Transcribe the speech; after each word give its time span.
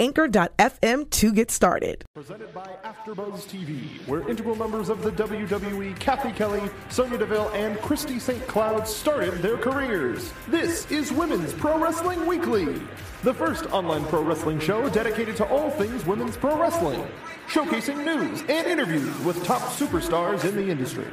anchor.fm 0.00 1.10
to 1.10 1.32
get 1.32 1.50
started. 1.50 2.04
Presented 2.14 2.52
by 2.54 2.66
AfterBuzz 2.84 3.44
TV, 3.46 4.06
where 4.08 4.26
integral 4.28 4.56
members 4.56 4.88
of 4.88 5.02
the 5.02 5.10
WWE, 5.12 5.98
Cathy 6.00 6.32
Kelley, 6.32 6.62
Sonya 6.88 7.18
Deville, 7.18 7.50
and 7.50 7.78
Christy 7.80 8.18
St. 8.18 8.44
Cloud 8.48 8.88
started 8.88 9.34
their 9.42 9.58
careers. 9.58 10.32
This 10.48 10.90
is 10.90 11.12
Women's 11.12 11.52
Pro 11.52 11.78
Wrestling 11.78 12.26
Weekly, 12.26 12.80
the 13.22 13.34
first 13.34 13.66
online 13.66 14.04
pro 14.06 14.22
wrestling 14.22 14.58
show 14.58 14.88
dedicated 14.88 15.36
to 15.36 15.46
all 15.48 15.70
things 15.70 16.06
women's 16.06 16.36
pro 16.38 16.58
wrestling, 16.58 17.04
showcasing 17.48 18.02
news 18.02 18.40
and 18.48 18.66
interviews 18.66 19.18
with 19.20 19.44
top 19.44 19.60
superstars 19.60 20.48
in 20.48 20.56
the 20.56 20.70
industry. 20.70 21.08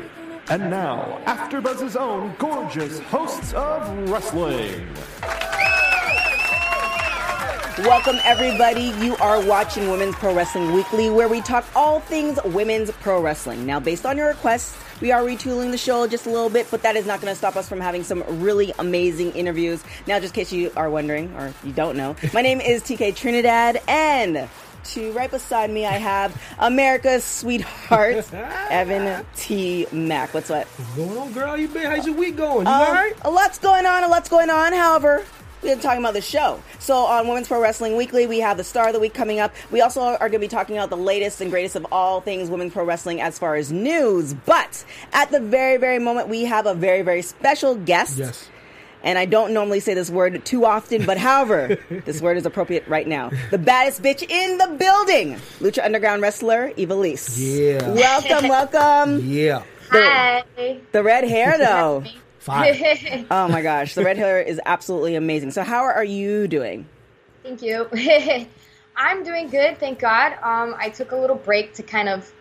And 0.49 0.69
now, 0.69 1.21
AfterBuzz's 1.25 1.97
own 1.97 2.33
gorgeous 2.39 2.99
hosts 2.99 3.51
of 3.51 4.09
wrestling. 4.09 4.87
Welcome, 7.79 8.17
everybody. 8.23 8.91
You 9.05 9.15
are 9.17 9.39
watching 9.45 9.91
Women's 9.91 10.15
Pro 10.15 10.33
Wrestling 10.33 10.73
Weekly, 10.73 11.11
where 11.11 11.27
we 11.27 11.41
talk 11.41 11.63
all 11.75 11.99
things 11.99 12.39
women's 12.43 12.89
pro 12.89 13.21
wrestling. 13.21 13.67
Now, 13.67 13.79
based 13.79 14.03
on 14.03 14.17
your 14.17 14.29
requests, 14.29 14.75
we 14.99 15.11
are 15.11 15.21
retooling 15.21 15.69
the 15.69 15.77
show 15.77 16.07
just 16.07 16.25
a 16.25 16.29
little 16.31 16.49
bit, 16.49 16.67
but 16.71 16.81
that 16.81 16.95
is 16.95 17.05
not 17.05 17.21
going 17.21 17.31
to 17.31 17.37
stop 17.37 17.55
us 17.55 17.69
from 17.69 17.79
having 17.79 18.03
some 18.03 18.23
really 18.41 18.73
amazing 18.79 19.31
interviews. 19.33 19.83
Now, 20.07 20.19
just 20.19 20.33
in 20.35 20.41
case 20.43 20.51
you 20.51 20.71
are 20.75 20.89
wondering, 20.89 21.31
or 21.35 21.53
you 21.63 21.71
don't 21.71 21.95
know, 21.95 22.15
my 22.33 22.41
name 22.41 22.61
is 22.61 22.81
TK 22.81 23.15
Trinidad, 23.15 23.79
and 23.87 24.49
to 24.85 25.11
right 25.11 25.29
beside 25.29 25.69
me, 25.69 25.85
I 25.85 25.97
have 25.97 26.41
America's 26.57 27.23
sweetheart, 27.23 28.25
Evan 28.33 29.23
T. 29.35 29.85
Mack. 29.91 30.33
What's 30.33 30.49
what? 30.49 30.65
What's 30.65 30.95
going 30.95 31.17
on, 31.19 31.31
girl? 31.31 31.47
How 31.49 31.55
you 31.55 31.67
been? 31.67 31.91
How's 31.91 32.07
your 32.07 32.15
week 32.15 32.37
going? 32.37 32.65
You 32.65 32.73
Um, 32.73 32.81
all 32.87 32.93
right? 32.93 33.13
A 33.21 33.29
lot's 33.29 33.59
going 33.59 33.85
on, 33.85 34.03
a 34.03 34.07
lot's 34.07 34.29
going 34.29 34.49
on. 34.49 34.73
However, 34.73 35.23
we're 35.61 35.75
talking 35.77 35.99
about 35.99 36.13
the 36.13 36.21
show. 36.21 36.61
So 36.79 36.95
on 36.95 37.27
Women's 37.27 37.47
Pro 37.47 37.61
Wrestling 37.61 37.95
Weekly, 37.95 38.27
we 38.27 38.39
have 38.39 38.57
the 38.57 38.63
Star 38.63 38.87
of 38.87 38.93
the 38.93 38.99
Week 38.99 39.13
coming 39.13 39.39
up. 39.39 39.53
We 39.71 39.81
also 39.81 40.01
are 40.01 40.17
going 40.17 40.33
to 40.33 40.39
be 40.39 40.47
talking 40.47 40.77
about 40.77 40.89
the 40.89 40.97
latest 40.97 41.41
and 41.41 41.49
greatest 41.51 41.75
of 41.75 41.85
all 41.91 42.21
things 42.21 42.49
Women's 42.49 42.73
Pro 42.73 42.83
Wrestling 42.83 43.21
as 43.21 43.39
far 43.39 43.55
as 43.55 43.71
news. 43.71 44.33
But 44.33 44.85
at 45.13 45.31
the 45.31 45.39
very, 45.39 45.77
very 45.77 45.99
moment, 45.99 46.27
we 46.29 46.45
have 46.45 46.65
a 46.65 46.73
very, 46.73 47.01
very 47.01 47.21
special 47.21 47.75
guest. 47.75 48.17
Yes. 48.17 48.49
And 49.03 49.17
I 49.17 49.25
don't 49.25 49.53
normally 49.53 49.79
say 49.79 49.93
this 49.93 50.09
word 50.09 50.43
too 50.43 50.65
often, 50.65 51.05
but 51.05 51.17
however, 51.17 51.77
this 52.05 52.21
word 52.21 52.37
is 52.37 52.45
appropriate 52.45 52.87
right 52.87 53.07
now. 53.07 53.31
The 53.51 53.57
baddest 53.57 54.01
bitch 54.01 54.27
in 54.29 54.57
the 54.57 54.67
building, 54.77 55.35
Lucha 55.59 55.83
Underground 55.85 56.21
wrestler 56.21 56.71
Ivelisse. 56.71 57.35
Yeah. 57.37 57.89
Welcome, 57.89 58.49
welcome. 58.49 59.21
Yeah. 59.23 59.63
Hi. 59.89 60.43
The 60.91 61.03
red 61.03 61.23
hair, 61.23 61.57
though. 61.57 62.03
Fine. 62.47 63.27
Oh 63.29 63.49
my 63.49 63.61
gosh, 63.61 63.93
the 63.93 64.05
red 64.05 64.15
hair 64.15 64.41
is 64.41 64.59
absolutely 64.65 65.15
amazing. 65.15 65.51
So, 65.51 65.63
how 65.63 65.83
are 65.83 66.03
you 66.03 66.47
doing? 66.47 66.87
Thank 67.43 67.61
you. 67.61 67.89
I'm 68.95 69.23
doing 69.23 69.49
good, 69.49 69.77
thank 69.79 69.99
God. 69.99 70.31
Um, 70.41 70.73
I 70.77 70.89
took 70.89 71.11
a 71.11 71.17
little 71.17 71.35
break 71.35 71.73
to 71.73 71.83
kind 71.83 72.07
of 72.07 72.31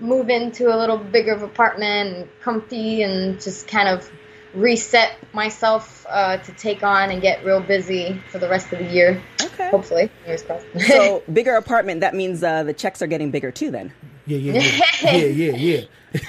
move 0.00 0.30
into 0.30 0.74
a 0.74 0.76
little 0.76 0.98
bigger 0.98 1.32
of 1.32 1.42
apartment 1.42 2.16
and 2.16 2.28
comfy 2.40 3.02
and 3.02 3.40
just 3.40 3.68
kind 3.68 3.88
of 3.88 4.10
reset 4.52 5.16
myself 5.32 6.04
uh, 6.08 6.38
to 6.38 6.52
take 6.52 6.82
on 6.82 7.10
and 7.10 7.22
get 7.22 7.44
real 7.44 7.60
busy 7.60 8.20
for 8.30 8.38
the 8.40 8.48
rest 8.48 8.72
of 8.72 8.80
the 8.80 8.86
year. 8.86 9.22
Okay. 9.40 9.70
Hopefully. 9.70 10.10
Fingers 10.24 10.42
crossed. 10.42 10.66
So, 10.88 11.22
bigger 11.32 11.54
apartment, 11.54 12.00
that 12.00 12.16
means 12.16 12.42
uh, 12.42 12.64
the 12.64 12.74
checks 12.74 13.00
are 13.00 13.06
getting 13.06 13.30
bigger 13.30 13.52
too, 13.52 13.70
then. 13.70 13.92
Yeah, 14.26 14.38
yeah, 14.38 14.52
yeah. 14.60 15.12
Yeah, 15.12 15.26
yeah, 15.26 15.52
yeah. 15.56 16.20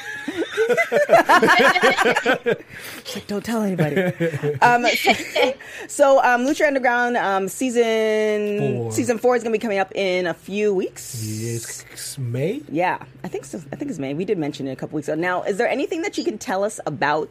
She's 3.04 3.16
like, 3.16 3.28
don't 3.28 3.44
tell 3.44 3.62
anybody. 3.62 3.96
um, 4.62 4.86
so, 4.86 5.14
so, 5.88 6.24
um, 6.24 6.46
Lucha 6.46 6.68
Underground 6.68 7.18
um, 7.18 7.48
season 7.48 8.60
Four. 8.78 8.92
season 8.92 9.18
four 9.18 9.36
is 9.36 9.44
going 9.44 9.52
to 9.54 9.58
be 9.58 9.62
coming 9.62 9.80
up 9.80 9.92
in 9.96 10.28
a 10.28 10.34
few 10.34 10.74
weeks. 10.74 11.22
It's, 11.24 11.84
it's 11.92 12.18
May. 12.18 12.62
Yeah, 12.70 13.04
I 13.24 13.28
think 13.28 13.46
so. 13.46 13.60
I 13.72 13.76
think 13.76 13.90
it's 13.92 14.00
May. 14.00 14.14
We 14.14 14.26
did 14.26 14.38
mention 14.38 14.68
it 14.68 14.72
a 14.72 14.76
couple 14.76 14.96
weeks 14.96 15.08
ago. 15.08 15.20
Now, 15.20 15.44
is 15.44 15.58
there 15.58 15.68
anything 15.68 16.02
that 16.04 16.18
you 16.18 16.24
can 16.24 16.38
tell 16.38 16.64
us 16.64 16.80
about 16.86 17.30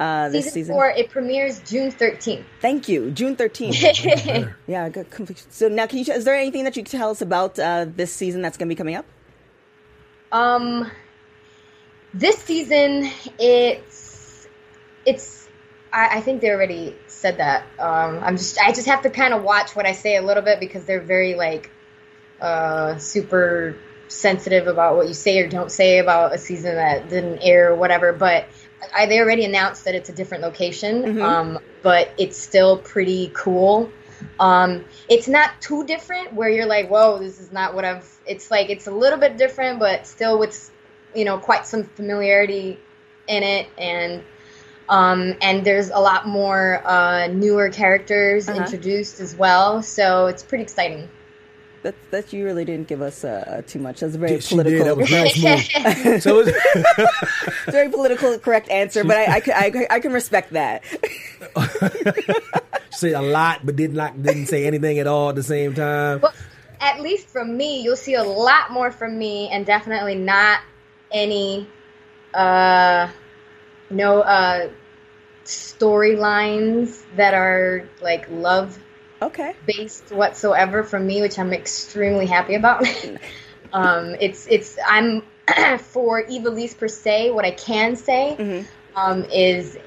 uh, 0.00 0.28
this 0.30 0.44
season, 0.46 0.52
season? 0.52 0.74
four, 0.74 0.88
it 0.90 1.10
premieres 1.10 1.60
June 1.60 1.90
13th. 1.92 2.44
Thank 2.60 2.88
you, 2.88 3.10
June 3.10 3.36
thirteenth. 3.36 3.80
yeah, 4.66 4.88
good. 4.88 5.10
complete- 5.10 5.44
So 5.50 5.68
now, 5.68 5.86
can 5.86 5.98
you? 5.98 6.12
Is 6.12 6.24
there 6.24 6.34
anything 6.34 6.64
that 6.64 6.76
you 6.76 6.82
can 6.82 6.98
tell 6.98 7.10
us 7.10 7.20
about 7.22 7.58
uh, 7.58 7.86
this 7.88 8.12
season 8.12 8.42
that's 8.42 8.56
going 8.56 8.68
to 8.68 8.74
be 8.74 8.76
coming 8.76 8.94
up? 8.96 9.04
Um, 10.32 10.90
this 12.14 12.36
season, 12.38 13.10
it's 13.38 14.48
it's. 15.04 15.48
I, 15.92 16.18
I 16.18 16.20
think 16.20 16.40
they 16.40 16.50
already 16.50 16.96
said 17.06 17.38
that. 17.38 17.64
Um, 17.78 18.20
I'm 18.22 18.36
just 18.36 18.58
I 18.58 18.72
just 18.72 18.86
have 18.86 19.02
to 19.02 19.10
kind 19.10 19.34
of 19.34 19.42
watch 19.42 19.74
what 19.76 19.86
I 19.86 19.92
say 19.92 20.16
a 20.16 20.22
little 20.22 20.42
bit 20.42 20.60
because 20.60 20.84
they're 20.84 21.00
very 21.00 21.34
like, 21.34 21.70
uh, 22.40 22.98
super 22.98 23.76
sensitive 24.08 24.66
about 24.66 24.96
what 24.96 25.08
you 25.08 25.14
say 25.14 25.38
or 25.40 25.48
don't 25.48 25.72
say 25.72 25.98
about 25.98 26.34
a 26.34 26.38
season 26.38 26.74
that 26.74 27.08
didn't 27.08 27.38
air 27.40 27.72
or 27.72 27.76
whatever. 27.76 28.12
But 28.12 28.46
I, 28.94 29.06
they 29.06 29.20
already 29.20 29.44
announced 29.44 29.84
that 29.84 29.94
it's 29.94 30.08
a 30.08 30.12
different 30.12 30.42
location. 30.42 31.20
Um, 31.22 31.58
but 31.82 32.10
it's 32.18 32.38
still 32.38 32.78
pretty 32.78 33.30
cool. 33.34 33.90
Um, 34.38 34.84
it's 35.08 35.28
not 35.28 35.60
too 35.60 35.84
different 35.84 36.32
where 36.32 36.48
you're 36.48 36.66
like, 36.66 36.88
whoa, 36.88 37.18
this 37.18 37.40
is 37.40 37.50
not 37.52 37.74
what 37.74 37.84
I've. 37.84 38.08
It's 38.26 38.50
like 38.50 38.70
it's 38.70 38.86
a 38.86 38.92
little 38.92 39.18
bit 39.18 39.36
different, 39.36 39.80
but 39.80 40.06
still 40.06 40.38
with 40.38 40.70
you 41.14 41.24
know 41.24 41.38
quite 41.38 41.66
some 41.66 41.84
familiarity 41.84 42.78
in 43.28 43.42
it, 43.42 43.66
and 43.78 44.22
um, 44.88 45.34
and 45.40 45.64
there's 45.64 45.90
a 45.90 45.98
lot 45.98 46.26
more 46.26 46.82
uh, 46.86 47.26
newer 47.28 47.70
characters 47.70 48.48
Uh-huh. 48.48 48.58
introduced 48.60 49.20
as 49.20 49.34
well. 49.36 49.82
So 49.82 50.26
it's 50.26 50.42
pretty 50.42 50.62
exciting. 50.64 51.08
That 51.82 51.94
that 52.12 52.32
you 52.32 52.44
really 52.44 52.64
didn't 52.64 52.86
give 52.86 53.02
us 53.02 53.24
uh, 53.24 53.62
too 53.66 53.80
much. 53.80 54.00
That's 54.00 54.14
a 54.14 54.18
very 54.18 54.40
She 54.40 54.54
did. 54.56 54.64
political, 54.78 54.84
That 54.84 54.96
was 54.96 55.10
nice 55.10 55.42
move. 55.42 56.22
so 56.22 56.44
it's, 56.44 57.64
very 57.72 57.88
political 57.90 58.38
correct 58.38 58.68
answer. 58.70 59.02
But 59.02 59.16
I, 59.16 59.34
I, 59.36 59.40
can- 59.40 59.54
I, 59.56 59.86
I 59.96 59.98
can 60.00 60.12
respect 60.12 60.52
that. 60.52 60.84
she 62.90 62.96
said 62.98 63.12
a 63.14 63.22
lot, 63.22 63.64
but 63.66 63.76
did 63.76 63.92
not 63.94 64.22
didn't 64.22 64.46
say 64.46 64.64
anything 64.66 64.98
at 64.98 65.06
all 65.06 65.30
at 65.30 65.34
the 65.34 65.42
same 65.42 65.74
time. 65.74 66.20
But 66.20 66.34
at 66.80 67.00
least 67.00 67.28
from 67.28 67.56
me, 67.56 67.80
you'll 67.82 67.96
see 67.96 68.14
a 68.14 68.22
lot 68.22 68.70
more 68.70 68.90
from 68.92 69.18
me, 69.18 69.48
and 69.50 69.66
definitely 69.66 70.14
not 70.14 70.60
any, 71.12 71.66
uh, 72.34 73.08
no 73.90 74.20
uh, 74.20 74.70
storylines 75.44 77.02
that 77.16 77.34
are 77.34 77.88
like 78.00 78.28
love 78.30 78.78
Okay. 79.20 79.54
based 79.66 80.10
whatsoever 80.10 80.82
from 80.82 81.06
me, 81.06 81.20
which 81.20 81.38
I'm 81.38 81.52
extremely 81.52 82.26
happy 82.26 82.54
about. 82.54 82.86
um, 83.72 84.16
it's 84.20 84.46
it's 84.48 84.78
I'm 84.86 85.22
for 85.78 86.24
Ivelisse 86.24 86.76
per 86.76 86.88
se. 86.88 87.30
What 87.30 87.44
I 87.44 87.52
can 87.52 87.96
say 87.96 88.64
um, 88.96 89.24
is 89.24 89.78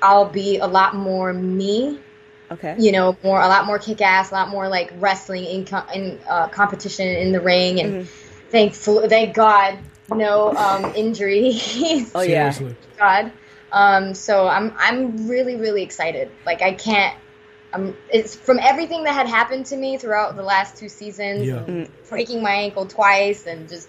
I'll 0.00 0.30
be 0.30 0.58
a 0.58 0.66
lot 0.66 0.94
more 0.94 1.32
me 1.32 2.00
Okay. 2.50 2.74
you 2.78 2.92
know, 2.92 3.16
more 3.22 3.40
a 3.40 3.48
lot 3.48 3.66
more 3.66 3.78
kick 3.78 4.00
ass, 4.00 4.30
a 4.30 4.34
lot 4.34 4.48
more 4.48 4.68
like 4.68 4.92
wrestling 4.98 5.44
in 5.44 5.64
co- 5.64 5.86
in 5.92 6.20
uh, 6.28 6.48
competition 6.48 7.08
in 7.08 7.32
the 7.32 7.40
ring, 7.40 7.80
and 7.80 8.08
thankful, 8.50 9.08
thank 9.08 9.34
God, 9.34 9.78
no 10.10 10.54
um, 10.54 10.94
injuries. 10.94 12.12
Oh 12.14 12.22
yeah. 12.22 12.50
Seriously. 12.50 12.76
God. 12.98 13.32
Um, 13.72 14.14
so 14.14 14.46
I'm 14.46 14.72
I'm 14.78 15.28
really 15.28 15.56
really 15.56 15.82
excited. 15.82 16.30
Like 16.46 16.62
I 16.62 16.74
can't. 16.74 17.16
I'm, 17.72 17.96
it's 18.08 18.36
from 18.36 18.60
everything 18.60 19.02
that 19.02 19.14
had 19.14 19.26
happened 19.26 19.66
to 19.66 19.76
me 19.76 19.98
throughout 19.98 20.36
the 20.36 20.44
last 20.44 20.76
two 20.76 20.88
seasons, 20.88 21.44
Yeah. 21.44 21.86
breaking 22.08 22.40
my 22.40 22.52
ankle 22.52 22.86
twice, 22.86 23.46
and 23.46 23.68
just 23.68 23.88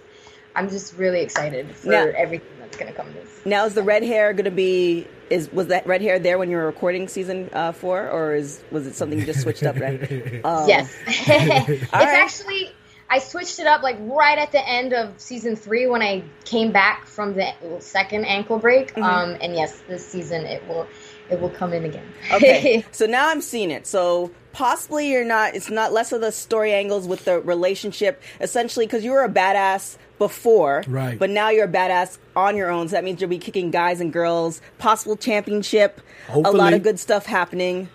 I'm 0.55 0.69
just 0.69 0.97
really 0.97 1.21
excited 1.21 1.75
for 1.75 1.91
Yeah. 1.91 2.11
everything 2.17 2.49
that's 2.59 2.77
gonna 2.77 2.93
come. 2.93 3.13
This. 3.13 3.29
Now 3.45 3.65
is 3.65 3.75
the 3.75 3.83
red 3.83 4.01
hair 4.03 4.33
going 4.33 4.45
to 4.45 4.51
be? 4.51 5.07
Is 5.29 5.51
was 5.51 5.67
that 5.67 5.85
red 5.85 6.01
hair 6.01 6.17
there 6.19 6.37
when 6.39 6.49
you 6.49 6.57
were 6.57 6.65
recording 6.65 7.07
season 7.07 7.49
uh, 7.53 7.71
four, 7.73 8.09
or 8.09 8.35
is 8.35 8.63
was 8.71 8.87
it 8.87 8.95
something 8.95 9.19
you 9.19 9.25
just 9.25 9.41
switched 9.41 9.63
up? 9.63 9.79
Right. 9.79 10.41
Oh. 10.43 10.67
Yes. 10.67 10.91
it's 11.07 11.93
right. 11.93 11.93
actually 11.93 12.71
I 13.09 13.19
switched 13.19 13.59
it 13.59 13.67
up 13.67 13.83
like 13.83 13.97
right 13.99 14.37
at 14.37 14.51
the 14.51 14.67
end 14.67 14.93
of 14.93 15.19
season 15.19 15.55
three 15.55 15.87
when 15.87 16.01
I 16.01 16.23
came 16.43 16.71
back 16.71 17.05
from 17.05 17.35
the 17.35 17.53
second 17.79 18.25
ankle 18.25 18.57
break. 18.57 18.93
Mm-hmm. 18.93 19.03
Um, 19.03 19.37
and 19.41 19.53
yes, 19.53 19.81
this 19.87 20.05
season 20.05 20.45
it 20.45 20.67
will 20.67 20.87
it 21.29 21.39
will 21.39 21.49
come 21.49 21.73
in 21.73 21.85
again. 21.85 22.05
Okay. 22.31 22.85
so 22.91 23.05
now 23.05 23.29
I'm 23.29 23.41
seeing 23.41 23.71
it. 23.71 23.87
So 23.87 24.31
possibly 24.53 25.11
you're 25.11 25.25
not. 25.25 25.55
It's 25.55 25.69
not 25.69 25.93
less 25.93 26.11
of 26.11 26.21
the 26.21 26.31
story 26.31 26.73
angles 26.73 27.07
with 27.07 27.25
the 27.25 27.39
relationship. 27.41 28.21
Essentially, 28.41 28.85
because 28.85 29.03
you 29.03 29.11
were 29.11 29.23
a 29.23 29.29
badass 29.29 29.97
before, 30.17 30.83
Right. 30.87 31.19
But 31.19 31.29
now 31.29 31.49
you're 31.49 31.65
a 31.65 31.71
badass 31.71 32.17
on 32.35 32.55
your 32.55 32.69
own. 32.71 32.87
So 32.87 32.93
that 32.93 33.03
means 33.03 33.21
you'll 33.21 33.29
be 33.29 33.37
kicking 33.37 33.69
guys 33.69 33.99
and 33.99 34.13
girls. 34.13 34.61
Possible 34.77 35.17
championship. 35.17 36.01
A 36.29 36.39
lot 36.39 36.73
of 36.73 36.83
good 36.83 36.99
stuff 36.99 37.25
happening. 37.25 37.89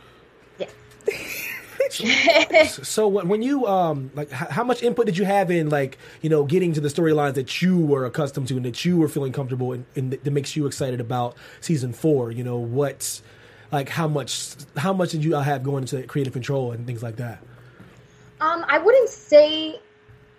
Yeah. 0.58 0.68
So 2.82 3.08
when 3.08 3.28
when 3.28 3.42
you 3.42 3.66
um 3.66 4.10
like 4.14 4.30
how 4.30 4.64
much 4.64 4.82
input 4.82 5.06
did 5.06 5.16
you 5.18 5.24
have 5.24 5.50
in 5.50 5.70
like 5.70 5.98
you 6.22 6.30
know 6.30 6.44
getting 6.44 6.72
to 6.74 6.80
the 6.80 6.88
storylines 6.88 7.34
that 7.34 7.62
you 7.62 7.78
were 7.78 8.04
accustomed 8.04 8.48
to 8.48 8.56
and 8.56 8.64
that 8.64 8.84
you 8.84 8.96
were 8.96 9.08
feeling 9.08 9.32
comfortable 9.32 9.72
in, 9.72 9.86
in 9.94 10.10
that 10.10 10.30
makes 10.30 10.56
you 10.56 10.66
excited 10.66 11.00
about 11.00 11.36
season 11.60 11.92
four? 11.92 12.30
You 12.30 12.44
know 12.44 12.58
what's 12.58 13.22
like 13.72 13.88
how 13.88 14.08
much 14.08 14.54
how 14.76 14.92
much 14.92 15.10
did 15.10 15.24
you 15.24 15.36
uh, 15.36 15.42
have 15.42 15.62
going 15.62 15.84
into 15.84 16.02
creative 16.04 16.32
control 16.32 16.72
and 16.72 16.86
things 16.86 17.02
like 17.02 17.16
that? 17.16 17.38
Um, 18.40 18.64
I 18.68 18.78
wouldn't 18.78 19.08
say 19.08 19.80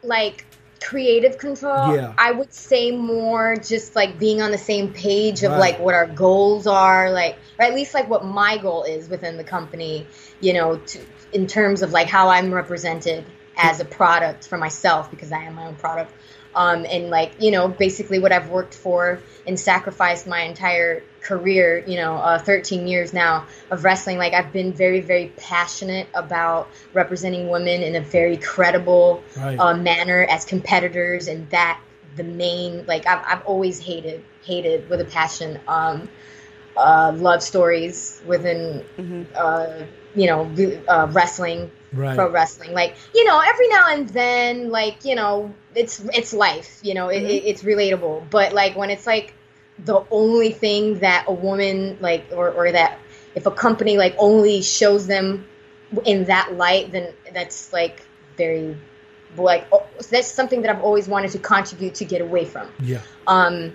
like 0.03 0.45
creative 0.83 1.37
control. 1.37 1.95
Yeah. 1.95 2.13
I 2.17 2.31
would 2.31 2.53
say 2.53 2.91
more 2.91 3.55
just 3.55 3.95
like 3.95 4.17
being 4.19 4.41
on 4.41 4.51
the 4.51 4.57
same 4.57 4.93
page 4.93 5.43
of 5.43 5.51
Right. 5.51 5.59
like 5.59 5.79
what 5.79 5.93
our 5.93 6.07
goals 6.07 6.67
are, 6.67 7.11
like 7.11 7.37
or 7.59 7.65
at 7.65 7.73
least 7.75 7.93
like 7.93 8.09
what 8.09 8.25
my 8.25 8.57
goal 8.57 8.83
is 8.83 9.07
within 9.07 9.37
the 9.37 9.43
company. 9.43 10.07
You 10.39 10.53
know, 10.53 10.77
to, 10.77 10.99
in 11.31 11.47
terms 11.47 11.81
of 11.81 11.91
like 11.91 12.07
how 12.07 12.29
I'm 12.29 12.53
represented 12.53 13.25
as 13.55 13.79
a 13.79 13.85
product 13.85 14.47
for 14.47 14.57
myself 14.57 15.11
because 15.11 15.31
I 15.31 15.43
am 15.43 15.55
my 15.55 15.67
own 15.67 15.75
product. 15.75 16.11
Um, 16.55 16.85
and 16.89 17.09
like 17.09 17.33
you 17.39 17.51
know, 17.51 17.67
basically 17.67 18.19
what 18.19 18.31
I've 18.31 18.49
worked 18.49 18.73
for 18.73 19.21
and 19.47 19.59
sacrificed 19.59 20.27
my 20.27 20.41
entire 20.41 21.03
career, 21.21 21.83
you 21.87 21.97
know, 21.97 22.15
uh, 22.15 22.39
13 22.39 22.87
years 22.87 23.13
now 23.13 23.45
of 23.69 23.83
wrestling. 23.83 24.17
Like 24.17 24.33
I've 24.33 24.51
been 24.53 24.73
very, 24.73 25.01
very 25.01 25.31
passionate 25.37 26.07
about 26.13 26.69
representing 26.93 27.49
women 27.49 27.81
in 27.81 27.95
a 27.95 28.01
very 28.01 28.37
credible 28.37 29.23
Right. 29.37 29.59
uh, 29.59 29.75
manner 29.75 30.25
as 30.29 30.45
competitors, 30.45 31.27
and 31.27 31.49
that 31.49 31.79
the 32.15 32.23
main 32.23 32.85
like 32.85 33.07
I've 33.07 33.23
I've 33.25 33.45
always 33.45 33.79
hated 33.79 34.23
hated 34.43 34.89
with 34.89 35.01
a 35.01 35.05
passion. 35.05 35.59
Um, 35.67 36.09
uh, 36.77 37.11
love 37.15 37.43
stories 37.43 38.21
within 38.25 38.83
uh, 39.35 39.83
you 40.15 40.27
know 40.27 40.49
uh, 40.87 41.07
wrestling 41.11 41.69
Right. 41.93 42.15
pro 42.15 42.29
wrestling 42.29 42.73
like 42.73 42.95
you 43.13 43.25
know 43.25 43.41
every 43.45 43.67
now 43.67 43.91
and 43.91 44.07
then 44.09 44.69
like 44.69 45.03
you 45.03 45.13
know 45.13 45.53
it's 45.75 45.99
it's 46.13 46.33
life 46.33 46.79
you 46.83 46.93
know 46.93 47.09
it, 47.09 47.21
it, 47.23 47.43
it's 47.45 47.63
relatable 47.63 48.29
but 48.29 48.53
like 48.53 48.77
when 48.77 48.89
it's 48.89 49.05
like 49.05 49.33
the 49.79 50.01
only 50.09 50.51
thing 50.51 50.99
that 50.99 51.25
a 51.27 51.33
woman 51.33 51.97
like 51.99 52.27
or, 52.31 52.49
or 52.51 52.71
that 52.71 52.97
if 53.35 53.45
a 53.45 53.51
company 53.51 53.97
like 53.97 54.15
only 54.17 54.61
shows 54.61 55.05
them 55.05 55.45
in 56.05 56.25
that 56.25 56.53
light 56.53 56.91
then 56.93 57.11
that's 57.33 57.73
like 57.73 58.05
very 58.37 58.77
like 59.35 59.67
oh, 59.73 59.85
that's 60.09 60.31
something 60.31 60.61
that 60.61 60.73
i've 60.73 60.83
always 60.83 61.09
wanted 61.09 61.31
to 61.31 61.39
contribute 61.39 61.95
to 61.95 62.05
get 62.05 62.21
away 62.21 62.45
from 62.45 62.69
Yeah. 62.79 63.01
um, 63.27 63.73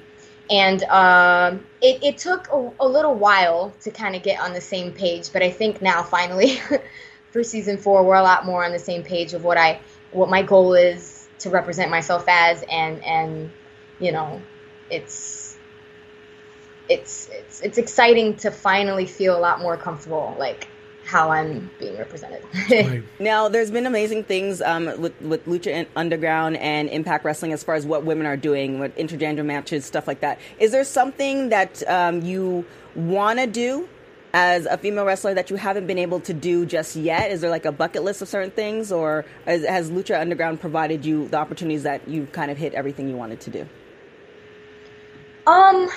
and 0.48 0.82
um, 0.84 1.66
it, 1.82 2.02
it 2.02 2.18
took 2.18 2.48
a, 2.52 2.70
a 2.80 2.86
little 2.86 3.14
while 3.14 3.74
to 3.82 3.90
kind 3.90 4.14
of 4.14 4.22
get 4.22 4.40
on 4.40 4.52
the 4.52 4.60
same 4.60 4.92
page, 4.92 5.32
but 5.32 5.42
I 5.42 5.50
think 5.50 5.82
now 5.82 6.02
finally 6.02 6.60
for 7.36 7.44
season 7.44 7.76
four 7.76 8.02
we're 8.02 8.14
a 8.14 8.22
lot 8.22 8.46
more 8.46 8.64
on 8.64 8.72
the 8.72 8.78
same 8.78 9.02
page 9.02 9.34
of 9.34 9.44
what 9.44 9.58
I 9.58 9.80
what 10.10 10.30
my 10.30 10.42
goal 10.42 10.72
is 10.72 11.28
to 11.40 11.50
represent 11.50 11.90
myself 11.90 12.24
as, 12.28 12.64
and 12.70 13.04
and 13.04 13.50
you 13.98 14.12
know, 14.12 14.40
it's 14.90 15.56
it's 16.88 17.28
it's 17.30 17.60
it's 17.60 17.78
exciting 17.78 18.36
to 18.36 18.50
finally 18.50 19.06
feel 19.06 19.36
a 19.36 19.40
lot 19.40 19.60
more 19.60 19.76
comfortable 19.76 20.34
like 20.38 20.68
how 21.04 21.30
I'm 21.30 21.70
being 21.78 21.96
represented. 21.96 22.42
Right. 22.68 23.04
Now, 23.20 23.48
there's 23.48 23.70
been 23.70 23.86
amazing 23.86 24.24
things 24.24 24.60
um, 24.60 24.86
with 25.00 25.20
with 25.20 25.44
Lucha 25.46 25.86
Underground 25.94 26.56
and 26.56 26.88
Impact 26.88 27.24
Wrestling 27.24 27.52
as 27.52 27.62
far 27.62 27.74
as 27.74 27.86
what 27.86 28.04
women 28.04 28.26
are 28.26 28.36
doing 28.36 28.80
with 28.80 28.96
intergender 28.96 29.44
matches, 29.44 29.84
stuff 29.84 30.08
like 30.08 30.20
that. 30.20 30.40
Is 30.58 30.72
there 30.72 30.84
something 30.84 31.50
that 31.50 31.86
um, 31.88 32.22
you 32.22 32.64
want 32.94 33.38
to 33.38 33.46
do 33.46 33.88
as 34.36 34.66
a 34.66 34.76
female 34.76 35.06
wrestler 35.06 35.32
that 35.32 35.48
you 35.48 35.56
haven't 35.56 35.86
been 35.86 35.96
able 35.96 36.20
to 36.20 36.34
do 36.34 36.66
just 36.66 36.94
yet? 36.94 37.30
Is 37.30 37.40
there 37.40 37.48
like 37.48 37.64
a 37.64 37.72
bucket 37.72 38.04
list 38.04 38.20
of 38.20 38.28
certain 38.28 38.50
things, 38.50 38.92
or 38.92 39.24
has, 39.46 39.90
Lucha 39.90 40.20
Underground 40.20 40.60
provided 40.60 41.06
you 41.06 41.26
the 41.28 41.38
opportunities 41.38 41.84
that 41.84 42.06
you 42.06 42.26
kind 42.32 42.50
of 42.50 42.58
hit 42.58 42.74
everything 42.74 43.08
you 43.08 43.16
wanted 43.16 43.40
to 43.40 43.50
do? 43.50 43.60
Um, 45.46 45.88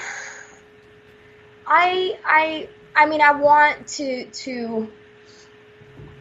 I 1.68 2.18
I 2.24 2.70
I 2.96 3.08
mean, 3.08 3.20
I 3.20 3.34
want 3.34 3.86
to 3.88 4.24
to 4.24 4.88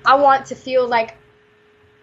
I 0.04 0.16
want 0.16 0.46
to 0.46 0.56
feel 0.56 0.88
like 0.88 1.16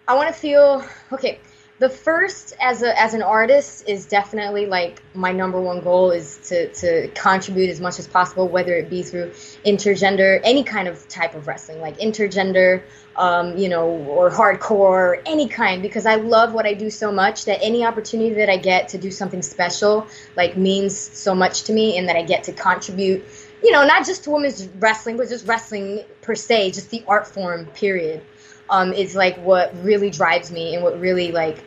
I 0.08 0.14
want 0.14 0.34
to 0.34 0.40
feel 0.40 0.82
okay. 1.12 1.40
The 1.78 1.90
first 1.90 2.54
as 2.58 2.80
a 2.80 2.98
as 2.98 3.12
an 3.12 3.20
artist 3.20 3.86
is 3.86 4.06
definitely 4.06 4.64
like 4.64 5.02
my 5.14 5.32
number 5.32 5.60
one 5.60 5.80
goal 5.80 6.10
is 6.10 6.38
to 6.48 6.72
to 6.72 7.08
contribute 7.08 7.68
as 7.68 7.80
much 7.82 7.98
as 7.98 8.06
possible, 8.08 8.48
whether 8.48 8.74
it 8.74 8.88
be 8.88 9.02
through 9.02 9.32
intergender, 9.64 10.40
any 10.42 10.64
kind 10.64 10.88
of 10.88 11.06
type 11.08 11.34
of 11.34 11.46
wrestling, 11.46 11.82
like 11.82 11.98
intergender, 11.98 12.82
um, 13.16 13.58
you 13.58 13.68
know, 13.68 13.88
or 13.88 14.30
hardcore, 14.30 15.20
any 15.26 15.48
kind, 15.48 15.82
because 15.82 16.06
I 16.06 16.14
love 16.14 16.54
what 16.54 16.64
I 16.64 16.72
do 16.72 16.88
so 16.88 17.12
much 17.12 17.44
that 17.44 17.58
any 17.62 17.84
opportunity 17.84 18.36
that 18.36 18.48
I 18.48 18.56
get 18.56 18.88
to 18.90 18.98
do 18.98 19.10
something 19.10 19.42
special 19.42 20.06
like 20.34 20.56
means 20.56 20.96
so 20.96 21.34
much 21.34 21.64
to 21.64 21.74
me, 21.74 21.98
and 21.98 22.08
that 22.08 22.16
I 22.16 22.22
get 22.22 22.44
to 22.44 22.52
contribute 22.52 23.22
you 23.62 23.72
know, 23.72 23.84
not 23.86 24.06
just 24.06 24.24
to 24.24 24.30
women's 24.30 24.66
wrestling, 24.78 25.16
but 25.16 25.28
just 25.28 25.46
wrestling 25.46 26.04
per 26.20 26.34
se, 26.34 26.70
just 26.72 26.90
the 26.90 27.02
art 27.08 27.26
form, 27.26 27.66
period, 27.66 28.22
um, 28.68 28.92
is 28.92 29.14
like 29.14 29.36
what 29.38 29.74
really 29.82 30.10
drives 30.10 30.50
me 30.50 30.74
and 30.74 30.82
what 30.82 31.00
really 31.00 31.32
like 31.32 31.64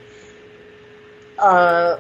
uh, 1.40 2.00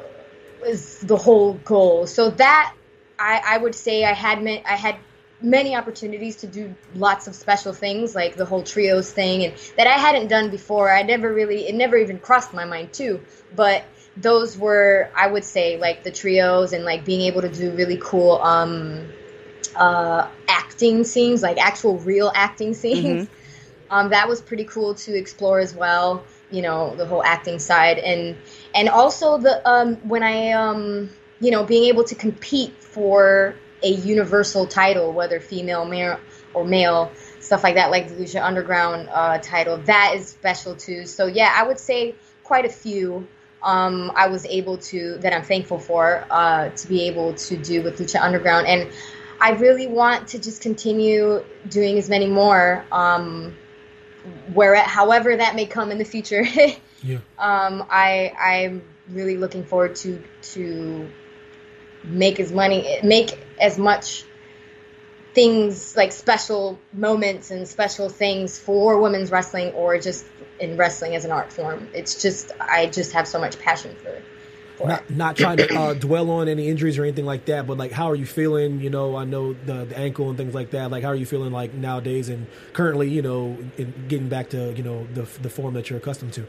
is 0.65 0.99
the 0.99 1.17
whole 1.17 1.53
goal. 1.53 2.07
So 2.07 2.29
that 2.31 2.73
I, 3.17 3.41
I 3.45 3.57
would 3.57 3.75
say 3.75 4.03
I 4.03 4.13
had 4.13 4.43
ma- 4.43 4.61
I 4.65 4.75
had 4.75 4.97
many 5.41 5.75
opportunities 5.75 6.37
to 6.37 6.47
do 6.47 6.75
lots 6.95 7.27
of 7.27 7.35
special 7.35 7.73
things, 7.73 8.13
like 8.13 8.35
the 8.35 8.45
whole 8.45 8.63
trios 8.63 9.11
thing, 9.11 9.45
and 9.45 9.53
that 9.77 9.87
I 9.87 9.93
hadn't 9.93 10.27
done 10.27 10.49
before. 10.49 10.91
I 10.91 11.03
never 11.03 11.33
really, 11.33 11.67
it 11.67 11.75
never 11.75 11.97
even 11.97 12.19
crossed 12.19 12.53
my 12.53 12.65
mind 12.65 12.93
too, 12.93 13.21
but. 13.55 13.83
Those 14.17 14.57
were, 14.57 15.09
I 15.15 15.27
would 15.27 15.45
say, 15.45 15.77
like 15.77 16.03
the 16.03 16.11
trios 16.11 16.73
and 16.73 16.83
like 16.83 17.05
being 17.05 17.21
able 17.21 17.41
to 17.41 17.47
do 17.47 17.71
really 17.71 17.97
cool 18.01 18.33
um, 18.41 19.07
uh, 19.75 20.27
acting 20.49 21.05
scenes, 21.05 21.41
like 21.41 21.57
actual 21.57 21.97
real 21.99 22.29
acting 22.35 22.73
scenes. 22.73 23.29
Um, 23.89 24.09
that 24.09 24.27
was 24.27 24.41
pretty 24.41 24.65
cool 24.65 24.95
to 24.95 25.15
explore 25.17 25.59
as 25.59 25.73
well. 25.73 26.23
You 26.51 26.61
know, 26.61 26.95
the 26.95 27.05
whole 27.05 27.23
acting 27.23 27.59
side, 27.59 27.99
and 27.99 28.35
and 28.73 28.89
also 28.89 29.37
the 29.37 29.67
um, 29.69 29.95
when 30.07 30.23
I 30.23 30.51
um, 30.51 31.09
you 31.39 31.51
know 31.51 31.63
being 31.63 31.85
able 31.85 32.03
to 32.05 32.15
compete 32.15 32.73
for 32.79 33.55
a 33.83 33.89
universal 33.89 34.65
title, 34.65 35.13
whether 35.13 35.39
female, 35.39 35.85
male, 35.85 36.19
or 36.53 36.65
male, 36.65 37.11
stuff 37.39 37.63
like 37.63 37.75
that, 37.75 37.91
like 37.91 38.09
the 38.09 38.15
Lucha 38.15 38.43
Underground 38.43 39.09
uh, 39.11 39.37
title, 39.39 39.77
that 39.77 40.13
is 40.15 40.27
special 40.27 40.75
too. 40.75 41.05
So 41.05 41.27
yeah, 41.27 41.53
I 41.55 41.63
would 41.67 41.79
say 41.79 42.15
quite 42.43 42.65
a 42.65 42.69
few. 42.69 43.27
Um, 43.61 44.11
I 44.15 44.27
was 44.27 44.45
able 44.45 44.77
to 44.77 45.17
that 45.17 45.33
I'm 45.33 45.43
thankful 45.43 45.79
for 45.79 46.25
uh, 46.29 46.69
to 46.69 46.87
be 46.87 47.07
able 47.07 47.33
to 47.33 47.57
do 47.57 47.83
with 47.83 47.99
Lucha 47.99 48.21
Underground, 48.21 48.67
and 48.67 48.89
I 49.41 49.51
really 49.51 49.87
want 49.87 50.29
to 50.29 50.39
just 50.39 50.61
continue 50.61 51.43
doing 51.69 51.97
as 51.97 52.09
many 52.09 52.27
more. 52.27 52.85
Um, 52.91 53.57
where 54.53 54.75
however 54.75 55.35
that 55.35 55.55
may 55.55 55.65
come 55.65 55.91
in 55.91 55.97
the 55.97 56.05
future. 56.05 56.45
Yeah. 57.01 57.19
um, 57.37 57.85
I 57.89 58.33
I'm 58.37 58.81
really 59.07 59.37
looking 59.37 59.63
forward 59.63 59.95
to 59.97 60.21
to 60.53 61.09
make 62.03 62.41
as 62.41 62.51
money 62.51 62.99
make 63.03 63.39
as 63.57 63.77
much 63.77 64.25
things 65.33 65.95
like 65.95 66.11
special 66.11 66.79
moments 66.91 67.51
and 67.51 67.67
special 67.67 68.09
things 68.09 68.59
for 68.59 68.99
women's 68.99 69.31
wrestling 69.31 69.71
or 69.73 69.97
just 69.99 70.25
in 70.59 70.75
wrestling 70.75 71.15
as 71.15 71.23
an 71.23 71.31
art 71.31 71.53
form. 71.53 71.87
It's 71.93 72.21
just 72.21 72.51
I 72.59 72.87
just 72.87 73.13
have 73.13 73.27
so 73.27 73.39
much 73.39 73.57
passion 73.59 73.95
for 74.03 74.09
it. 74.09 74.23
Not 74.83 75.09
not 75.09 75.37
trying 75.37 75.57
to 75.57 75.77
uh, 75.77 75.93
dwell 75.93 76.31
on 76.31 76.47
any 76.47 76.69
injuries 76.69 76.97
or 76.97 77.03
anything 77.03 77.25
like 77.25 77.45
that, 77.45 77.67
but 77.67 77.77
like 77.77 77.91
how 77.91 78.09
are 78.09 78.15
you 78.15 78.25
feeling? 78.25 78.79
You 78.79 78.89
know, 78.89 79.15
I 79.15 79.25
know 79.25 79.53
the, 79.53 79.85
the 79.85 79.97
ankle 79.97 80.29
and 80.29 80.37
things 80.37 80.53
like 80.53 80.71
that. 80.71 80.89
Like 80.91 81.03
how 81.03 81.09
are 81.09 81.15
you 81.15 81.25
feeling 81.25 81.51
like 81.51 81.73
nowadays 81.73 82.29
and 82.29 82.47
currently? 82.73 83.09
You 83.09 83.21
know, 83.21 83.57
in 83.77 83.93
getting 84.07 84.29
back 84.29 84.49
to 84.51 84.73
you 84.73 84.83
know 84.83 85.05
the 85.13 85.27
the 85.41 85.49
form 85.49 85.73
that 85.73 85.89
you're 85.89 85.99
accustomed 85.99 86.33
to. 86.33 86.47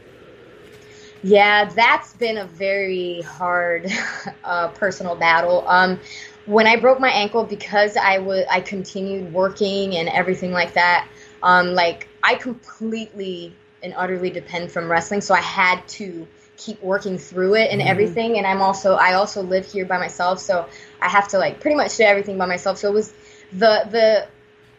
Yeah, 1.23 1.65
that's 1.65 2.13
been 2.13 2.37
a 2.37 2.45
very 2.45 3.21
hard 3.21 3.91
uh, 4.43 4.69
personal 4.69 5.15
battle. 5.15 5.67
Um, 5.67 5.99
when 6.45 6.65
I 6.67 6.77
broke 6.77 6.99
my 6.99 7.09
ankle, 7.09 7.43
because 7.43 7.95
I 7.95 8.17
was 8.17 8.45
I 8.49 8.61
continued 8.61 9.33
working 9.33 9.95
and 9.95 10.09
everything 10.09 10.51
like 10.51 10.73
that. 10.73 11.07
Um, 11.43 11.73
like 11.73 12.07
I 12.23 12.35
completely 12.35 13.53
and 13.83 13.93
utterly 13.95 14.29
depend 14.29 14.71
from 14.71 14.89
wrestling, 14.89 15.21
so 15.21 15.33
I 15.33 15.41
had 15.41 15.87
to 15.89 16.27
keep 16.63 16.81
working 16.83 17.17
through 17.17 17.55
it 17.55 17.71
and 17.71 17.81
everything. 17.81 18.37
And 18.37 18.45
I'm 18.45 18.61
also 18.61 18.95
I 18.95 19.13
also 19.13 19.41
live 19.41 19.65
here 19.65 19.85
by 19.85 19.97
myself, 19.97 20.39
so 20.39 20.67
I 21.01 21.09
have 21.09 21.27
to 21.29 21.37
like 21.37 21.59
pretty 21.59 21.75
much 21.75 21.97
do 21.97 22.03
everything 22.03 22.37
by 22.37 22.45
myself. 22.45 22.77
So 22.77 22.89
it 22.89 22.93
was 22.93 23.13
the 23.51 23.87
the 23.89 24.27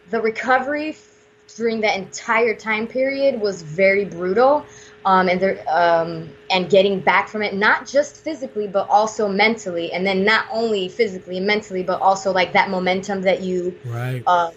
the 0.09 0.21
recovery 0.21 0.95
during 1.55 1.81
that 1.81 1.97
entire 1.97 2.55
time 2.55 2.87
period 2.87 3.39
was 3.39 3.61
very 3.61 4.05
brutal. 4.05 4.65
Um, 5.05 5.27
and 5.27 5.37
there, 5.37 5.65
um, 5.67 6.29
and 6.49 6.69
getting 6.69 7.01
back 7.01 7.27
from 7.27 7.41
it, 7.41 7.53
not 7.53 7.85
just 7.85 8.23
physically, 8.23 8.67
but 8.67 8.89
also 8.89 9.27
mentally, 9.27 9.91
and 9.91 10.07
then 10.07 10.23
not 10.23 10.45
only 10.49 10.87
physically 10.87 11.37
and 11.39 11.45
mentally, 11.45 11.83
but 11.83 11.99
also 12.01 12.31
like 12.31 12.53
that 12.53 12.69
momentum 12.69 13.23
that 13.23 13.41
you 13.41 13.77
right. 13.83 14.23
uh, 14.25 14.51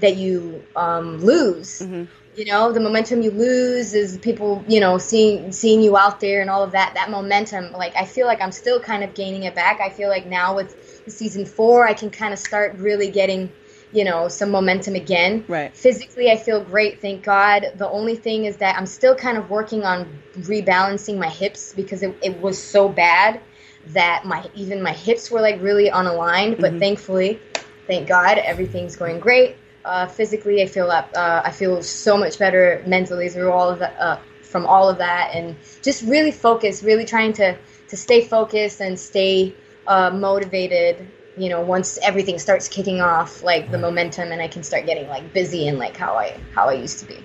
that 0.00 0.16
you 0.16 0.64
um, 0.74 1.18
lose. 1.18 1.78
Mm-hmm. 1.78 2.04
You 2.36 2.46
know, 2.46 2.72
the 2.72 2.80
momentum 2.80 3.22
you 3.22 3.30
lose 3.30 3.94
is 3.94 4.18
people, 4.18 4.64
you 4.66 4.80
know, 4.80 4.98
seeing 4.98 5.52
seeing 5.52 5.80
you 5.82 5.96
out 5.96 6.18
there 6.20 6.40
and 6.40 6.50
all 6.50 6.62
of 6.62 6.72
that. 6.72 6.94
That 6.94 7.10
momentum, 7.10 7.72
like 7.72 7.94
I 7.96 8.04
feel 8.04 8.26
like 8.26 8.40
I'm 8.40 8.52
still 8.52 8.80
kind 8.80 9.04
of 9.04 9.14
gaining 9.14 9.44
it 9.44 9.54
back. 9.54 9.80
I 9.80 9.88
feel 9.88 10.08
like 10.08 10.26
now 10.26 10.56
with 10.56 11.02
season 11.06 11.46
four, 11.46 11.86
I 11.86 11.94
can 11.94 12.10
kind 12.10 12.32
of 12.32 12.38
start 12.38 12.74
really 12.76 13.10
getting 13.10 13.52
you 13.94 14.04
know 14.04 14.26
some 14.26 14.50
momentum 14.50 14.96
again 14.96 15.44
right 15.46 15.74
physically 15.74 16.28
i 16.30 16.36
feel 16.36 16.62
great 16.62 17.00
thank 17.00 17.22
god 17.22 17.72
the 17.76 17.88
only 17.88 18.16
thing 18.16 18.44
is 18.44 18.56
that 18.56 18.76
i'm 18.76 18.86
still 18.86 19.14
kind 19.14 19.38
of 19.38 19.48
working 19.48 19.84
on 19.84 20.04
rebalancing 20.40 21.16
my 21.16 21.28
hips 21.28 21.72
because 21.74 22.02
it, 22.02 22.14
it 22.20 22.40
was 22.40 22.60
so 22.60 22.88
bad 22.88 23.40
that 23.88 24.24
my 24.24 24.44
even 24.54 24.82
my 24.82 24.92
hips 24.92 25.30
were 25.30 25.40
like 25.40 25.62
really 25.62 25.88
unaligned 25.90 26.60
but 26.60 26.72
mm-hmm. 26.72 26.80
thankfully 26.80 27.38
thank 27.86 28.08
god 28.08 28.36
everything's 28.38 28.96
going 28.96 29.20
great 29.20 29.56
uh, 29.84 30.06
physically 30.06 30.62
i 30.62 30.66
feel 30.66 30.90
up 30.90 31.08
uh, 31.16 31.42
i 31.44 31.50
feel 31.50 31.82
so 31.82 32.16
much 32.16 32.38
better 32.38 32.82
mentally 32.86 33.28
through 33.28 33.50
all 33.50 33.68
of 33.68 33.78
that 33.78 33.96
uh, 33.98 34.18
from 34.42 34.66
all 34.66 34.88
of 34.88 34.98
that 34.98 35.30
and 35.34 35.56
just 35.82 36.02
really 36.04 36.30
focus 36.30 36.82
really 36.82 37.04
trying 37.04 37.32
to 37.32 37.56
to 37.88 37.96
stay 37.96 38.24
focused 38.24 38.80
and 38.80 38.98
stay 38.98 39.54
uh, 39.86 40.10
motivated 40.10 41.06
you 41.36 41.48
know 41.48 41.60
once 41.60 41.98
everything 42.02 42.38
starts 42.38 42.68
kicking 42.68 43.00
off 43.00 43.42
like 43.42 43.70
the 43.70 43.78
momentum 43.78 44.32
and 44.32 44.40
i 44.40 44.48
can 44.48 44.62
start 44.62 44.86
getting 44.86 45.08
like 45.08 45.32
busy 45.32 45.68
and 45.68 45.78
like 45.78 45.96
how 45.96 46.14
i 46.14 46.38
how 46.52 46.68
i 46.68 46.72
used 46.72 46.98
to 47.00 47.04
be 47.06 47.18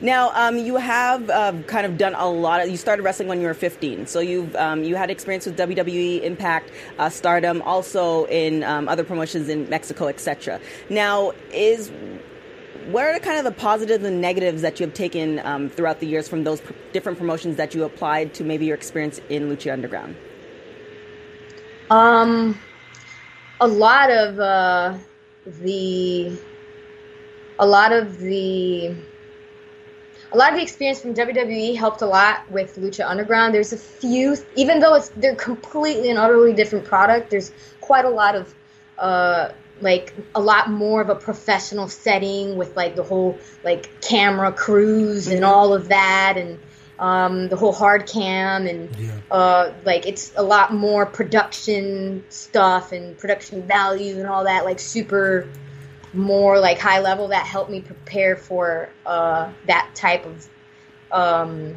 now, 0.00 0.30
um, 0.34 0.56
you 0.58 0.76
have 0.76 1.28
uh, 1.30 1.52
kind 1.66 1.84
of 1.84 1.98
done 1.98 2.14
a 2.14 2.28
lot 2.28 2.60
of. 2.60 2.68
You 2.68 2.76
started 2.76 3.02
wrestling 3.02 3.28
when 3.28 3.40
you 3.40 3.46
were 3.46 3.54
15, 3.54 4.06
so 4.06 4.20
you've 4.20 4.54
um, 4.56 4.84
you 4.84 4.96
had 4.96 5.10
experience 5.10 5.46
with 5.46 5.56
WWE, 5.58 6.22
Impact, 6.22 6.70
uh, 6.98 7.08
Stardom, 7.08 7.62
also 7.62 8.26
in 8.26 8.62
um, 8.62 8.88
other 8.88 9.04
promotions 9.04 9.48
in 9.48 9.68
Mexico, 9.68 10.06
etc. 10.06 10.60
Now, 10.88 11.32
is 11.52 11.90
what 12.90 13.04
are 13.04 13.12
the 13.12 13.20
kind 13.20 13.38
of 13.38 13.44
the 13.44 13.52
positives 13.52 14.04
and 14.04 14.20
negatives 14.20 14.62
that 14.62 14.80
you 14.80 14.86
have 14.86 14.94
taken 14.94 15.40
um, 15.40 15.68
throughout 15.68 16.00
the 16.00 16.06
years 16.06 16.28
from 16.28 16.44
those 16.44 16.60
pr- 16.60 16.72
different 16.92 17.18
promotions 17.18 17.56
that 17.56 17.74
you 17.74 17.84
applied 17.84 18.34
to 18.34 18.44
maybe 18.44 18.66
your 18.66 18.76
experience 18.76 19.20
in 19.28 19.48
Lucha 19.48 19.72
Underground? 19.72 20.16
Um, 21.90 22.58
a 23.60 23.66
lot 23.66 24.10
of 24.10 24.38
uh, 24.38 24.96
the 25.60 26.38
a 27.58 27.66
lot 27.66 27.92
of 27.92 28.18
the 28.20 28.94
a 30.32 30.36
lot 30.36 30.52
of 30.52 30.56
the 30.56 30.62
experience 30.62 31.00
from 31.00 31.14
WWE 31.14 31.76
helped 31.76 32.02
a 32.02 32.06
lot 32.06 32.50
with 32.50 32.76
Lucha 32.76 33.08
Underground. 33.08 33.54
There's 33.54 33.72
a 33.72 33.78
few, 33.78 34.36
even 34.56 34.80
though 34.80 34.94
it's 34.94 35.08
they're 35.10 35.34
completely 35.34 36.10
and 36.10 36.18
utterly 36.18 36.52
different 36.52 36.84
product. 36.84 37.30
There's 37.30 37.52
quite 37.80 38.04
a 38.04 38.10
lot 38.10 38.34
of 38.34 38.54
uh, 38.98 39.50
like 39.80 40.12
a 40.34 40.40
lot 40.40 40.70
more 40.70 41.00
of 41.00 41.08
a 41.08 41.14
professional 41.14 41.88
setting 41.88 42.56
with 42.56 42.76
like 42.76 42.96
the 42.96 43.02
whole 43.02 43.38
like 43.64 44.00
camera 44.00 44.52
crews 44.52 45.28
and 45.28 45.42
mm-hmm. 45.42 45.50
all 45.50 45.72
of 45.72 45.88
that 45.88 46.34
and 46.36 46.58
um, 46.98 47.48
the 47.48 47.56
whole 47.56 47.72
hard 47.72 48.06
cam 48.06 48.66
and 48.66 48.94
yeah. 48.96 49.12
uh, 49.30 49.72
like 49.84 50.06
it's 50.06 50.32
a 50.36 50.42
lot 50.42 50.74
more 50.74 51.06
production 51.06 52.24
stuff 52.28 52.92
and 52.92 53.16
production 53.16 53.62
value 53.62 54.18
and 54.18 54.26
all 54.26 54.44
that 54.44 54.64
like 54.64 54.80
super 54.80 55.48
more 56.12 56.58
like 56.58 56.78
high 56.78 57.00
level 57.00 57.28
that 57.28 57.46
helped 57.46 57.70
me 57.70 57.80
prepare 57.80 58.36
for 58.36 58.88
uh, 59.06 59.50
that 59.66 59.90
type 59.94 60.24
of 60.26 60.48
um, 61.10 61.76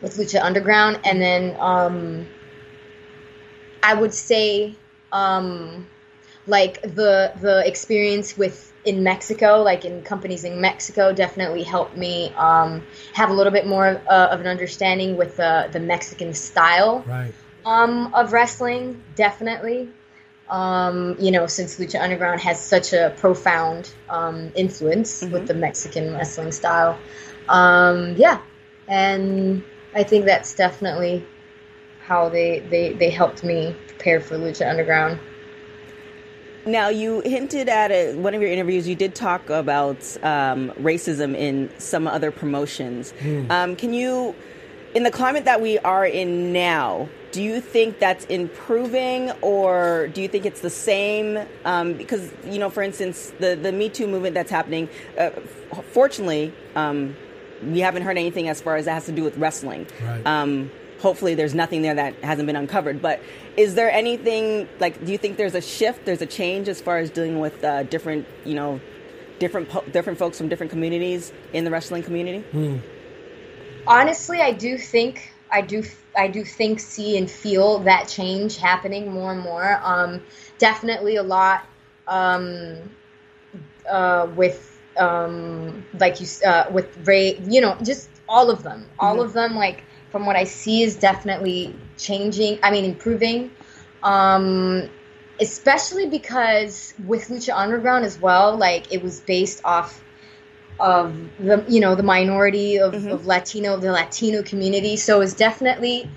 with 0.00 0.16
lucha 0.16 0.42
underground 0.42 0.98
and 1.04 1.20
then 1.20 1.56
um, 1.58 2.26
i 3.82 3.94
would 3.94 4.14
say 4.14 4.74
um, 5.12 5.86
like 6.46 6.82
the 6.82 7.32
the 7.40 7.66
experience 7.66 8.36
with 8.36 8.70
in 8.84 9.02
Mexico, 9.02 9.62
like 9.62 9.84
in 9.84 10.02
companies 10.02 10.44
in 10.44 10.60
Mexico, 10.60 11.12
definitely 11.12 11.62
helped 11.62 11.96
me 11.96 12.32
um, 12.36 12.86
have 13.12 13.30
a 13.30 13.32
little 13.32 13.52
bit 13.52 13.66
more 13.66 14.00
uh, 14.08 14.28
of 14.30 14.40
an 14.40 14.46
understanding 14.46 15.16
with 15.16 15.38
uh, 15.38 15.68
the 15.70 15.80
Mexican 15.80 16.32
style 16.32 17.04
right. 17.06 17.34
um, 17.64 18.12
of 18.14 18.32
wrestling. 18.32 19.02
Definitely, 19.16 19.90
um, 20.50 21.16
you 21.18 21.30
know, 21.30 21.46
since 21.46 21.78
Lucha 21.78 22.00
Underground 22.00 22.40
has 22.40 22.60
such 22.60 22.92
a 22.92 23.14
profound 23.16 23.92
um, 24.08 24.52
influence 24.54 25.22
mm-hmm. 25.22 25.32
with 25.32 25.46
the 25.46 25.54
Mexican 25.54 26.12
wrestling 26.12 26.52
style. 26.52 26.98
Um, 27.48 28.14
yeah, 28.16 28.40
and 28.88 29.62
I 29.94 30.02
think 30.02 30.24
that's 30.26 30.54
definitely 30.54 31.24
how 32.04 32.28
they, 32.28 32.60
they, 32.60 32.92
they 32.92 33.10
helped 33.10 33.44
me 33.44 33.76
prepare 33.86 34.20
for 34.20 34.36
Lucha 34.36 34.68
Underground. 34.68 35.18
Now, 36.66 36.88
you 36.88 37.20
hinted 37.20 37.68
at 37.68 37.90
it, 37.90 38.18
one 38.18 38.34
of 38.34 38.42
your 38.42 38.50
interviews, 38.50 38.86
you 38.86 38.94
did 38.94 39.14
talk 39.14 39.48
about 39.48 39.98
um, 40.22 40.70
racism 40.72 41.34
in 41.34 41.70
some 41.78 42.06
other 42.06 42.30
promotions. 42.30 43.14
Mm. 43.20 43.50
Um, 43.50 43.76
can 43.76 43.94
you, 43.94 44.34
in 44.94 45.04
the 45.04 45.10
climate 45.10 45.46
that 45.46 45.62
we 45.62 45.78
are 45.78 46.04
in 46.04 46.52
now, 46.52 47.08
do 47.32 47.42
you 47.42 47.60
think 47.60 47.98
that's 47.98 48.24
improving 48.26 49.30
or 49.40 50.08
do 50.08 50.20
you 50.20 50.28
think 50.28 50.46
it's 50.46 50.60
the 50.60 50.70
same? 50.70 51.38
Um, 51.64 51.94
because, 51.94 52.30
you 52.44 52.58
know, 52.58 52.70
for 52.70 52.82
instance, 52.82 53.32
the, 53.38 53.54
the 53.54 53.72
Me 53.72 53.88
Too 53.88 54.06
movement 54.06 54.34
that's 54.34 54.50
happening, 54.50 54.88
uh, 55.18 55.30
fortunately, 55.92 56.52
um, 56.74 57.16
we 57.62 57.80
haven't 57.80 58.02
heard 58.02 58.18
anything 58.18 58.48
as 58.48 58.60
far 58.60 58.76
as 58.76 58.86
that 58.86 58.94
has 58.94 59.06
to 59.06 59.12
do 59.12 59.22
with 59.22 59.36
wrestling. 59.36 59.86
Right 60.02 60.26
um, 60.26 60.70
hopefully 61.00 61.34
there's 61.34 61.54
nothing 61.54 61.82
there 61.82 61.94
that 61.94 62.14
hasn't 62.22 62.46
been 62.46 62.56
uncovered. 62.56 63.02
But 63.02 63.20
is 63.56 63.74
there 63.74 63.90
anything 63.90 64.68
like? 64.78 65.04
Do 65.04 65.12
you 65.12 65.18
think 65.18 65.36
there's 65.36 65.54
a 65.54 65.60
shift? 65.60 66.04
There's 66.04 66.22
a 66.22 66.26
change 66.26 66.68
as 66.68 66.80
far 66.80 66.98
as 66.98 67.10
dealing 67.10 67.40
with 67.40 67.62
uh, 67.64 67.84
different, 67.84 68.26
you 68.44 68.54
know, 68.54 68.80
different 69.38 69.92
different 69.92 70.18
folks 70.18 70.38
from 70.38 70.48
different 70.48 70.70
communities 70.70 71.32
in 71.52 71.64
the 71.64 71.70
wrestling 71.70 72.02
community? 72.02 72.40
Hmm. 72.50 72.78
Honestly, 73.86 74.40
I 74.40 74.52
do 74.52 74.78
think 74.78 75.32
I 75.50 75.62
do 75.62 75.82
I 76.20 76.28
do 76.28 76.44
think 76.44 76.80
see 76.80 77.16
and 77.16 77.30
feel 77.30 77.78
that 77.80 78.06
change 78.06 78.58
happening 78.58 79.10
more 79.10 79.32
and 79.32 79.40
more. 79.40 79.80
Um, 79.82 80.22
definitely 80.58 81.16
a 81.16 81.22
lot 81.22 81.64
um, 82.06 82.76
uh, 83.88 84.28
with 84.36 84.78
um, 84.98 85.84
like 85.98 86.20
you 86.20 86.26
uh, 86.46 86.66
with 86.70 86.88
Ray. 87.06 87.38
You 87.38 87.62
know, 87.62 87.76
just 87.82 88.10
all 88.28 88.50
of 88.50 88.62
them, 88.62 88.86
all 88.98 89.14
mm-hmm. 89.14 89.24
of 89.24 89.32
them. 89.32 89.56
Like 89.56 89.82
from 90.10 90.26
what 90.26 90.36
I 90.36 90.44
see, 90.44 90.82
is 90.82 90.96
definitely 90.96 91.74
changing. 91.96 92.58
I 92.62 92.70
mean, 92.70 92.84
improving. 92.84 93.50
Um, 94.02 94.90
especially 95.40 96.06
because 96.06 96.92
with 97.06 97.28
Lucha 97.28 97.56
Underground 97.56 98.04
as 98.04 98.20
well, 98.20 98.56
like 98.56 98.92
it 98.92 99.02
was 99.02 99.20
based 99.20 99.62
off 99.64 100.04
of 100.80 101.14
the 101.38 101.64
you 101.68 101.80
know 101.80 101.94
the 101.94 102.02
minority 102.02 102.78
of, 102.78 102.94
mm-hmm. 102.94 103.08
of 103.08 103.26
Latino 103.26 103.76
the 103.76 103.92
Latino 103.92 104.42
community. 104.42 104.96
So 104.96 105.20
it's 105.20 105.34
definitely 105.34 106.10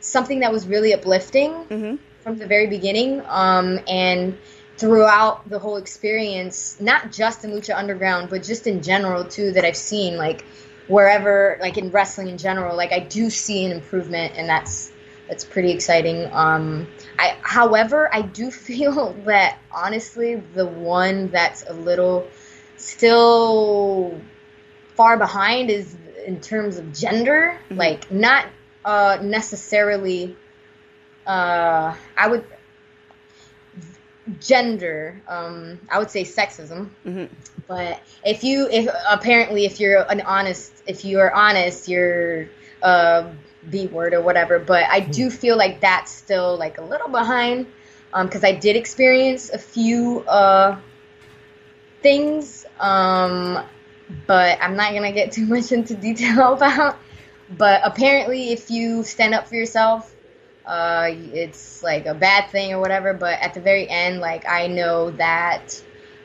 something 0.00 0.40
that 0.40 0.52
was 0.52 0.66
really 0.66 0.94
uplifting 0.94 1.52
mm-hmm. 1.52 1.96
from 2.22 2.38
the 2.38 2.46
very 2.46 2.66
beginning. 2.66 3.22
Um, 3.26 3.80
and 3.88 4.38
throughout 4.76 5.48
the 5.48 5.58
whole 5.58 5.76
experience, 5.76 6.80
not 6.80 7.10
just 7.10 7.44
in 7.44 7.50
Lucha 7.50 7.76
Underground, 7.76 8.30
but 8.30 8.42
just 8.42 8.66
in 8.66 8.82
general 8.82 9.24
too, 9.24 9.52
that 9.52 9.64
I've 9.64 9.76
seen 9.76 10.16
like 10.16 10.44
wherever, 10.86 11.58
like 11.60 11.76
in 11.76 11.90
wrestling 11.90 12.28
in 12.28 12.38
general, 12.38 12.76
like 12.76 12.92
I 12.92 13.00
do 13.00 13.28
see 13.30 13.64
an 13.64 13.72
improvement, 13.72 14.34
and 14.36 14.48
that's 14.48 14.92
that's 15.28 15.44
pretty 15.44 15.72
exciting. 15.72 16.28
Um, 16.32 16.88
I, 17.18 17.36
however, 17.42 18.08
I 18.12 18.22
do 18.22 18.50
feel 18.68 19.12
that 19.24 19.58
honestly, 19.70 20.36
the 20.36 20.66
one 20.66 21.28
that's 21.28 21.64
a 21.68 21.72
little 21.72 22.28
still 22.80 24.20
far 24.94 25.16
behind 25.16 25.70
is 25.70 25.96
in 26.26 26.40
terms 26.40 26.76
of 26.76 26.92
gender, 26.92 27.58
mm-hmm. 27.64 27.78
like 27.78 28.10
not 28.10 28.46
uh, 28.84 29.18
necessarily. 29.22 30.36
Uh, 31.26 31.94
I 32.16 32.28
would 32.28 32.44
gender. 34.40 35.20
Um, 35.28 35.80
I 35.90 35.98
would 35.98 36.10
say 36.10 36.24
sexism. 36.24 36.90
Mm-hmm. 37.04 37.26
But 37.66 38.00
if 38.24 38.44
you, 38.44 38.68
if 38.70 38.88
apparently, 39.08 39.64
if 39.64 39.80
you're 39.80 40.00
an 40.10 40.20
honest, 40.22 40.72
if 40.86 41.04
you 41.04 41.20
are 41.20 41.32
honest, 41.32 41.88
you're 41.88 42.48
uh, 42.82 43.30
B 43.68 43.86
word 43.86 44.14
or 44.14 44.22
whatever. 44.22 44.58
But 44.58 44.84
I 44.84 45.00
do 45.00 45.30
feel 45.30 45.56
like 45.56 45.80
that's 45.80 46.10
still 46.10 46.56
like 46.56 46.78
a 46.78 46.82
little 46.82 47.08
behind 47.08 47.66
because 48.10 48.44
um, 48.44 48.48
I 48.48 48.52
did 48.52 48.76
experience 48.76 49.50
a 49.50 49.58
few 49.58 50.20
uh, 50.20 50.78
things, 52.02 52.64
um, 52.80 53.64
but 54.26 54.58
I'm 54.60 54.76
not 54.76 54.92
gonna 54.94 55.12
get 55.12 55.32
too 55.32 55.46
much 55.46 55.72
into 55.72 55.94
detail 55.96 56.52
about. 56.54 56.98
But 57.48 57.82
apparently, 57.84 58.50
if 58.52 58.70
you 58.70 59.02
stand 59.04 59.34
up 59.34 59.48
for 59.48 59.54
yourself, 59.56 60.14
uh, 60.66 61.10
it's 61.12 61.82
like 61.82 62.06
a 62.06 62.14
bad 62.14 62.50
thing 62.50 62.72
or 62.72 62.80
whatever. 62.80 63.14
But 63.14 63.38
at 63.40 63.54
the 63.54 63.60
very 63.60 63.88
end, 63.88 64.20
like 64.20 64.44
I 64.48 64.68
know 64.68 65.10
that 65.12 65.82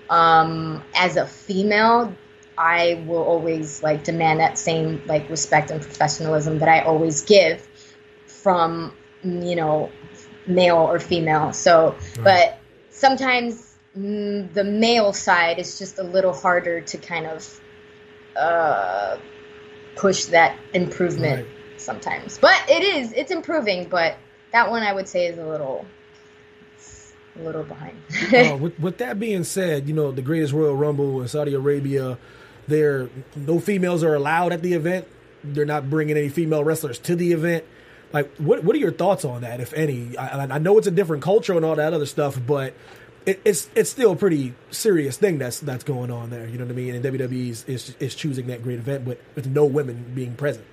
Um, 0.10 0.83
as 0.93 1.15
a 1.17 1.25
female, 1.25 2.17
I 2.57 3.03
will 3.07 3.24
always 3.24 3.81
like 3.83 4.03
demand 4.03 4.39
that 4.41 4.57
same 4.57 5.01
like 5.05 5.29
respect 5.29 5.72
and 5.72 5.81
professionalism 5.81 6.60
that 6.60 6.69
I 6.69 6.81
always 6.81 7.24
give 7.24 7.67
from 8.27 8.95
you 9.24 9.55
know 9.55 9.93
male 10.45 10.77
or 10.77 11.00
female. 11.00 11.53
So, 11.53 11.98
but 12.24 12.60
sometimes 12.89 13.73
the 13.95 14.63
male 14.63 15.13
side 15.13 15.59
is 15.59 15.77
just 15.79 16.00
a 16.00 16.03
little 16.03 16.33
harder 16.33 16.81
to 16.81 16.97
kind 16.97 17.27
of 17.27 17.62
uh, 18.35 19.17
push 19.95 20.25
that 20.25 20.57
improvement 20.73 21.41
Right. 21.41 21.47
sometimes. 21.77 22.39
But 22.39 22.62
it 22.69 22.83
is 22.83 23.13
it's 23.13 23.31
improving. 23.31 23.89
But 23.89 24.17
that 24.51 24.69
one 24.69 24.83
I 24.83 24.93
would 24.93 25.07
say 25.07 25.27
is 25.27 25.38
a 25.38 25.45
little 25.45 25.85
a 27.35 27.41
little 27.41 27.63
behind. 27.63 27.97
uh, 28.35 28.57
with, 28.59 28.79
with 28.79 28.97
that 29.00 29.19
being 29.19 29.43
said, 29.43 29.88
you 29.88 29.93
know 29.93 30.12
the 30.12 30.21
greatest 30.21 30.53
Royal 30.53 30.75
Rumble 30.75 31.21
in 31.21 31.27
Saudi 31.27 31.53
Arabia, 31.53 32.17
there 32.67 33.09
no 33.35 33.59
females 33.59 34.03
are 34.03 34.15
allowed 34.15 34.53
at 34.53 34.62
the 34.62 34.73
event. 34.73 35.07
They're 35.43 35.65
not 35.65 35.89
bringing 35.89 36.17
any 36.17 36.29
female 36.29 36.63
wrestlers 36.63 37.00
to 37.00 37.15
the 37.15 37.33
event. 37.33 37.65
Like, 38.13 38.31
what 38.38 38.63
what 38.63 38.75
are 38.75 38.79
your 38.79 38.91
thoughts 38.93 39.25
on 39.25 39.41
that, 39.41 39.59
if 39.62 39.73
any? 39.73 40.17
I, 40.17 40.43
I 40.45 40.59
know 40.59 40.77
it's 40.77 40.88
a 40.88 40.91
different 40.91 41.23
culture 41.23 41.53
and 41.55 41.65
all 41.65 41.75
that 41.75 41.93
other 41.93 42.05
stuff, 42.05 42.39
but 42.45 42.73
it, 43.25 43.42
it's 43.46 43.70
it's 43.75 43.89
still 43.89 44.12
a 44.12 44.15
pretty 44.15 44.53
serious 44.72 45.18
thing 45.18 45.38
that's 45.38 45.60
that's 45.60 45.84
going 45.84 46.12
on 46.12 46.30
there. 46.30 46.48
You 46.48 46.58
know 46.58 46.65
what 46.65 46.72
I 46.72 46.75
mean? 46.75 46.96
And 46.96 47.03
WWE 47.03 47.50
is, 47.68 47.96
is 48.00 48.15
choosing 48.15 48.48
that 48.48 48.63
great 48.63 48.80
event, 48.80 49.06
but 49.06 49.20
with 49.36 49.48
no 49.48 49.65
women 49.65 50.12
being 50.13 50.36
present. 50.36 50.65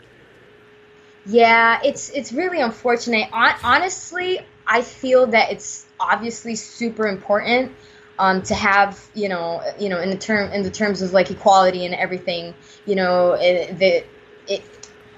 Yeah, 1.27 1.81
it's 1.85 2.11
it's 2.11 2.33
really 2.33 2.61
unfortunate. 2.61 3.31
Hon- 3.31 3.59
honestly, 3.63 4.41
I 4.67 4.83
feel 4.83 5.29
that 5.29 5.53
it's 5.53 5.87
obviously 5.99 6.57
super 6.57 7.07
important 7.07 7.73
um, 8.19 8.43
to 8.43 8.55
have 8.55 9.09
you 9.15 9.29
know 9.29 9.63
you 9.79 9.89
know 9.89 10.01
in 10.01 10.11
the 10.11 10.19
term 10.19 10.51
in 10.53 10.63
the 10.63 10.71
terms 10.71 11.03
of 11.03 11.13
like 11.13 11.31
equality 11.31 11.87
and 11.87 11.95
everything. 11.95 12.55
You 12.87 12.97
know 12.97 13.33
it, 13.33 13.81
it. 13.81 14.07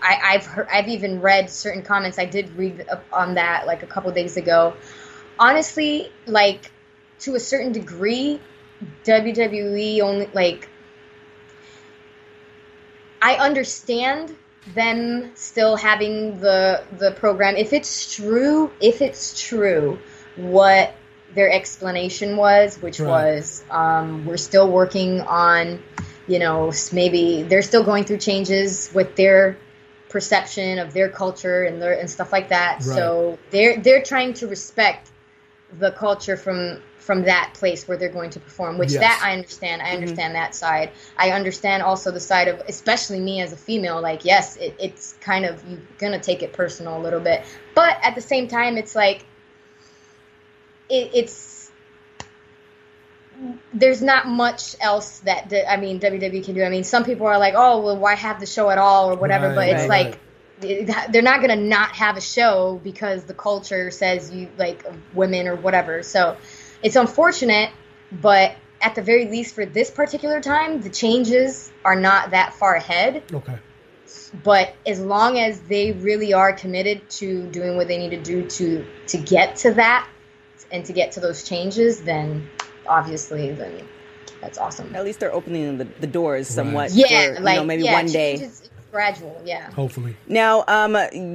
I, 0.04 0.34
I've 0.34 0.44
heard, 0.44 0.66
I've 0.70 0.88
even 0.88 1.20
read 1.20 1.48
certain 1.48 1.82
comments. 1.82 2.18
I 2.18 2.24
did 2.24 2.50
read 2.56 2.84
on 3.12 3.34
that 3.34 3.66
like 3.66 3.84
a 3.84 3.86
couple 3.86 4.10
days 4.10 4.36
ago. 4.36 4.74
Honestly, 5.38 6.12
like 6.26 6.72
to 7.22 7.34
a 7.34 7.40
certain 7.40 7.72
degree, 7.72 8.40
WWE 9.04 10.00
only 10.02 10.28
like 10.32 10.68
I 13.20 13.36
understand 13.36 14.36
them 14.74 15.32
still 15.34 15.76
having 15.76 16.40
the 16.40 16.82
the 16.98 17.12
program. 17.12 17.56
If 17.56 17.72
it's 17.72 18.14
true 18.14 18.70
if 18.80 19.02
it's 19.02 19.40
true 19.40 19.98
what 20.36 20.94
their 21.34 21.50
explanation 21.50 22.36
was 22.36 22.80
which 22.80 23.00
Right. 23.00 23.08
was 23.08 23.64
um, 23.70 24.26
we're 24.26 24.36
still 24.36 24.70
working 24.70 25.20
on 25.22 25.82
you 26.26 26.38
know 26.38 26.72
maybe 26.92 27.42
they're 27.42 27.62
still 27.62 27.82
going 27.84 28.04
through 28.04 28.18
changes 28.18 28.90
with 28.94 29.16
their 29.16 29.56
perception 30.08 30.78
of 30.78 30.92
their 30.92 31.08
culture 31.08 31.64
and 31.64 31.80
their 31.80 31.98
and 31.98 32.08
stuff 32.08 32.32
like 32.32 32.50
that. 32.50 32.82
So 32.82 33.38
they're 33.50 33.78
they're 33.78 34.02
trying 34.02 34.34
to 34.34 34.46
respect 34.46 35.10
the 35.78 35.90
culture 35.90 36.36
from 36.36 36.82
from 37.02 37.22
that 37.22 37.52
place 37.54 37.88
where 37.88 37.96
they're 37.96 38.08
going 38.08 38.30
to 38.30 38.40
perform 38.40 38.78
which 38.78 38.92
Yes. 38.92 39.00
that 39.00 39.20
i 39.24 39.32
understand 39.32 39.82
i 39.82 39.86
mm-hmm. 39.86 39.96
understand 39.96 40.34
that 40.34 40.54
side 40.54 40.90
i 41.18 41.30
understand 41.30 41.82
also 41.82 42.10
the 42.10 42.20
side 42.20 42.48
of 42.48 42.60
especially 42.68 43.18
me 43.18 43.40
as 43.40 43.52
a 43.52 43.56
female 43.56 44.00
like 44.00 44.24
yes 44.24 44.56
it, 44.56 44.74
it's 44.78 45.14
kind 45.20 45.44
of 45.44 45.62
you're 45.68 45.80
gonna 45.98 46.20
take 46.20 46.42
it 46.42 46.52
personal 46.52 46.96
a 46.96 47.02
little 47.02 47.20
bit 47.20 47.44
but 47.74 47.96
at 48.02 48.14
the 48.14 48.20
same 48.20 48.46
time 48.46 48.76
it's 48.76 48.94
like 48.94 49.26
it, 50.88 51.10
it's 51.14 51.52
there's 53.74 54.02
not 54.02 54.28
much 54.28 54.76
else 54.80 55.20
that 55.20 55.50
the, 55.50 55.68
I 55.68 55.76
mean 55.76 55.98
WWE 55.98 56.44
can 56.44 56.54
do. 56.54 56.62
I 56.62 56.68
mean, 56.68 56.84
some 56.84 57.02
people 57.04 57.26
are 57.26 57.38
like, 57.38 57.54
"Oh, 57.56 57.80
well, 57.80 57.96
why 57.96 58.14
have 58.14 58.38
the 58.38 58.46
show 58.46 58.70
at 58.70 58.78
all?" 58.78 59.10
or 59.10 59.16
whatever. 59.16 59.48
Right, 59.48 59.54
but 59.56 59.68
it's 59.68 59.88
right, 59.88 60.06
like 60.06 60.18
they're 61.10 61.22
not 61.22 61.40
gonna 61.40 61.56
not 61.56 61.90
have 61.96 62.16
a 62.16 62.20
show 62.20 62.80
because 62.84 63.24
the 63.24 63.34
culture 63.34 63.90
says 63.90 64.30
you 64.30 64.48
like 64.58 64.84
women 65.12 65.48
or 65.48 65.56
whatever. 65.56 66.02
So 66.02 66.36
it's 66.82 66.96
unfortunate, 66.96 67.70
but 68.10 68.56
at 68.80 68.94
the 68.94 69.02
very 69.02 69.26
least 69.28 69.54
for 69.54 69.64
this 69.64 69.90
particular 69.90 70.40
time, 70.40 70.80
the 70.80 70.90
changes 70.90 71.70
are 71.84 71.96
not 71.98 72.30
that 72.30 72.54
far 72.54 72.74
ahead. 72.74 73.22
Okay. 73.32 73.58
But 74.42 74.74
as 74.86 75.00
long 75.00 75.38
as 75.38 75.60
they 75.60 75.92
really 75.92 76.32
are 76.32 76.52
committed 76.52 77.08
to 77.10 77.46
doing 77.48 77.76
what 77.76 77.88
they 77.88 77.98
need 77.98 78.10
to 78.10 78.22
do 78.22 78.48
to 78.48 78.86
to 79.08 79.18
get 79.18 79.56
to 79.56 79.74
that 79.74 80.08
and 80.70 80.84
to 80.86 80.92
get 80.92 81.12
to 81.12 81.20
those 81.20 81.48
changes, 81.48 82.02
then 82.02 82.50
obviously 82.86 83.52
then 83.52 83.88
that's 84.40 84.58
awesome. 84.58 84.94
At 84.94 85.04
least 85.04 85.20
they're 85.20 85.32
opening 85.32 85.78
the, 85.78 85.84
the 86.00 86.06
doors 86.06 86.48
somewhat. 86.48 86.90
Yeah, 86.92 87.34
for, 87.36 87.40
like 87.40 87.54
you 87.54 87.60
know, 87.60 87.66
maybe 87.66 87.84
yeah, 87.84 87.92
one 87.92 88.06
day. 88.06 88.38
changes- 88.38 88.60
it's 88.60 88.70
gradual. 88.92 89.40
Yeah. 89.44 89.70
Hopefully. 89.72 90.14
Now, 90.28 90.62
um, 90.68 90.94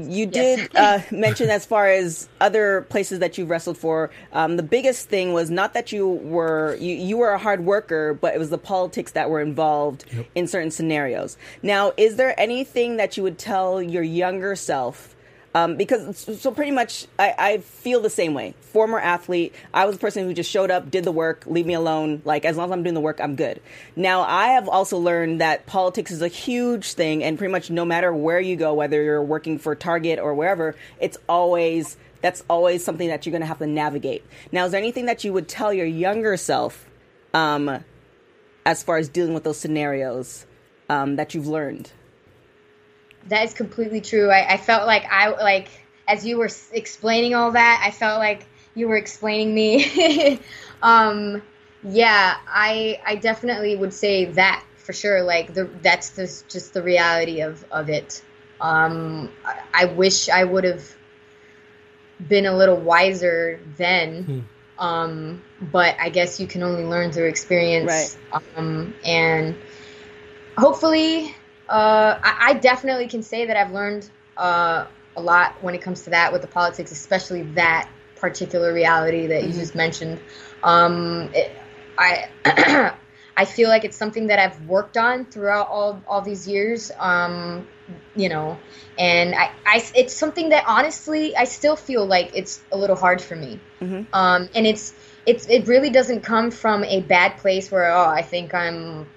you 0.09 0.29
Yes. 0.31 0.59
did 0.69 0.75
uh, 0.77 0.99
mention 1.11 1.49
as 1.49 1.65
far 1.65 1.89
as 1.89 2.29
other 2.39 2.83
places 2.89 3.19
that 3.19 3.37
you've 3.37 3.49
wrestled 3.49 3.77
for. 3.77 4.09
Um, 4.31 4.55
the 4.55 4.63
biggest 4.63 5.09
thing 5.09 5.33
was 5.33 5.49
not 5.49 5.73
that 5.73 5.91
you 5.91 6.07
were 6.07 6.77
you, 6.79 6.95
you 6.95 7.17
were 7.17 7.31
a 7.31 7.37
hard 7.39 7.65
worker, 7.65 8.13
but 8.13 8.33
it 8.35 8.37
was 8.37 8.51
the 8.51 8.57
politics 8.59 9.11
that 9.13 9.29
were 9.29 9.41
involved 9.41 10.05
in 10.35 10.47
certain 10.47 10.71
scenarios. 10.71 11.35
Now, 11.63 11.91
is 11.97 12.15
there 12.15 12.39
anything 12.39 12.97
that 12.97 13.17
you 13.17 13.23
would 13.23 13.37
tell 13.39 13.81
your 13.81 14.03
younger 14.03 14.55
self? 14.55 15.15
Um, 15.57 15.75
because 15.75 16.17
so- 16.39 16.51
pretty 16.51 16.69
much, 16.69 17.07
I, 17.17 17.33
I 17.37 17.57
feel 17.57 17.99
the 17.99 18.11
same 18.11 18.35
way. 18.35 18.53
Former 18.61 18.99
athlete, 18.99 19.55
I 19.73 19.85
was 19.85 19.95
a 19.95 19.99
person 19.99 20.25
who 20.25 20.33
just 20.35 20.51
showed 20.51 20.69
up, 20.69 20.91
did 20.91 21.03
the 21.03 21.11
work, 21.11 21.45
leave 21.47 21.65
me 21.65 21.73
alone. 21.73 22.21
Like 22.25 22.45
as 22.45 22.57
long 22.57 22.69
as 22.69 22.73
I'm 22.73 22.83
doing 22.83 22.93
the 22.93 23.01
work, 23.01 23.19
I'm 23.19 23.35
good. 23.35 23.59
Now 23.95 24.21
I 24.21 24.49
have 24.49 24.69
also 24.69 24.99
learned 24.99 25.41
that 25.41 25.65
politics 25.65 26.11
is 26.11 26.21
a 26.21 26.27
huge 26.27 26.93
thing, 26.93 27.23
and 27.23 27.39
pretty 27.39 27.51
much 27.51 27.71
no 27.71 27.85
matter 27.85 28.13
where 28.13 28.39
you 28.39 28.55
go, 28.55 28.75
whether 28.75 29.01
you're 29.01 29.23
working 29.23 29.57
for 29.57 29.73
Target 29.73 30.19
or 30.19 30.35
wherever, 30.35 30.75
it's 30.99 31.17
always 31.27 31.97
that's 32.21 32.43
always 32.49 32.83
something 32.83 33.07
that 33.07 33.25
you're 33.25 33.31
going 33.31 33.41
to 33.41 33.47
have 33.47 33.59
to 33.59 33.67
navigate. 33.67 34.23
Now, 34.51 34.65
is 34.65 34.71
there 34.71 34.79
anything 34.79 35.05
that 35.05 35.23
you 35.23 35.33
would 35.33 35.47
tell 35.47 35.73
your 35.73 35.85
younger 35.85 36.37
self, 36.37 36.87
um, 37.33 37.83
as 38.65 38.83
far 38.83 38.97
as 38.97 39.09
dealing 39.09 39.33
with 39.33 39.43
those 39.43 39.57
scenarios 39.57 40.45
um, 40.89 41.15
that 41.15 41.33
you've 41.33 41.47
learned? 41.47 41.91
That 43.29 43.45
is 43.45 43.53
completely 43.53 44.01
true. 44.01 44.29
I, 44.29 44.53
I 44.53 44.57
felt 44.57 44.87
like 44.87 45.05
I 45.09 45.29
like 45.29 45.69
as 46.07 46.25
you 46.25 46.37
were 46.37 46.49
explaining 46.71 47.35
all 47.35 47.51
that, 47.51 47.83
I 47.85 47.91
felt 47.91 48.19
like 48.19 48.45
you 48.75 48.87
were 48.87 48.97
explaining 48.97 49.53
me. 49.53 50.39
um, 50.81 51.41
yeah, 51.83 52.37
I 52.47 52.99
I 53.05 53.15
definitely 53.15 53.75
would 53.75 53.93
say 53.93 54.25
that 54.25 54.63
for 54.77 54.93
sure. 54.93 55.21
Like 55.23 55.53
the 55.53 55.69
that's 55.81 56.11
the, 56.11 56.23
just 56.47 56.73
the 56.73 56.81
reality 56.81 57.41
of 57.41 57.65
of 57.71 57.89
it. 57.89 58.21
Um, 58.59 59.31
I, 59.45 59.83
I 59.83 59.85
wish 59.85 60.29
I 60.29 60.43
would 60.43 60.63
have 60.63 60.83
been 62.27 62.45
a 62.45 62.55
little 62.55 62.77
wiser 62.77 63.59
then. 63.77 64.25
Um, 64.79 65.43
but 65.71 65.95
I 65.99 66.09
guess 66.09 66.39
you 66.39 66.47
can 66.47 66.63
only 66.63 66.83
learn 66.83 67.11
through 67.11 67.27
experience. 67.27 68.17
Um, 68.55 68.93
and 69.03 69.55
hopefully, 70.57 71.35
uh, 71.69 72.19
I, 72.23 72.49
I 72.49 72.53
definitely 72.53 73.07
can 73.07 73.23
say 73.23 73.45
that 73.45 73.57
I've 73.57 73.71
learned 73.71 74.09
uh, 74.35 74.85
a 75.15 75.21
lot 75.21 75.61
when 75.61 75.75
it 75.75 75.81
comes 75.81 76.03
to 76.03 76.11
that 76.11 76.31
with 76.31 76.41
the 76.41 76.47
politics, 76.47 76.91
especially 76.91 77.43
that 77.53 77.89
particular 78.15 78.73
reality 78.73 79.27
that 79.27 79.43
you 79.43 79.53
just 79.53 79.75
mentioned. 79.75 80.19
Um, 80.63 81.29
it, 81.33 81.51
I 81.97 82.29
I 83.37 83.45
feel 83.45 83.69
like 83.69 83.85
it's 83.85 83.97
something 83.97 84.27
that 84.27 84.39
I've 84.39 84.65
worked 84.65 84.97
on 84.97 85.25
throughout 85.25 85.67
all 85.69 86.01
all 86.07 86.21
these 86.21 86.47
years. 86.47 86.91
Um, 86.97 87.67
you 88.15 88.29
know, 88.29 88.57
and 88.97 89.35
I, 89.35 89.51
I 89.65 89.83
it's 89.95 90.13
something 90.13 90.49
that 90.49 90.65
honestly 90.67 91.35
I 91.35 91.45
still 91.45 91.75
feel 91.75 92.05
like 92.05 92.31
it's 92.33 92.59
a 92.71 92.77
little 92.77 92.95
hard 92.95 93.21
for 93.21 93.35
me. 93.35 93.59
Um, 94.13 94.49
and 94.55 94.65
it's 94.65 94.93
it's 95.25 95.47
it 95.47 95.67
really 95.67 95.89
doesn't 95.89 96.21
come 96.21 96.51
from 96.51 96.83
a 96.83 97.01
bad 97.01 97.37
place 97.37 97.71
where 97.71 97.91
oh 97.91 98.05
I 98.05 98.21
think 98.21 98.53
I'm 98.53 99.07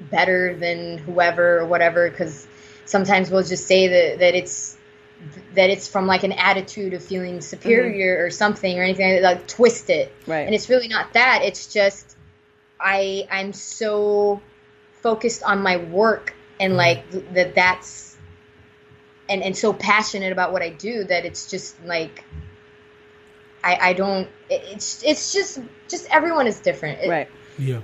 better 0.00 0.54
than 0.56 0.98
whoever 0.98 1.60
or 1.60 1.66
whatever 1.66 2.10
because 2.10 2.46
sometimes 2.84 3.30
we'll 3.30 3.42
just 3.42 3.66
say 3.66 3.88
that 3.88 4.18
that 4.18 4.34
it's 4.34 4.76
that 5.54 5.70
it's 5.70 5.88
from 5.88 6.06
like 6.06 6.22
an 6.22 6.32
attitude 6.32 6.92
of 6.92 7.02
feeling 7.02 7.40
superior 7.40 8.16
mm-hmm. 8.16 8.26
or 8.26 8.30
something 8.30 8.78
or 8.78 8.82
anything 8.82 9.22
like, 9.22 9.38
like 9.38 9.48
twist 9.48 9.88
it 9.88 10.12
Right. 10.26 10.40
and 10.40 10.54
it's 10.54 10.68
really 10.68 10.88
not 10.88 11.14
that 11.14 11.42
it's 11.42 11.72
just 11.72 12.16
i 12.78 13.26
i'm 13.30 13.52
so 13.52 14.40
focused 15.02 15.42
on 15.42 15.62
my 15.62 15.78
work 15.78 16.34
and 16.60 16.72
mm-hmm. 16.72 16.78
like 16.78 17.32
that 17.34 17.54
that's 17.54 18.16
and 19.28 19.42
and 19.42 19.56
so 19.56 19.72
passionate 19.72 20.32
about 20.32 20.52
what 20.52 20.62
i 20.62 20.68
do 20.68 21.04
that 21.04 21.24
it's 21.24 21.50
just 21.50 21.82
like 21.84 22.24
i 23.64 23.76
i 23.80 23.92
don't 23.94 24.28
it, 24.50 24.62
it's 24.72 25.02
it's 25.02 25.32
just 25.32 25.60
just 25.88 26.06
everyone 26.10 26.46
is 26.46 26.60
different 26.60 27.00
It- 27.00 27.08
Right. 27.08 27.28
Yeah. 27.58 27.80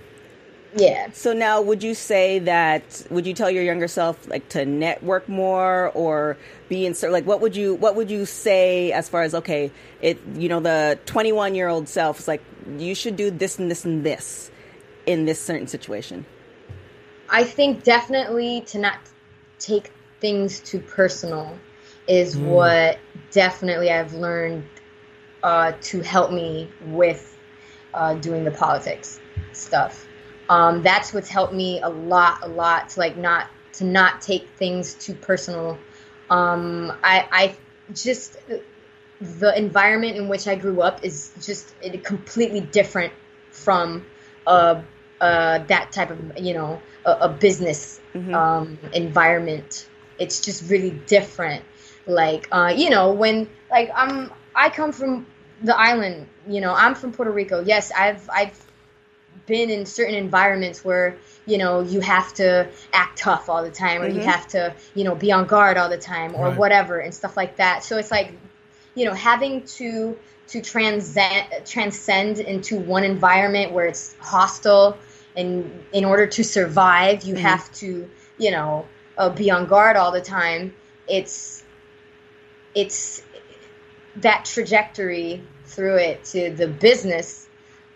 Yeah 0.77 1.11
So 1.13 1.33
now, 1.35 1.61
would 1.61 1.83
you 1.83 1.95
say 1.95 2.39
that? 2.41 3.07
Would 3.11 3.27
you 3.27 3.35
tell 3.35 3.51
your 3.51 3.63
younger 3.63 3.89
self 3.89 4.29
like 4.29 4.49
to 4.51 4.65
network 4.65 5.29
more 5.29 5.91
or 5.95 6.39
be 6.69 6.87
in 6.87 6.95
certain 6.95 7.13
like 7.13 7.27
what 7.27 7.41
would 7.41 7.55
you 7.57 7.75
what 7.75 7.97
would 7.97 8.11
you 8.11 8.25
say 8.27 8.93
as 8.93 9.09
far 9.09 9.23
as 9.23 9.35
okay, 9.35 9.71
it 10.01 10.19
you 10.37 10.49
know 10.49 10.61
the 10.61 10.99
twenty 11.07 11.33
one 11.33 11.55
year 11.55 11.69
old 11.69 11.89
self 11.89 12.21
is 12.21 12.29
like 12.29 12.43
you 12.79 12.95
should 12.95 13.17
do 13.17 13.31
this 13.31 13.59
and 13.59 13.71
this 13.71 13.85
and 13.85 14.05
this. 14.05 14.51
in 15.07 15.25
this 15.27 15.41
certain 15.41 15.67
situation? 15.67 16.25
I 17.29 17.45
think 17.45 17.83
definitely 17.85 18.63
to 18.69 18.79
not 18.79 18.99
take 19.59 19.91
things 20.21 20.61
too 20.61 20.81
personal 20.81 21.59
is 22.07 22.37
Mm. 22.37 22.47
what 22.47 22.99
definitely 23.31 23.91
I've 23.91 24.13
learned 24.13 24.65
uh, 25.43 25.73
to 25.83 26.01
help 26.03 26.33
me 26.33 26.69
with 26.81 27.37
uh, 27.95 28.15
doing 28.15 28.45
the 28.45 28.51
politics 28.51 29.21
stuff. 29.53 30.07
Um, 30.53 30.83
that's 30.83 31.15
what's 31.15 31.31
helped 31.31 31.55
me 31.55 31.81
a 31.81 31.89
lot, 31.89 32.41
a 32.43 32.49
lot 32.49 32.91
to 32.91 33.01
like 33.01 33.17
not 33.17 33.49
to 33.75 33.85
not 33.85 34.21
take 34.21 34.51
things 34.51 34.93
too 34.93 35.15
personal. 35.15 35.79
Um, 36.29 36.93
I, 37.03 37.27
I 37.33 37.57
just 37.95 38.37
the 39.19 39.57
environment 39.57 40.17
in 40.19 40.29
which 40.29 40.47
I 40.47 40.57
grew 40.57 40.83
up 40.83 41.05
is 41.05 41.33
just 41.41 41.75
completely 42.03 42.61
different 42.61 43.15
from 43.51 44.05
uh, 44.47 44.83
uh, 45.23 45.59
that 45.61 45.91
type 45.91 46.11
of 46.11 46.39
you 46.39 46.53
know 46.53 46.83
a, 47.07 47.13
a 47.13 47.29
business 47.31 47.99
um, 48.35 48.79
environment. 48.93 49.89
It's 50.19 50.43
just 50.43 50.69
really 50.71 50.91
different. 50.91 51.65
Like 52.07 52.47
uh, 52.53 52.75
you 52.77 52.91
know 52.91 53.15
when 53.15 53.49
like 53.71 53.91
I'm 53.95 54.31
I 54.55 54.69
come 54.69 54.93
from 54.93 55.27
the 55.63 55.75
island. 55.75 56.27
You 56.47 56.61
know 56.61 56.75
I'm 56.75 56.95
from 56.95 57.13
Puerto 57.13 57.31
Rico. 57.31 57.63
Yes, 57.65 57.91
I've 57.91 58.29
I've 58.29 58.62
been 59.47 59.71
in 59.71 59.87
certain 59.87 60.15
environments 60.15 60.85
where 60.85 61.17
you 61.47 61.59
know 61.59 61.81
you 61.81 62.01
have 62.01 62.33
to 62.35 62.69
act 62.93 63.19
tough 63.19 63.49
all 63.49 63.63
the 63.63 63.71
time 63.71 64.03
or 64.03 64.09
you 64.09 64.21
have 64.21 64.47
to 64.49 64.75
you 64.95 65.05
know 65.05 65.15
be 65.15 65.33
on 65.33 65.47
guard 65.47 65.77
all 65.77 65.89
the 65.89 65.99
time 65.99 66.35
or 66.35 66.51
Right. 66.51 66.59
whatever 66.59 66.99
and 67.01 67.15
stuff 67.15 67.37
like 67.37 67.57
that. 67.57 67.85
So 67.85 67.99
it's 67.99 68.11
like 68.11 68.33
you 68.95 69.05
know 69.05 69.15
having 69.15 69.65
to 69.65 70.17
to 70.49 70.61
transcend 70.61 71.47
transcend 71.67 72.39
into 72.39 72.79
one 72.79 73.05
environment 73.05 73.73
where 73.73 73.87
it's 73.87 74.15
hostile 74.21 74.99
and 75.37 75.85
in 75.93 76.05
order 76.05 76.27
to 76.27 76.45
survive 76.45 77.25
you 77.25 77.35
have 77.35 77.73
to 77.75 78.09
you 78.39 78.51
know 78.51 78.87
uh, 79.19 79.31
be 79.31 79.51
on 79.51 79.67
guard 79.67 79.97
all 79.97 80.13
the 80.13 80.21
time. 80.21 80.75
It's 81.09 81.65
it's 82.75 83.23
that 84.17 84.45
trajectory 84.45 85.43
through 85.67 85.97
it 85.97 86.25
to 86.25 86.51
the 86.51 86.67
business 86.69 87.42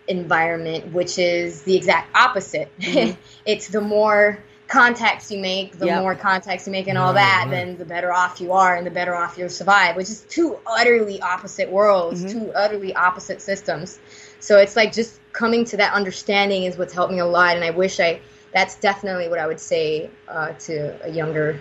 environment 0.07 0.91
which 0.93 1.17
is 1.17 1.63
the 1.63 1.75
exact 1.75 2.15
opposite. 2.15 2.71
It's 3.45 3.67
the 3.69 3.81
more 3.81 4.39
contacts 4.67 5.31
you 5.31 5.39
make 5.39 5.77
the 5.79 5.85
Yep. 5.85 6.01
more 6.01 6.15
contacts 6.15 6.67
you 6.67 6.71
make 6.73 6.87
and 6.87 6.97
all 6.97 7.13
Right, 7.13 7.21
that 7.21 7.43
right. 7.45 7.51
then 7.51 7.77
the 7.77 7.85
better 7.85 8.11
off 8.11 8.41
you 8.41 8.51
are 8.51 8.75
and 8.75 8.85
the 8.85 8.91
better 8.91 9.15
off 9.15 9.37
you'll 9.37 9.49
survive 9.49 9.95
which 9.95 10.09
is 10.09 10.21
two 10.29 10.57
utterly 10.65 11.21
opposite 11.21 11.71
worlds 11.71 12.31
two 12.33 12.51
utterly 12.53 12.93
opposite 12.95 13.41
systems. 13.41 13.99
So 14.39 14.57
it's 14.57 14.75
like 14.75 14.93
just 14.93 15.19
coming 15.31 15.65
to 15.65 15.77
that 15.77 15.93
understanding 15.93 16.63
is 16.63 16.77
what's 16.77 16.93
helped 16.93 17.13
me 17.13 17.19
a 17.19 17.25
lot 17.25 17.55
and 17.55 17.63
i 17.63 17.69
wish 17.69 17.99
i 17.99 18.19
that's 18.53 18.75
definitely 18.79 19.29
what 19.29 19.39
i 19.39 19.47
would 19.47 19.59
say 19.59 20.09
uh, 20.27 20.51
to 20.53 20.97
a 21.05 21.09
younger 21.11 21.59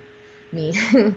me 0.52 0.72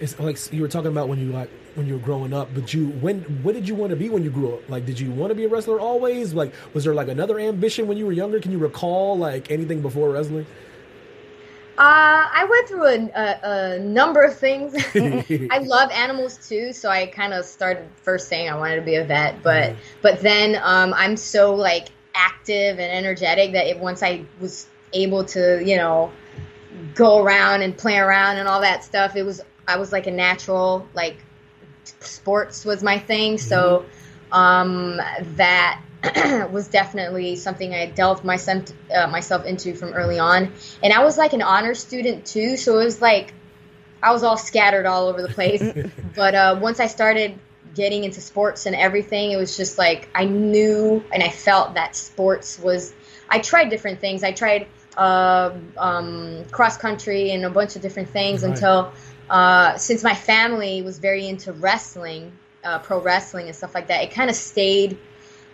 It's 0.00 0.18
like 0.18 0.52
you 0.52 0.62
were 0.62 0.68
talking 0.68 0.90
about 0.90 1.08
when 1.08 1.18
you 1.18 1.32
like 1.32 1.50
when 1.74 1.86
you 1.86 1.94
were 1.94 2.00
growing 2.00 2.32
up, 2.32 2.48
but 2.54 2.72
you 2.72 2.88
when 2.88 3.20
what 3.42 3.54
did 3.54 3.68
you 3.68 3.74
want 3.74 3.90
to 3.90 3.96
be 3.96 4.08
when 4.08 4.22
you 4.22 4.30
grew 4.30 4.54
up? 4.54 4.68
Like, 4.68 4.86
did 4.86 5.00
you 5.00 5.10
want 5.10 5.30
to 5.30 5.34
be 5.34 5.44
a 5.44 5.48
wrestler 5.48 5.80
always? 5.80 6.34
Like, 6.34 6.52
was 6.72 6.84
there 6.84 6.94
like 6.94 7.08
another 7.08 7.38
ambition 7.38 7.88
when 7.88 7.98
you 7.98 8.06
were 8.06 8.12
younger? 8.12 8.38
Can 8.40 8.52
you 8.52 8.58
recall 8.58 9.18
like 9.18 9.50
anything 9.50 9.82
before 9.82 10.10
wrestling? 10.10 10.46
Uh, 11.78 12.26
I 12.32 12.44
went 12.50 12.68
through 12.68 12.86
a, 12.86 13.10
a, 13.14 13.76
a 13.76 13.78
number 13.78 14.24
of 14.24 14.36
things. 14.36 14.74
I 14.94 15.58
love 15.62 15.92
animals 15.92 16.48
too, 16.48 16.72
so 16.72 16.88
I 16.88 17.06
kind 17.06 17.32
of 17.32 17.44
started 17.44 17.88
first 18.02 18.28
saying 18.28 18.50
I 18.50 18.56
wanted 18.56 18.76
to 18.76 18.82
be 18.82 18.96
a 18.96 19.04
vet, 19.04 19.42
but 19.44 19.76
but 20.02 20.20
then 20.20 20.60
um, 20.64 20.92
I'm 20.94 21.16
so 21.16 21.54
like 21.54 21.90
active 22.16 22.80
and 22.80 22.92
energetic 22.92 23.52
that 23.52 23.68
it, 23.68 23.78
once 23.78 24.02
I 24.02 24.24
was 24.40 24.66
able 24.92 25.24
to, 25.26 25.62
you 25.64 25.76
know, 25.76 26.10
go 26.94 27.22
around 27.22 27.62
and 27.62 27.76
play 27.76 27.98
around 27.98 28.38
and 28.38 28.48
all 28.48 28.60
that 28.60 28.82
stuff, 28.82 29.14
it 29.14 29.22
was 29.22 29.40
I 29.68 29.76
was 29.76 29.92
like 29.92 30.06
a 30.06 30.10
natural 30.10 30.88
like 30.94 31.18
sports 32.00 32.64
was 32.64 32.82
my 32.82 32.98
thing, 32.98 33.38
so 33.38 33.84
um, 34.32 34.96
that 35.36 35.80
was 36.50 36.68
definitely 36.68 37.36
something 37.36 37.74
I 37.74 37.86
delved 37.86 38.24
myself 38.24 38.64
uh, 38.94 39.06
myself 39.08 39.44
into 39.44 39.74
from 39.74 39.92
early 39.92 40.18
on. 40.18 40.52
And 40.82 40.92
I 40.92 41.04
was 41.04 41.18
like 41.18 41.34
an 41.34 41.42
honor 41.42 41.74
student 41.74 42.26
too, 42.26 42.56
so 42.56 42.78
it 42.78 42.84
was 42.84 43.00
like 43.02 43.34
I 44.02 44.12
was 44.12 44.22
all 44.22 44.36
scattered 44.36 44.86
all 44.86 45.08
over 45.08 45.22
the 45.22 45.28
place. 45.28 45.62
but 46.16 46.34
uh, 46.34 46.58
once 46.60 46.80
I 46.80 46.86
started 46.86 47.38
getting 47.74 48.04
into 48.04 48.20
sports 48.20 48.66
and 48.66 48.74
everything, 48.74 49.32
it 49.32 49.36
was 49.36 49.56
just 49.56 49.76
like 49.78 50.08
I 50.14 50.24
knew 50.24 51.04
and 51.12 51.22
I 51.22 51.28
felt 51.28 51.74
that 51.74 51.94
sports 51.94 52.58
was. 52.58 52.94
I 53.30 53.40
tried 53.40 53.68
different 53.68 54.00
things. 54.00 54.24
I 54.24 54.32
tried 54.32 54.66
uh, 54.96 55.52
um, 55.76 56.44
cross 56.50 56.76
country 56.76 57.30
and 57.30 57.44
a 57.44 57.50
bunch 57.50 57.76
of 57.76 57.82
different 57.82 58.08
things 58.08 58.42
Right. 58.42 58.52
until 58.52 58.92
uh, 59.30 59.76
since 59.76 60.02
my 60.02 60.14
family 60.14 60.82
was 60.82 60.98
very 60.98 61.26
into 61.26 61.52
wrestling, 61.52 62.32
uh, 62.64 62.78
pro 62.78 63.00
wrestling 63.00 63.46
and 63.46 63.56
stuff 63.56 63.74
like 63.74 63.88
that, 63.88 64.02
it 64.02 64.10
kind 64.10 64.30
of 64.30 64.36
stayed 64.36 64.98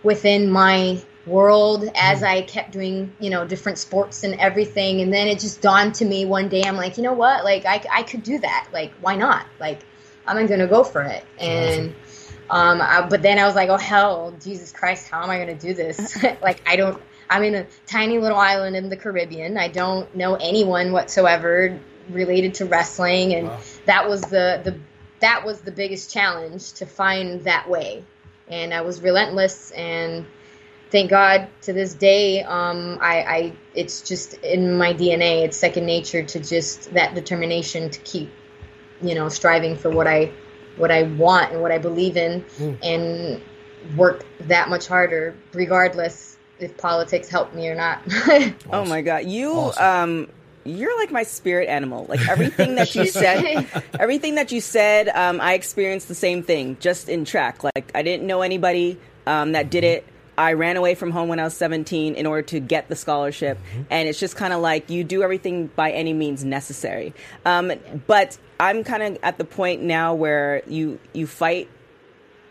within 0.03 0.49
my 0.49 1.01
world 1.25 1.89
as 1.95 2.23
I 2.23 2.43
kept 2.43 2.71
doing, 2.71 3.13
you 3.19 3.29
know, 3.29 3.45
different 3.45 3.77
sports 3.77 4.23
and 4.23 4.35
everything. 4.39 5.01
And 5.01 5.11
then 5.11 5.27
it 5.27 5.39
just 5.39 5.61
dawned 5.61 5.95
to 5.95 6.05
me 6.05 6.25
one 6.25 6.49
day, 6.49 6.63
I'm 6.63 6.77
like, 6.77 6.97
you 6.97 7.03
know 7.03 7.13
what? 7.13 7.43
Like, 7.43 7.65
I, 7.65 7.83
I 7.91 8.03
could 8.03 8.23
do 8.23 8.39
that. 8.39 8.67
Like, 8.71 8.93
why 9.01 9.15
not? 9.15 9.45
Like, 9.59 9.79
I'm 10.27 10.45
going 10.47 10.59
to 10.59 10.67
go 10.67 10.83
for 10.83 11.01
it. 11.01 11.23
And, 11.39 11.95
um, 12.49 12.81
I, 12.81 13.05
but 13.09 13.21
then 13.21 13.39
I 13.39 13.45
was 13.45 13.55
like, 13.55 13.69
oh, 13.69 13.77
hell, 13.77 14.35
Jesus 14.39 14.71
Christ, 14.71 15.09
how 15.09 15.23
am 15.23 15.29
I 15.29 15.37
going 15.37 15.57
to 15.57 15.67
do 15.67 15.73
this? 15.73 16.23
like, 16.41 16.61
I 16.67 16.75
don't, 16.75 17.01
I'm 17.29 17.43
in 17.43 17.55
a 17.55 17.65
tiny 17.87 18.19
little 18.19 18.37
island 18.37 18.75
in 18.75 18.89
the 18.89 18.97
Caribbean. 18.97 19.57
I 19.57 19.67
don't 19.67 20.13
know 20.15 20.35
anyone 20.35 20.91
whatsoever 20.91 21.79
related 22.09 22.53
to 22.55 22.65
wrestling. 22.65 23.33
And 23.33 23.47
Wow. 23.47 23.59
that 23.85 24.09
was 24.09 24.21
the, 24.21 24.61
the, 24.63 24.79
that 25.21 25.45
was 25.45 25.61
the 25.61 25.71
biggest 25.71 26.11
challenge 26.11 26.73
to 26.73 26.85
find 26.85 27.43
that 27.43 27.69
way 27.69 28.03
and 28.47 28.73
I 28.73 28.81
was 28.81 29.01
relentless. 29.01 29.71
And 29.71 30.25
thank 30.91 31.09
God 31.09 31.47
to 31.63 31.73
this 31.73 31.93
day, 31.93 32.43
um, 32.43 32.97
I, 33.01 33.21
I 33.21 33.53
it's 33.73 34.01
just 34.01 34.35
in 34.35 34.77
my 34.77 34.93
DNA. 34.93 35.43
It's 35.43 35.57
second 35.57 35.85
nature 35.85 36.23
to 36.23 36.39
just 36.39 36.93
that 36.93 37.15
determination 37.15 37.89
to 37.89 37.99
keep, 38.01 38.31
you 39.01 39.15
know, 39.15 39.29
striving 39.29 39.75
for 39.75 39.89
what 39.89 40.07
I 40.07 40.31
what 40.77 40.91
I 40.91 41.03
want 41.03 41.53
and 41.53 41.61
what 41.61 41.71
I 41.71 41.77
believe 41.77 42.17
in, 42.17 42.43
and 42.83 43.41
work 43.95 44.25
that 44.41 44.69
much 44.69 44.87
harder, 44.87 45.35
regardless 45.53 46.37
if 46.59 46.75
politics 46.77 47.27
help 47.27 47.53
me 47.53 47.67
or 47.67 47.75
not. 47.75 48.01
Oh 48.71 48.85
my 48.85 49.01
god, 49.01 49.25
you 49.25 49.51
Awesome. 49.51 49.83
um 49.83 50.29
you're 50.65 50.97
like 50.97 51.11
my 51.11 51.23
spirit 51.23 51.69
animal. 51.69 52.05
Like 52.09 52.27
everything 52.29 52.75
that 52.75 52.95
you 52.95 53.05
said, 53.05 53.67
everything 53.99 54.35
that 54.35 54.51
you 54.51 54.59
said, 54.59 55.09
um, 55.09 55.39
I 55.39 55.53
experienced 55.53 56.07
the 56.07 56.15
same 56.15 56.43
thing 56.43 56.77
just 56.79 57.07
in 57.07 57.23
track. 57.23 57.63
Like 57.63 57.91
I 57.95 58.01
didn't 58.01 58.27
know 58.27 58.41
anybody 58.41 58.99
um, 59.25 59.53
that 59.53 59.69
did 59.69 59.83
it. 59.83 60.05
I 60.37 60.53
ran 60.53 60.75
away 60.75 60.95
from 60.95 61.11
home 61.11 61.29
when 61.29 61.39
I 61.39 61.45
was 61.45 61.55
17 61.55 62.15
in 62.15 62.25
order 62.25 62.41
to 62.41 62.59
get 62.59 62.89
the 62.89 62.95
scholarship, 62.97 63.57
and 63.89 64.09
it's 64.09 64.19
just 64.19 64.35
kind 64.35 64.51
of 64.51 64.59
like 64.59 64.89
you 64.89 65.05
do 65.05 65.23
everything 65.23 65.67
by 65.67 65.91
any 65.91 66.11
means 66.11 66.43
necessary. 66.43 67.13
Um, 67.45 67.71
but 68.05 68.37
I'm 68.59 68.83
kind 68.83 69.01
of 69.01 69.17
at 69.23 69.37
the 69.37 69.45
point 69.45 69.81
now 69.81 70.13
where 70.13 70.61
you 70.67 70.99
you 71.13 71.25
fight 71.25 71.69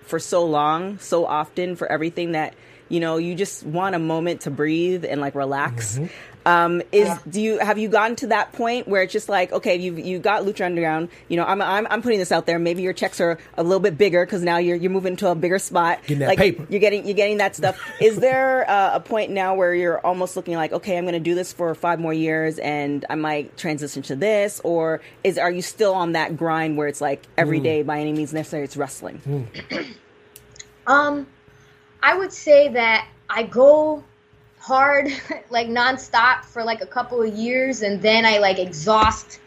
for 0.02 0.18
so 0.18 0.46
long, 0.46 0.98
so 0.98 1.26
often 1.26 1.76
for 1.76 1.90
everything 1.90 2.32
that 2.32 2.54
you 2.88 3.00
know 3.00 3.18
you 3.18 3.34
just 3.34 3.64
want 3.64 3.94
a 3.94 3.98
moment 3.98 4.42
to 4.42 4.50
breathe 4.50 5.04
and 5.04 5.20
like 5.20 5.34
relax. 5.34 6.00
Um, 6.46 6.82
is 6.92 7.10
do 7.28 7.40
you 7.40 7.58
have 7.58 7.78
you 7.78 7.88
gotten 7.88 8.16
to 8.16 8.26
that 8.28 8.52
point 8.52 8.86
where 8.86 9.02
it's 9.02 9.12
just 9.12 9.28
like 9.28 9.52
okay 9.52 9.76
you 9.76 9.96
you 9.96 10.18
got 10.18 10.42
Lucha 10.42 10.66
Underground 10.66 11.08
you 11.28 11.36
know 11.36 11.44
I'm, 11.44 11.62
I'm 11.62 11.86
I'm 11.88 12.02
putting 12.02 12.18
this 12.18 12.32
out 12.32 12.46
there. 12.46 12.58
Maybe 12.58 12.82
your 12.82 12.92
checks 12.92 13.20
are 13.20 13.38
a 13.56 13.62
little 13.62 13.80
bit 13.80 13.96
bigger 13.96 14.24
because 14.24 14.42
now 14.42 14.58
you're 14.58 14.76
you're 14.76 14.90
moving 14.90 15.16
to 15.16 15.28
a 15.28 15.34
bigger 15.34 15.58
spot. 15.58 16.00
Getting 16.02 16.18
that 16.20 16.28
like 16.28 16.38
paper. 16.38 16.66
you're 16.68 16.80
getting 16.80 17.06
you're 17.06 17.14
getting 17.14 17.38
that 17.38 17.56
stuff. 17.56 17.80
Is 18.00 18.16
there 18.18 18.68
uh, 18.68 18.94
a 18.94 19.00
point 19.00 19.30
now 19.30 19.54
where 19.54 19.74
you're 19.74 20.00
almost 20.00 20.36
looking 20.36 20.54
like 20.54 20.72
okay 20.72 20.98
I'm 20.98 21.04
going 21.04 21.14
to 21.14 21.20
do 21.20 21.34
this 21.34 21.52
for 21.52 21.74
five 21.74 21.98
more 21.98 22.12
years 22.12 22.58
and 22.58 23.04
I 23.08 23.14
might 23.14 23.56
transition 23.56 24.02
to 24.02 24.16
this? 24.16 24.60
Or 24.64 25.00
is 25.22 25.38
are 25.38 25.50
you 25.50 25.62
still 25.62 25.94
on 25.94 26.12
that 26.12 26.36
grind 26.36 26.76
where 26.76 26.88
it's 26.88 27.00
like 27.00 27.22
every 27.36 27.60
day 27.60 27.82
by 27.82 28.00
any 28.00 28.12
means 28.12 28.32
necessary 28.32 28.64
it's 28.64 28.76
wrestling? 28.76 29.48
Um, 30.86 31.26
I 32.02 32.16
would 32.16 32.32
say 32.32 32.68
that 32.68 33.08
I 33.28 33.44
go 33.44 34.04
hard, 34.64 35.10
like 35.50 35.68
nonstop 35.68 36.44
for 36.46 36.64
like 36.64 36.80
a 36.80 36.86
couple 36.86 37.22
of 37.22 37.34
years, 37.34 37.82
and 37.82 38.00
then 38.00 38.24
I 38.24 38.38
like 38.38 38.58
exhaust, 38.58 39.38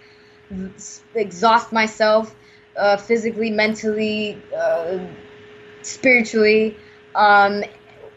exhaust 1.15 1.71
myself, 1.71 2.35
uh, 2.77 2.97
physically, 2.97 3.49
mentally, 3.49 4.39
uh, 4.55 4.99
spiritually. 5.81 6.77
Um, 7.15 7.63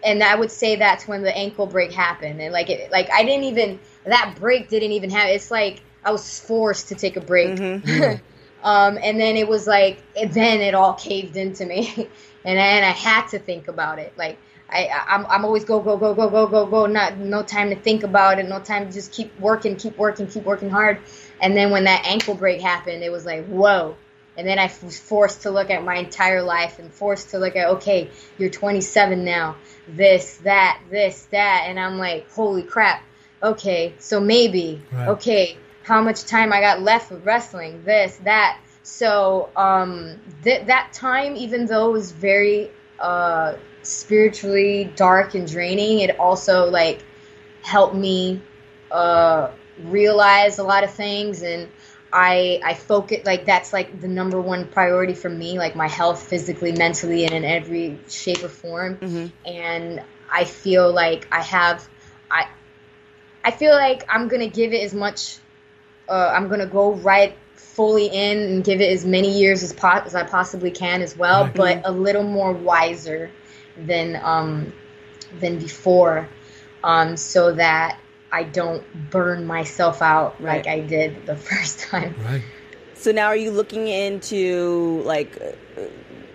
and 0.02 0.22
I 0.22 0.34
would 0.34 0.50
say 0.50 0.76
that's 0.76 1.08
when 1.08 1.22
the 1.22 1.34
ankle 1.36 1.66
break 1.66 1.92
happened, 1.92 2.40
and 2.40 2.52
like 2.52 2.68
it, 2.68 2.90
like 2.90 3.10
I 3.10 3.24
didn't 3.24 3.44
even 3.44 3.80
that 4.04 4.36
break 4.38 4.68
didn't 4.68 4.92
even 4.92 5.08
have. 5.10 5.30
It's 5.30 5.50
like 5.50 5.82
I 6.04 6.12
was 6.12 6.38
forced 6.38 6.88
to 6.88 6.94
take 6.94 7.16
a 7.16 7.20
break. 7.20 7.58
Um, 8.62 8.98
and 9.02 9.18
then 9.18 9.38
it 9.38 9.48
was 9.48 9.66
like, 9.66 10.02
then 10.14 10.60
it 10.60 10.74
all 10.74 10.92
caved 10.92 11.34
into 11.34 11.64
me, 11.64 11.94
and 12.44 12.58
then 12.58 12.84
I 12.84 12.90
had 12.90 13.28
to 13.28 13.38
think 13.38 13.68
about 13.68 13.98
it. 13.98 14.12
Like 14.18 14.36
I, 14.72 15.04
I'm, 15.08 15.26
I'm 15.26 15.44
always 15.44 15.64
go, 15.64 15.80
go, 15.80 15.96
go, 15.96 16.14
go, 16.14 16.28
go, 16.28 16.46
go, 16.46 16.66
go. 16.66 16.86
Not, 16.86 17.18
no 17.18 17.42
time 17.42 17.70
to 17.70 17.76
think 17.76 18.02
about 18.02 18.38
it. 18.38 18.48
No 18.48 18.60
time 18.60 18.86
to 18.86 18.92
just 18.92 19.12
keep 19.12 19.38
working, 19.40 19.76
keep 19.76 19.96
working, 19.96 20.26
keep 20.26 20.44
working 20.44 20.70
hard. 20.70 20.98
And 21.40 21.56
then 21.56 21.70
when 21.70 21.84
that 21.84 22.06
ankle 22.06 22.34
break 22.34 22.60
happened, 22.60 23.02
it 23.02 23.10
was 23.10 23.26
like, 23.26 23.46
whoa. 23.46 23.96
And 24.36 24.46
then 24.46 24.58
I 24.58 24.70
was 24.82 24.98
forced 24.98 25.42
to 25.42 25.50
look 25.50 25.70
at 25.70 25.84
my 25.84 25.96
entire 25.96 26.42
life 26.42 26.78
and 26.78 26.92
forced 26.92 27.30
to 27.30 27.38
look 27.38 27.56
at, 27.56 27.68
okay, 27.68 28.10
you're 28.38 28.50
27 28.50 29.24
now. 29.24 29.56
This, 29.88 30.36
that, 30.38 30.80
this, 30.88 31.26
that. 31.32 31.64
And 31.66 31.78
I'm 31.78 31.98
like, 31.98 32.30
holy 32.30 32.62
crap. 32.62 33.02
Okay, 33.42 33.94
so 33.98 34.20
maybe. 34.20 34.82
Right. 34.92 35.08
Okay, 35.08 35.58
how 35.82 36.02
much 36.02 36.24
time 36.24 36.52
I 36.52 36.60
got 36.60 36.80
left 36.80 37.10
with 37.10 37.24
wrestling? 37.24 37.84
This, 37.84 38.16
that. 38.24 38.60
So 38.82 39.50
um, 39.56 40.18
th- 40.42 40.66
that 40.66 40.92
time, 40.92 41.36
even 41.36 41.66
though 41.66 41.90
it 41.90 41.92
was 41.92 42.12
very 42.12 42.70
uh, 42.98 43.54
spiritually 43.82 44.90
dark 44.96 45.34
and 45.34 45.46
draining, 45.46 46.00
it 46.00 46.18
also 46.18 46.70
like 46.70 47.04
helped 47.62 47.94
me 47.94 48.40
uh, 48.90 49.50
realize 49.84 50.58
a 50.58 50.62
lot 50.64 50.84
of 50.84 50.90
things 50.90 51.42
and 51.42 51.68
I 52.12 52.60
I 52.64 52.74
focus 52.74 53.24
like 53.24 53.44
that's 53.44 53.72
like 53.72 54.00
the 54.00 54.08
number 54.08 54.40
one 54.40 54.66
priority 54.66 55.14
for 55.14 55.28
me, 55.28 55.58
like 55.58 55.76
my 55.76 55.86
health 55.86 56.20
physically, 56.22 56.72
mentally, 56.72 57.24
and 57.24 57.32
in 57.32 57.44
every 57.44 57.98
shape 58.08 58.42
or 58.42 58.48
form. 58.48 58.98
And 59.46 60.02
I 60.30 60.44
feel 60.44 60.92
like 60.92 61.28
I 61.30 61.42
have 61.42 61.88
I 62.30 62.48
I 63.44 63.52
feel 63.52 63.72
like 63.72 64.04
I'm 64.08 64.28
gonna 64.28 64.48
give 64.48 64.72
it 64.72 64.82
as 64.82 64.92
much. 64.92 65.38
Uh, 66.08 66.32
I'm 66.34 66.48
gonna 66.48 66.66
go 66.66 66.94
right 66.94 67.36
fully 67.54 68.06
in 68.06 68.38
and 68.38 68.64
give 68.64 68.80
it 68.80 68.90
as 68.90 69.06
many 69.06 69.38
years 69.38 69.62
as, 69.62 69.72
po- 69.72 70.02
as 70.04 70.16
I 70.16 70.24
possibly 70.24 70.72
can 70.72 71.02
as 71.02 71.16
well, 71.16 71.44
Right. 71.44 71.54
but 71.54 71.82
a 71.84 71.92
little 71.92 72.24
more 72.24 72.52
wiser 72.52 73.30
than 73.76 74.16
um, 74.22 74.72
than 75.40 75.58
before, 75.58 76.28
um, 76.84 77.16
so 77.16 77.52
that 77.54 77.98
I 78.32 78.44
don't 78.44 78.82
burn 79.10 79.46
myself 79.46 80.02
out 80.02 80.42
like 80.42 80.66
I 80.66 80.80
did 80.80 81.26
the 81.26 81.36
first 81.50 81.80
time. 81.80 82.14
Right. 82.24 82.42
So 82.94 83.12
now, 83.12 83.26
are 83.26 83.36
you 83.36 83.50
looking 83.50 83.88
into 83.88 85.02
like, 85.06 85.40
uh, 85.40 85.80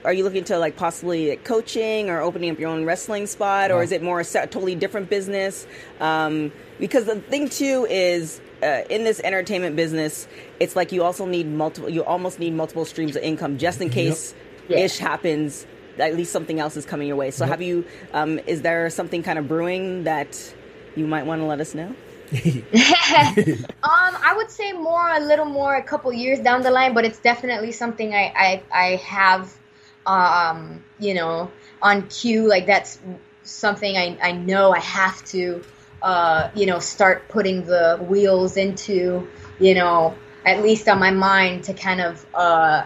are 0.04 0.14
you 0.14 0.24
looking 0.24 0.44
to 0.46 0.58
like 0.58 0.76
possibly 0.76 1.30
like, 1.30 1.44
coaching 1.44 2.10
or 2.10 2.22
opening 2.22 2.50
up 2.50 2.60
your 2.60 2.70
own 2.70 2.86
wrestling 2.86 3.28
spot, 3.28 3.72
or 3.72 3.84
is 3.84 3.92
it 3.92 4.02
more 4.02 4.20
a 4.20 4.24
totally 4.24 4.74
different 4.76 5.10
business? 5.10 5.68
Um, 6.00 6.52
because 6.80 7.06
the 7.06 7.20
thing 7.22 7.50
too 7.50 7.86
is. 7.90 8.42
Uh, 8.64 8.84
in 8.90 9.04
this 9.04 9.20
entertainment 9.20 9.76
business, 9.76 10.28
it's 10.60 10.76
like 10.76 10.92
you 10.92 11.04
also 11.04 11.26
need 11.26 11.46
multiple. 11.46 11.90
You 11.90 12.04
almost 12.04 12.40
need 12.40 12.54
multiple 12.54 12.86
streams 12.86 13.16
of 13.16 13.22
income 13.22 13.58
just 13.60 13.80
in 13.80 13.90
case 13.90 14.34
Yeah. 14.70 14.80
ish 14.80 14.98
happens. 14.98 15.68
At 16.00 16.16
least 16.16 16.32
something 16.32 16.60
else 16.60 16.78
is 16.78 16.86
coming 16.86 17.08
your 17.08 17.18
way. 17.18 17.32
So, 17.32 17.46
have 17.46 17.62
you? 17.62 17.86
Um, 18.14 18.40
is 18.48 18.62
there 18.62 18.90
something 18.90 19.24
kind 19.24 19.40
of 19.40 19.48
brewing 19.48 20.04
that 20.04 20.54
you 20.96 21.08
might 21.08 21.26
want 21.26 21.42
to 21.42 21.46
let 21.46 21.60
us 21.60 21.74
know? 21.76 21.96
Um, 23.86 24.18
I 24.24 24.34
would 24.36 24.50
say 24.50 24.72
more, 24.74 25.10
a 25.10 25.20
little 25.20 25.46
more, 25.46 25.76
a 25.76 25.84
couple 25.84 26.12
years 26.12 26.40
down 26.40 26.64
the 26.64 26.72
line, 26.72 26.94
but 26.94 27.06
it's 27.06 27.20
definitely 27.20 27.72
something 27.72 28.14
I 28.14 28.34
I, 28.36 28.64
I 28.72 28.96
have, 28.98 29.54
um, 30.08 30.84
you 31.00 31.14
know, 31.14 31.52
on 31.82 32.08
cue. 32.08 32.48
Like 32.48 32.66
that's 32.66 33.00
something 33.44 33.96
I 33.96 34.18
I 34.22 34.32
know 34.32 34.72
I 34.72 34.80
have 34.80 35.24
to, 35.26 35.64
uh, 36.02 36.50
you 36.56 36.66
know, 36.66 36.80
start 36.80 37.28
putting 37.30 37.66
the 37.66 38.04
wheels 38.10 38.58
into, 38.58 39.28
you 39.60 39.76
know, 39.76 40.16
at 40.46 40.64
least 40.64 40.88
on 40.90 41.00
my 41.00 41.12
mind 41.12 41.66
to 41.66 41.74
kind 41.74 42.02
of, 42.02 42.26
uh, 42.34 42.86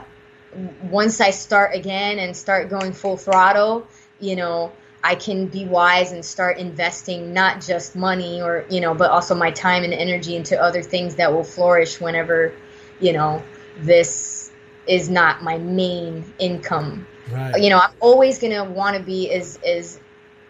once 0.84 1.22
I 1.22 1.32
start 1.32 1.76
again 1.76 2.20
and 2.20 2.36
start 2.36 2.70
going 2.70 2.94
full 2.94 3.18
throttle, 3.18 3.88
you 4.20 4.36
know, 4.36 4.72
I 5.04 5.16
can 5.16 5.48
be 5.48 5.66
wise 5.66 6.12
and 6.12 6.24
start 6.24 6.58
investing 6.58 7.34
not 7.34 7.62
just 7.62 7.96
money 7.96 8.42
or, 8.42 8.66
you 8.70 8.82
know, 8.82 8.94
but 8.94 9.12
also 9.12 9.34
my 9.36 9.52
time 9.52 9.84
and 9.84 9.94
energy 9.94 10.36
into 10.36 10.62
other 10.62 10.82
things 10.82 11.16
that 11.16 11.32
will 11.32 11.44
flourish 11.44 12.02
whenever, 12.02 12.54
you 13.00 13.14
know, 13.14 13.44
this 13.78 14.52
is 14.88 15.10
not 15.10 15.42
my 15.42 15.58
main 15.58 16.34
income. 16.40 17.08
Right. 17.32 17.62
You 17.62 17.70
know, 17.70 17.80
I'm 17.80 17.94
always 18.00 18.40
going 18.40 18.54
to 18.54 18.64
want 18.64 18.98
to 18.98 19.04
be 19.04 19.32
as, 19.32 19.58
as 19.66 20.00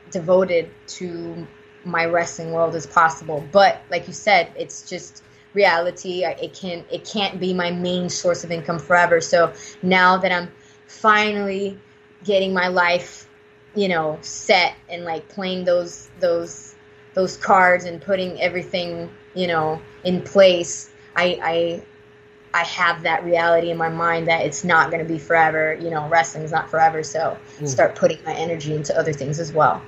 devoted 0.09 0.71
to 0.88 1.45
my 1.83 2.05
wrestling 2.05 2.51
world 2.51 2.75
as 2.75 2.88
possible. 2.88 3.45
But 3.51 3.81
like 3.91 4.07
you 4.07 4.13
said, 4.13 4.51
it's 4.55 4.89
just 4.89 5.23
reality. 5.53 6.25
I- 6.25 6.38
It 6.41 6.53
can 6.53 6.85
it 6.91 7.05
can't 7.05 7.39
be 7.39 7.53
my 7.53 7.71
main 7.71 8.09
source 8.09 8.43
of 8.43 8.51
income 8.51 8.79
forever. 8.79 9.21
So 9.21 9.51
now 9.81 10.17
that 10.17 10.31
I'm 10.31 10.51
finally 10.88 11.77
getting 12.23 12.53
my 12.53 12.67
life, 12.67 13.27
you 13.75 13.88
know, 13.88 14.17
set 14.21 14.73
and 14.89 15.05
like 15.05 15.27
playing 15.29 15.65
those 15.65 16.09
those 16.19 16.75
those 17.13 17.38
cards 17.38 17.85
and 17.85 18.01
putting 18.01 18.41
everything, 18.41 19.09
you 19.33 19.47
know, 19.47 19.81
in 20.03 20.21
place, 20.21 20.89
I 21.15 21.39
I 21.43 21.81
I 22.53 22.63
have 22.63 23.03
that 23.03 23.23
reality 23.23 23.69
in 23.69 23.77
my 23.77 23.89
mind 23.89 24.27
that 24.27 24.45
it's 24.45 24.63
not 24.63 24.89
going 24.89 25.03
to 25.05 25.07
be 25.07 25.19
forever. 25.19 25.77
You 25.79 25.89
know, 25.91 26.07
wrestling's 26.07 26.51
not 26.51 26.69
forever. 26.69 27.03
So 27.03 27.38
hmm. 27.59 27.65
start 27.65 27.95
putting 27.95 28.19
my 28.25 28.33
energy 28.33 28.75
into 28.75 28.97
other 28.97 29.13
things 29.13 29.39
as 29.39 29.51
well. 29.53 29.81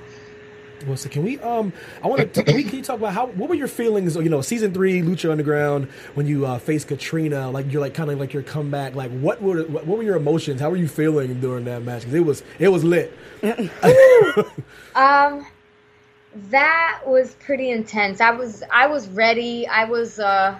Well, 0.86 0.96
so 0.96 1.08
can 1.08 1.22
we? 1.22 1.38
Um, 1.40 1.72
I 2.02 2.08
want 2.08 2.34
to. 2.34 2.42
Can, 2.42 2.54
we, 2.54 2.64
can 2.64 2.76
you 2.76 2.82
talk 2.82 2.96
about 2.98 3.12
how? 3.14 3.26
What 3.26 3.48
were 3.48 3.54
your 3.54 3.68
feelings? 3.68 4.16
You 4.16 4.28
know, 4.28 4.40
season 4.40 4.72
three, 4.72 5.00
Lucha 5.02 5.30
Underground, 5.30 5.86
when 6.14 6.26
you 6.26 6.46
uh, 6.46 6.58
faced 6.58 6.88
Catrina, 6.88 7.50
like 7.50 7.72
you're 7.72 7.80
like 7.80 7.94
kind 7.94 8.10
of 8.10 8.18
like 8.18 8.32
your 8.32 8.42
comeback. 8.42 8.94
Like, 8.94 9.10
what 9.10 9.40
were 9.42 9.62
what, 9.64 9.86
what 9.86 9.98
were 9.98 10.04
your 10.04 10.16
emotions? 10.16 10.60
How 10.60 10.70
were 10.70 10.76
you 10.76 10.88
feeling 10.88 11.40
during 11.40 11.64
that 11.66 11.82
match? 11.82 12.04
'Cause 12.04 12.14
it 12.14 12.24
was 12.24 12.42
it 12.58 12.68
was 12.68 12.84
lit. 12.84 13.16
Um, 14.94 15.46
that 16.50 17.00
was 17.06 17.34
pretty 17.34 17.70
intense. 17.70 18.20
I 18.20 18.30
was 18.30 18.62
I 18.72 18.86
was 18.86 19.08
ready. 19.08 19.66
I 19.66 19.84
was 19.84 20.18
uh, 20.18 20.58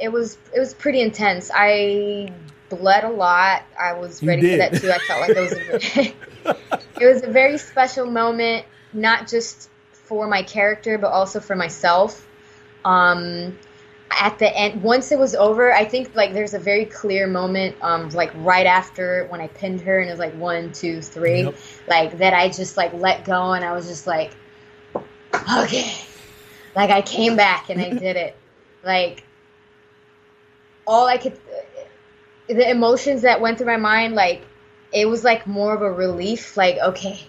it 0.00 0.10
was 0.10 0.38
it 0.54 0.60
was 0.60 0.74
pretty 0.74 1.00
intense. 1.00 1.50
I 1.54 2.32
bled 2.68 3.04
a 3.04 3.10
lot. 3.10 3.62
I 3.78 3.92
was 3.94 4.22
ready 4.22 4.42
for 4.42 4.56
that 4.58 4.74
too. 4.74 4.90
I 4.92 4.98
felt 4.98 5.20
like 5.20 5.30
it 5.30 5.40
was 5.40 5.52
a, 5.52 6.14
it 7.00 7.06
was 7.06 7.22
a 7.22 7.28
very 7.30 7.58
special 7.58 8.06
moment, 8.06 8.64
not 8.94 9.28
just 9.28 9.68
for 9.92 10.26
my 10.26 10.42
character 10.42 10.98
but 10.98 11.10
also 11.10 11.40
for 11.40 11.56
myself. 11.56 12.26
Um, 12.84 13.58
at 14.10 14.38
the 14.38 14.56
end, 14.56 14.82
once 14.82 15.10
it 15.10 15.18
was 15.18 15.34
over, 15.34 15.72
I 15.72 15.84
think 15.84 16.14
like 16.14 16.32
there's 16.32 16.54
a 16.54 16.58
very 16.58 16.84
clear 16.84 17.26
moment, 17.26 17.76
um, 17.82 18.08
like 18.10 18.30
right 18.36 18.66
after 18.66 19.26
when 19.28 19.40
I 19.40 19.48
pinned 19.48 19.80
her, 19.82 19.98
and 19.98 20.08
it 20.08 20.12
was 20.12 20.20
like 20.20 20.34
one, 20.34 20.72
two, 20.72 21.02
three, 21.02 21.42
Yep. 21.42 21.54
like 21.88 22.18
that. 22.18 22.32
I 22.34 22.48
just 22.48 22.76
like 22.76 22.92
let 22.92 23.24
go, 23.24 23.52
and 23.52 23.64
I 23.64 23.72
was 23.72 23.86
just 23.88 24.06
like, 24.06 24.36
okay, 25.58 25.94
like 26.76 26.90
I 26.90 27.02
came 27.02 27.36
back 27.36 27.70
and 27.70 27.80
I 27.80 27.90
did 27.98 28.16
it. 28.16 28.36
Like 28.84 29.24
all 30.86 31.06
I 31.06 31.16
could, 31.16 31.38
the 32.48 32.70
emotions 32.70 33.22
that 33.22 33.40
went 33.40 33.58
through 33.58 33.66
my 33.66 33.76
mind, 33.76 34.14
like 34.14 34.42
it 34.92 35.08
was 35.08 35.24
like 35.24 35.46
more 35.46 35.74
of 35.74 35.82
a 35.82 35.90
relief. 35.90 36.56
Like 36.56 36.78
okay, 36.78 37.20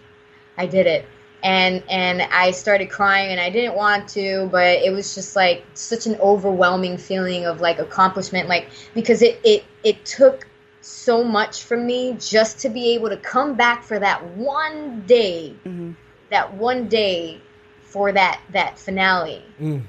I 0.58 0.68
did 0.68 0.86
it. 0.88 1.06
And 1.46 1.84
and 1.90 2.24
I 2.24 2.50
started 2.50 2.90
crying 2.90 3.30
and 3.30 3.40
I 3.40 3.52
didn't 3.52 3.76
want 3.76 4.10
to, 4.10 4.50
but 4.52 4.80
it 4.82 4.92
was 4.92 5.14
just 5.14 5.36
like 5.36 5.64
such 5.76 6.08
an 6.08 6.16
overwhelming 6.20 6.98
feeling 6.98 7.46
of 7.46 7.62
like 7.62 7.78
accomplishment, 7.78 8.50
like 8.50 8.70
because 8.96 9.22
it 9.22 9.40
it 9.44 9.64
it 9.84 10.04
took 10.06 10.48
so 10.82 11.24
much 11.24 11.62
from 11.64 11.86
me 11.86 12.16
just 12.20 12.60
to 12.60 12.70
be 12.70 12.96
able 12.96 13.10
to 13.10 13.18
come 13.18 13.54
back 13.54 13.84
for 13.84 14.00
that 14.00 14.24
one 14.36 15.04
day, 15.06 15.54
that 16.32 16.52
one 16.56 16.88
day 16.88 17.40
for 17.84 18.12
that 18.12 18.42
that 18.52 18.80
finale. 18.80 19.44
Mm. 19.62 19.84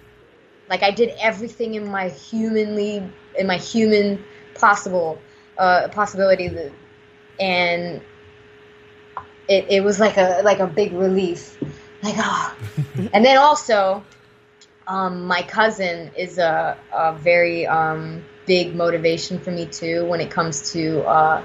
Like 0.68 0.82
I 0.82 0.90
did 0.90 1.14
everything 1.20 1.74
in 1.74 1.90
my 1.90 2.10
humanly 2.10 3.02
in 3.38 3.46
my 3.46 3.56
human 3.56 4.22
possible 4.54 5.18
uh, 5.56 5.88
possibility, 5.88 6.48
that, 6.48 6.72
and 7.40 8.02
it, 9.48 9.66
it 9.68 9.84
was 9.84 10.00
like 10.00 10.16
a 10.16 10.40
like 10.44 10.58
a 10.58 10.66
big 10.66 10.92
relief, 10.92 11.58
like 12.02 12.16
ah. 12.18 12.56
and 13.12 13.24
then 13.24 13.36
also, 13.36 14.04
um, 14.86 15.24
my 15.26 15.42
cousin 15.42 16.10
is 16.16 16.38
a, 16.38 16.76
a 16.92 17.14
very 17.14 17.66
um, 17.66 18.24
big 18.46 18.74
motivation 18.74 19.38
for 19.38 19.50
me 19.50 19.66
too 19.66 20.04
when 20.06 20.20
it 20.20 20.30
comes 20.30 20.72
to 20.72 21.00
uh, 21.02 21.44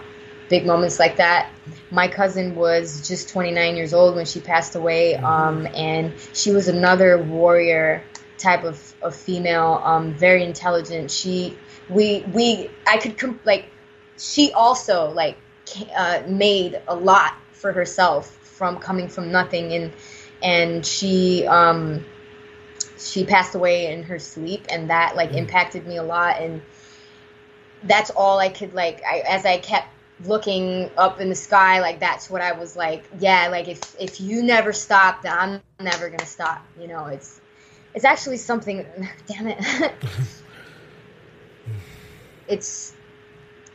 big 0.49 0.65
moments 0.65 0.99
like 0.99 1.17
that. 1.17 1.49
My 1.91 2.07
cousin 2.07 2.55
was 2.55 3.07
just 3.07 3.29
29 3.29 3.75
years 3.75 3.93
old 3.93 4.15
when 4.15 4.25
she 4.25 4.39
passed 4.39 4.75
away, 4.75 5.15
um, 5.15 5.67
and 5.73 6.13
she 6.33 6.51
was 6.51 6.67
another 6.67 7.21
warrior 7.23 8.03
type 8.37 8.63
of, 8.63 8.93
of 9.01 9.15
female, 9.15 9.81
um, 9.83 10.13
very 10.13 10.43
intelligent. 10.43 11.11
She, 11.11 11.57
we, 11.89 12.25
we, 12.33 12.69
I 12.87 12.97
could 12.97 13.17
com- 13.17 13.39
like, 13.45 13.65
she 14.17 14.51
also 14.51 15.11
like 15.11 15.37
uh, 15.95 16.23
made 16.27 16.81
a 16.87 16.95
lot 16.95 17.35
for 17.61 17.71
herself 17.71 18.27
from 18.29 18.79
coming 18.79 19.07
from 19.07 19.31
nothing, 19.31 19.73
and 19.73 19.93
and 20.41 20.85
she, 20.85 21.45
um, 21.47 22.03
she 22.97 23.25
passed 23.25 23.55
away 23.55 23.91
in 23.93 24.03
her 24.03 24.19
sleep, 24.19 24.65
and 24.69 24.89
that 24.89 25.15
like 25.15 25.31
impacted 25.33 25.85
me 25.87 25.97
a 25.97 26.03
lot, 26.03 26.41
and 26.41 26.61
that's 27.83 28.09
all 28.11 28.39
I 28.39 28.49
could 28.49 28.73
like 28.73 29.03
I, 29.03 29.19
as 29.27 29.45
I 29.45 29.57
kept 29.57 29.87
looking 30.25 30.89
up 30.97 31.19
in 31.19 31.29
the 31.29 31.35
sky 31.35 31.79
like 31.79 31.99
that's 31.99 32.29
what 32.29 32.43
I 32.43 32.51
was 32.51 32.75
like 32.75 33.03
yeah 33.19 33.47
like 33.49 33.67
if 33.67 33.99
if 33.99 34.21
you 34.21 34.43
never 34.43 34.71
stop 34.71 35.23
then 35.23 35.33
I'm 35.35 35.61
never 35.83 36.09
gonna 36.09 36.27
stop 36.27 36.63
you 36.79 36.87
know 36.87 37.07
it's 37.07 37.41
it's 37.95 38.05
actually 38.05 38.37
something 38.37 38.85
damn 39.27 39.47
it. 39.47 39.93
It's 42.47 42.93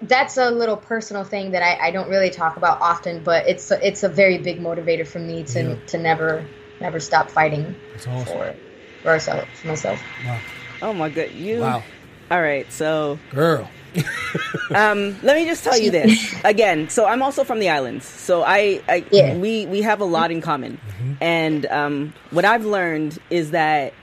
that's 0.02 0.37
a 0.37 0.50
little 0.50 0.76
personal 0.76 1.24
thing 1.24 1.52
that 1.52 1.62
I, 1.62 1.88
I 1.88 1.90
don't 1.90 2.09
really 2.09 2.30
talk 2.30 2.56
about 2.56 2.80
often 2.80 3.22
but 3.22 3.48
it's 3.48 3.70
a, 3.70 3.87
it's 3.87 4.02
a 4.02 4.09
very 4.09 4.38
big 4.38 4.61
motivator 4.61 5.06
for 5.06 5.18
me 5.18 5.42
to 5.44 5.62
Yeah. 5.62 5.74
to 5.87 5.98
never 5.98 6.44
never 6.80 7.00
stop 7.00 7.30
fighting 7.30 7.74
awesome. 8.06 8.24
for 8.24 8.54
for 9.02 9.09
ourselves 9.09 9.46
for 9.61 9.68
myself 9.68 10.02
Wow. 10.26 10.38
Oh 10.82 10.92
my 10.92 11.09
good. 11.09 11.32
You. 11.32 11.61
Wow. 11.61 11.82
All 12.30 12.40
right. 12.40 12.70
So 12.72 13.18
Girl. 13.30 13.68
um, 14.74 15.16
let 15.22 15.37
me 15.37 15.46
just 15.46 15.64
tell 15.64 15.78
you 15.78 15.90
this 15.90 16.35
again. 16.44 16.90
So 16.90 17.06
I'm 17.06 17.22
also 17.22 17.44
from 17.44 17.61
the 17.61 17.70
islands. 17.70 18.04
So 18.04 18.42
I, 18.42 18.82
I 18.88 19.04
Yeah. 19.11 19.35
we 19.35 19.66
we 19.66 19.82
have 19.82 20.00
a 20.00 20.04
lot 20.04 20.30
in 20.30 20.42
common, 20.42 20.78
and 21.20 21.64
um, 21.66 22.12
what 22.30 22.44
I've 22.44 22.66
learned 22.66 23.18
is 23.30 23.52
that 23.52 23.94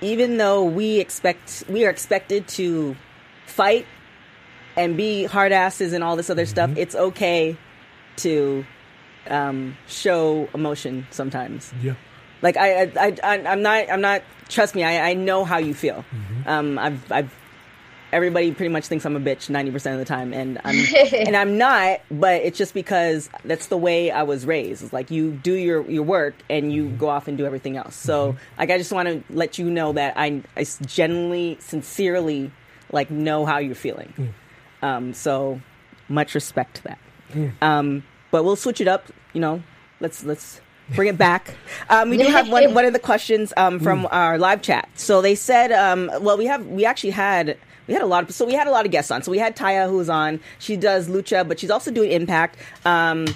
even 0.00 0.36
though 0.36 0.64
we 0.64 1.00
expect 1.00 1.64
we 1.68 1.84
are 1.84 1.90
expected 1.90 2.46
to 2.48 2.96
fight 3.46 3.86
and 4.80 4.96
be 4.96 5.24
hard 5.24 5.52
asses 5.52 5.92
and 5.92 6.02
all 6.04 6.16
this 6.16 6.30
other 6.30 6.46
stuff, 6.46 6.70
it's 6.76 6.94
okay 6.94 7.56
to 8.16 8.64
um, 9.28 9.76
show 9.86 10.48
emotion 10.54 11.06
sometimes 11.10 11.72
Yeah. 11.82 11.94
like 12.42 12.56
I, 12.56 12.82
I, 12.82 13.16
I 13.22 13.38
I'm 13.46 13.62
not, 13.62 13.90
I'm 13.90 14.00
not. 14.00 14.22
Trust 14.48 14.74
me, 14.74 14.82
I, 14.82 15.10
I 15.10 15.14
know 15.14 15.44
how 15.44 15.58
you 15.58 15.74
feel. 15.74 16.04
Um, 16.46 16.78
I've, 16.78 17.12
I've. 17.12 17.34
Everybody 18.12 18.50
pretty 18.50 18.72
much 18.72 18.86
thinks 18.88 19.04
I'm 19.06 19.14
a 19.14 19.20
bitch 19.20 19.48
ninety 19.50 19.70
percent 19.70 19.92
of 19.94 20.00
the 20.00 20.04
time, 20.04 20.32
and 20.32 20.58
I'm, 20.64 20.74
and 21.14 21.36
I'm 21.36 21.56
not. 21.58 22.00
But 22.10 22.42
it's 22.42 22.58
just 22.58 22.74
because 22.74 23.30
that's 23.44 23.68
the 23.68 23.76
way 23.76 24.10
I 24.10 24.24
was 24.24 24.44
raised. 24.46 24.82
It's 24.82 24.92
like 24.92 25.12
you 25.12 25.30
do 25.30 25.52
your 25.52 25.88
your 25.88 26.02
work 26.02 26.34
and 26.50 26.72
you 26.72 26.88
go 26.88 27.08
off 27.08 27.28
and 27.28 27.38
do 27.38 27.46
everything 27.46 27.76
else. 27.76 27.94
So, 27.94 28.34
like, 28.58 28.70
I 28.70 28.78
just 28.78 28.90
want 28.90 29.06
to 29.08 29.22
let 29.32 29.58
you 29.58 29.70
know 29.70 29.92
that 29.92 30.14
I, 30.16 30.42
I 30.56 30.64
genuinely, 30.86 31.56
sincerely, 31.60 32.50
like, 32.90 33.12
know 33.12 33.46
how 33.46 33.58
you're 33.58 33.76
feeling. 33.76 34.34
Um, 34.82 35.12
so, 35.14 35.60
much 36.10 36.34
respect 36.34 36.76
to 36.76 36.82
that. 36.84 36.98
Um, 37.62 38.02
but 38.30 38.44
we'll 38.44 38.56
switch 38.56 38.80
it 38.80 38.88
up. 38.88 39.06
You 39.32 39.40
know, 39.40 39.62
let's 40.00 40.24
let's 40.24 40.60
bring 40.94 41.08
it 41.08 41.18
back. 41.18 41.54
Um, 41.88 42.10
we 42.10 42.18
do 42.18 42.28
have 42.28 42.48
one 42.48 42.72
one 42.72 42.84
of 42.84 42.92
the 42.92 43.00
questions 43.00 43.52
um, 43.56 43.80
from 43.80 44.06
our 44.12 44.38
live 44.38 44.62
chat. 44.62 44.88
So 44.94 45.20
they 45.20 45.34
said, 45.34 45.72
um, 45.72 46.08
well, 46.20 46.38
we 46.38 46.46
have 46.46 46.66
we 46.66 46.84
actually 46.84 47.10
had. 47.10 47.56
We 47.88 47.94
had 47.94 48.02
a 48.02 48.06
lot 48.06 48.22
of 48.22 48.32
so 48.32 48.44
we 48.44 48.54
had 48.54 48.68
a 48.68 48.70
lot 48.70 48.86
of 48.86 48.92
guests 48.92 49.10
on. 49.10 49.24
So 49.24 49.32
we 49.32 49.38
had 49.38 49.56
Taya 49.56 49.88
who 49.88 49.96
was 49.96 50.08
on. 50.08 50.38
She 50.60 50.76
does 50.76 51.08
lucha, 51.08 51.48
but 51.48 51.58
she's 51.58 51.70
also 51.70 51.90
doing 51.90 52.12
Impact. 52.12 52.56
Um, 52.84 53.26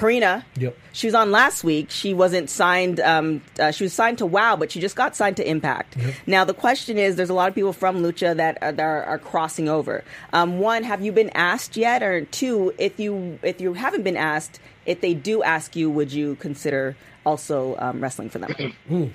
Karina, 0.00 0.46
Yep. 0.56 0.76
she 0.92 1.06
was 1.06 1.14
on 1.14 1.30
last 1.30 1.62
week. 1.62 1.90
She 1.90 2.14
wasn't 2.14 2.48
signed. 2.48 3.00
Um, 3.00 3.42
uh, 3.58 3.70
she 3.70 3.84
was 3.84 3.92
signed 3.92 4.16
to 4.18 4.24
WoW, 4.26 4.56
but 4.56 4.72
she 4.72 4.80
just 4.80 4.96
got 4.96 5.14
signed 5.14 5.36
to 5.36 5.46
Impact. 5.46 5.94
Now 6.26 6.42
the 6.44 6.54
question 6.54 6.96
is, 6.96 7.16
there's 7.16 7.28
a 7.28 7.34
lot 7.34 7.50
of 7.50 7.54
people 7.54 7.74
from 7.74 7.98
Lucha 8.02 8.34
that 8.34 8.56
are, 8.62 8.72
that 8.72 8.82
are, 8.82 9.04
are 9.04 9.18
crossing 9.18 9.68
over. 9.68 10.02
Um, 10.32 10.58
one, 10.58 10.84
have 10.84 11.02
you 11.04 11.12
been 11.12 11.28
asked 11.34 11.76
yet? 11.76 12.02
Or 12.02 12.24
two, 12.24 12.72
if 12.78 12.98
you 12.98 13.38
if 13.42 13.60
you 13.60 13.74
haven't 13.74 14.02
been 14.02 14.16
asked, 14.16 14.58
if 14.86 15.02
they 15.02 15.12
do 15.12 15.42
ask 15.42 15.76
you, 15.76 15.90
would 15.90 16.10
you 16.14 16.36
consider 16.36 16.96
also 17.26 17.76
um, 17.78 18.00
wrestling 18.00 18.30
for 18.30 18.38
them? 18.38 19.12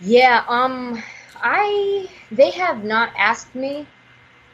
Yeah, 0.00 0.44
um, 0.48 1.02
I 1.36 2.08
they 2.30 2.50
have 2.50 2.84
not 2.84 3.10
asked 3.16 3.54
me, 3.54 3.86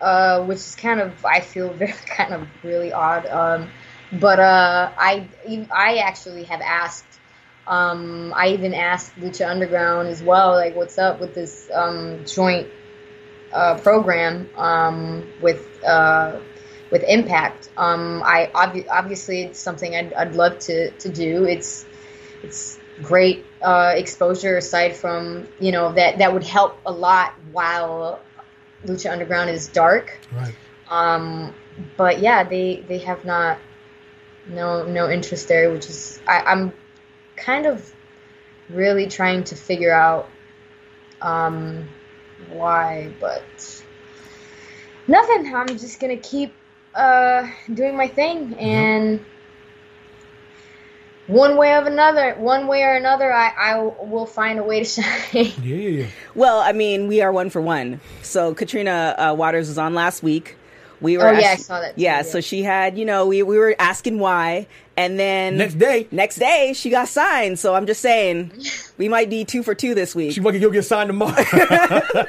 uh, 0.00 0.44
which 0.44 0.58
is 0.58 0.74
kind 0.76 1.00
of 1.00 1.24
I 1.24 1.40
feel 1.40 1.72
very 1.82 1.92
kind 2.06 2.34
of 2.34 2.48
really 2.62 2.92
odd. 2.92 3.26
Um, 3.26 3.68
but 4.12 4.38
uh, 4.38 4.92
I 4.96 5.28
I 5.72 5.96
actually 5.98 6.44
have 6.44 6.60
asked. 6.60 7.04
Um, 7.64 8.32
I 8.34 8.48
even 8.48 8.74
asked 8.74 9.14
Lucha 9.14 9.48
Underground 9.48 10.08
as 10.08 10.20
well, 10.20 10.50
like, 10.50 10.74
what's 10.74 10.98
up 10.98 11.20
with 11.20 11.32
this 11.32 11.70
um, 11.72 12.24
joint 12.26 12.66
uh, 13.52 13.78
program 13.78 14.50
um, 14.56 15.32
with 15.40 15.64
uh, 15.84 16.40
with 16.90 17.04
Impact? 17.04 17.70
Um, 17.76 18.22
I 18.24 18.50
obvi- 18.54 18.88
obviously 18.90 19.42
it's 19.42 19.60
something 19.60 19.94
I'd, 19.94 20.12
I'd 20.12 20.34
love 20.34 20.58
to 20.60 20.90
to 20.90 21.08
do. 21.08 21.44
It's 21.44 21.86
it's 22.42 22.78
great 23.00 23.46
uh, 23.62 23.94
exposure 23.96 24.56
aside 24.56 24.96
from 24.96 25.48
you 25.60 25.72
know 25.72 25.92
that 25.92 26.18
that 26.18 26.32
would 26.32 26.44
help 26.44 26.80
a 26.84 26.92
lot 26.92 27.32
while 27.52 28.20
Lucha 28.84 29.10
Underground 29.10 29.50
is 29.50 29.68
dark. 29.68 30.18
Right. 30.32 30.54
Um, 30.90 31.54
but 31.96 32.18
yeah, 32.18 32.42
they 32.44 32.84
they 32.88 32.98
have 32.98 33.24
not 33.24 33.58
no 34.46 34.84
no 34.84 35.10
interest 35.10 35.48
there, 35.48 35.70
which 35.70 35.88
is 35.88 36.20
I, 36.26 36.40
I'm 36.40 36.72
kind 37.36 37.66
of 37.66 37.92
really 38.68 39.06
trying 39.06 39.44
to 39.44 39.56
figure 39.56 39.92
out 39.92 40.28
um, 41.20 41.88
why, 42.50 43.12
but 43.20 43.42
nothing. 45.06 45.54
I'm 45.54 45.68
just 45.68 46.00
gonna 46.00 46.16
keep 46.16 46.54
uh, 46.94 47.48
doing 47.72 47.96
my 47.96 48.08
thing 48.08 48.54
and 48.58 49.24
one 51.26 51.56
way 51.56 51.72
or 51.72 51.86
another, 51.86 52.34
one 52.34 52.66
way 52.66 52.82
or 52.82 52.94
another, 52.94 53.32
I, 53.32 53.52
I 53.56 53.78
will 53.78 54.26
find 54.26 54.58
a 54.58 54.62
way 54.62 54.80
to 54.80 54.84
shine. 55.02 55.06
Yeah, 55.32 55.52
yeah, 55.62 55.88
yeah. 55.88 56.06
Well, 56.34 56.58
I 56.58 56.72
mean, 56.72 57.08
we 57.08 57.22
are 57.22 57.32
one 57.32 57.50
for 57.50 57.60
one. 57.60 58.00
So 58.22 58.54
Katrina 58.54 59.14
uh, 59.18 59.34
Waters 59.36 59.68
was 59.68 59.78
on 59.78 59.94
last 59.94 60.22
week. 60.22 60.56
We 61.02 61.18
were 61.18 61.28
Oh, 61.28 61.32
yeah, 61.32 61.50
I 61.50 61.56
saw 61.56 61.80
that 61.80 61.96
too, 61.96 62.02
Yeah, 62.02 62.16
yeah. 62.18 62.22
so 62.22 62.40
she 62.40 62.62
had, 62.62 62.96
you 62.96 63.04
know, 63.04 63.26
we 63.26 63.42
we 63.42 63.58
were 63.58 63.74
asking 63.78 64.18
why, 64.18 64.66
and 64.96 65.18
then 65.18 65.56
Next 65.56 65.74
day. 65.78 66.06
next 66.10 66.36
day 66.36 66.72
she 66.74 66.90
got 66.90 67.08
signed. 67.08 67.58
So 67.58 67.74
I'm 67.74 67.86
just 67.86 68.00
saying, 68.02 68.52
we 68.98 69.08
might 69.08 69.30
be 69.30 69.44
two 69.44 69.62
for 69.62 69.74
two 69.74 69.94
this 69.94 70.14
week. 70.14 70.32
She 70.32 70.40
might 70.40 70.58
go 70.60 70.70
get 70.70 70.84
signed 70.84 71.08
tomorrow. 71.08 71.34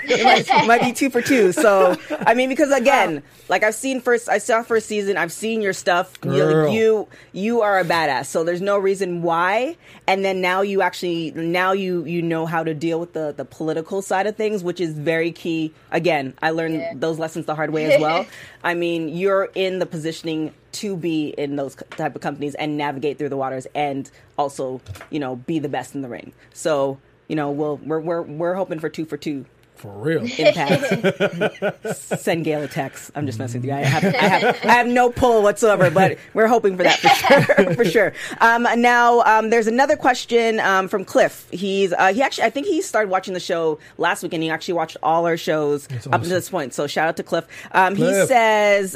It 0.05 0.67
might 0.67 0.81
be 0.81 0.93
two 0.93 1.09
for 1.09 1.21
two. 1.21 1.51
So 1.51 1.97
I 2.25 2.33
mean, 2.33 2.49
because 2.49 2.71
again, 2.71 3.23
like 3.49 3.63
I've 3.63 3.75
seen 3.75 4.01
first, 4.01 4.29
I 4.29 4.37
saw 4.37 4.63
first 4.63 4.87
season. 4.87 5.17
I've 5.17 5.31
seen 5.31 5.61
your 5.61 5.73
stuff. 5.73 6.13
You, 6.23 6.31
Girl. 6.31 6.69
you 6.71 7.07
you 7.31 7.61
are 7.61 7.79
a 7.79 7.83
badass. 7.85 8.25
So 8.27 8.43
there's 8.43 8.61
no 8.61 8.77
reason 8.77 9.21
why. 9.21 9.75
And 10.07 10.23
then 10.23 10.41
now 10.41 10.61
you 10.61 10.81
actually 10.81 11.31
now 11.31 11.71
you 11.73 12.05
you 12.05 12.21
know 12.21 12.45
how 12.45 12.63
to 12.63 12.73
deal 12.73 12.99
with 12.99 13.13
the 13.13 13.33
the 13.35 13.45
political 13.45 14.01
side 14.01 14.27
of 14.27 14.35
things, 14.35 14.63
which 14.63 14.79
is 14.79 14.93
very 14.93 15.31
key. 15.31 15.73
Again, 15.91 16.33
I 16.41 16.51
learned 16.51 16.75
Yeah. 16.75 16.93
those 16.95 17.19
lessons 17.19 17.45
the 17.45 17.55
hard 17.55 17.71
way 17.71 17.93
as 17.93 18.01
well. 18.01 18.25
I 18.63 18.73
mean, 18.73 19.09
you're 19.09 19.49
in 19.55 19.79
the 19.79 19.85
positioning 19.85 20.53
to 20.73 20.95
be 20.97 21.29
in 21.29 21.55
those 21.55 21.75
type 21.91 22.15
of 22.15 22.21
companies 22.21 22.55
and 22.55 22.77
navigate 22.77 23.17
through 23.17 23.29
the 23.29 23.37
waters 23.37 23.67
and 23.75 24.09
also 24.37 24.81
you 25.09 25.19
know 25.19 25.35
be 25.35 25.59
the 25.59 25.69
best 25.69 25.95
in 25.95 26.01
the 26.01 26.09
ring. 26.09 26.33
So 26.53 26.99
you 27.27 27.35
know 27.35 27.51
we'll 27.51 27.77
we're 27.77 27.99
we're 27.99 28.21
we're 28.21 28.53
hoping 28.55 28.79
for 28.79 28.89
two 28.89 29.05
for 29.05 29.17
two 29.17 29.45
For 29.75 29.91
real. 29.91 30.23
impact. 30.37 31.97
Send 32.19 32.45
Gail 32.45 32.63
a 32.63 32.67
text. 32.67 33.11
I'm 33.15 33.25
just 33.25 33.39
messing 33.39 33.61
with 33.61 33.69
you. 33.69 33.75
I 33.75 33.81
have, 33.83 34.03
I 34.15 34.17
have, 34.27 34.43
I 34.65 34.73
have 34.73 34.87
no 34.87 35.09
pull 35.09 35.41
whatsoever, 35.43 35.89
but 35.89 36.17
we're 36.33 36.47
hoping 36.47 36.77
for 36.77 36.83
that 36.83 36.99
for 36.99 37.09
sure. 37.09 37.73
for 37.75 37.85
sure. 37.85 38.13
Um, 38.39 38.65
now, 38.77 39.21
um, 39.21 39.49
there's 39.49 39.67
another 39.67 39.95
question 39.97 40.59
um, 40.59 40.87
from 40.87 41.03
Cliff. 41.05 41.47
He's 41.51 41.91
uh, 41.93 42.13
he 42.13 42.21
actually, 42.21 42.45
I 42.45 42.49
think 42.49 42.67
he 42.67 42.81
started 42.81 43.09
watching 43.09 43.33
the 43.33 43.39
show 43.39 43.79
last 43.97 44.23
week, 44.23 44.33
and 44.33 44.41
he 44.43 44.49
actually 44.49 44.75
watched 44.75 44.97
all 45.03 45.25
our 45.25 45.37
shows 45.37 45.87
That's 45.87 46.07
up 46.07 46.13
awesome. 46.13 46.23
to 46.23 46.29
this 46.29 46.49
point. 46.49 46.73
So 46.73 46.87
shout 46.87 47.07
out 47.09 47.17
to 47.17 47.23
Cliff. 47.23 47.45
Um, 47.71 47.95
he 47.95 48.03
Cliff. 48.03 48.27
says. 48.27 48.95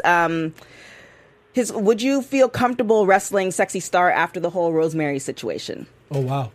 His, 1.58 1.74
would 1.74 2.04
you 2.04 2.22
feel 2.22 2.50
comfortable 2.50 3.08
wrestling 3.08 3.50
Sexy 3.50 3.80
Star 3.80 4.12
after 4.12 4.40
the 4.40 4.52
whole 4.52 4.72
Rosemary 4.74 5.18
situation? 5.18 5.88
Oh 6.12 6.20
wow. 6.20 6.52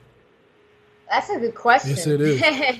That's 1.10 1.28
a 1.28 1.40
good 1.40 1.56
question. 1.56 1.96
Yes, 1.96 2.06
it 2.06 2.20
is. 2.20 2.78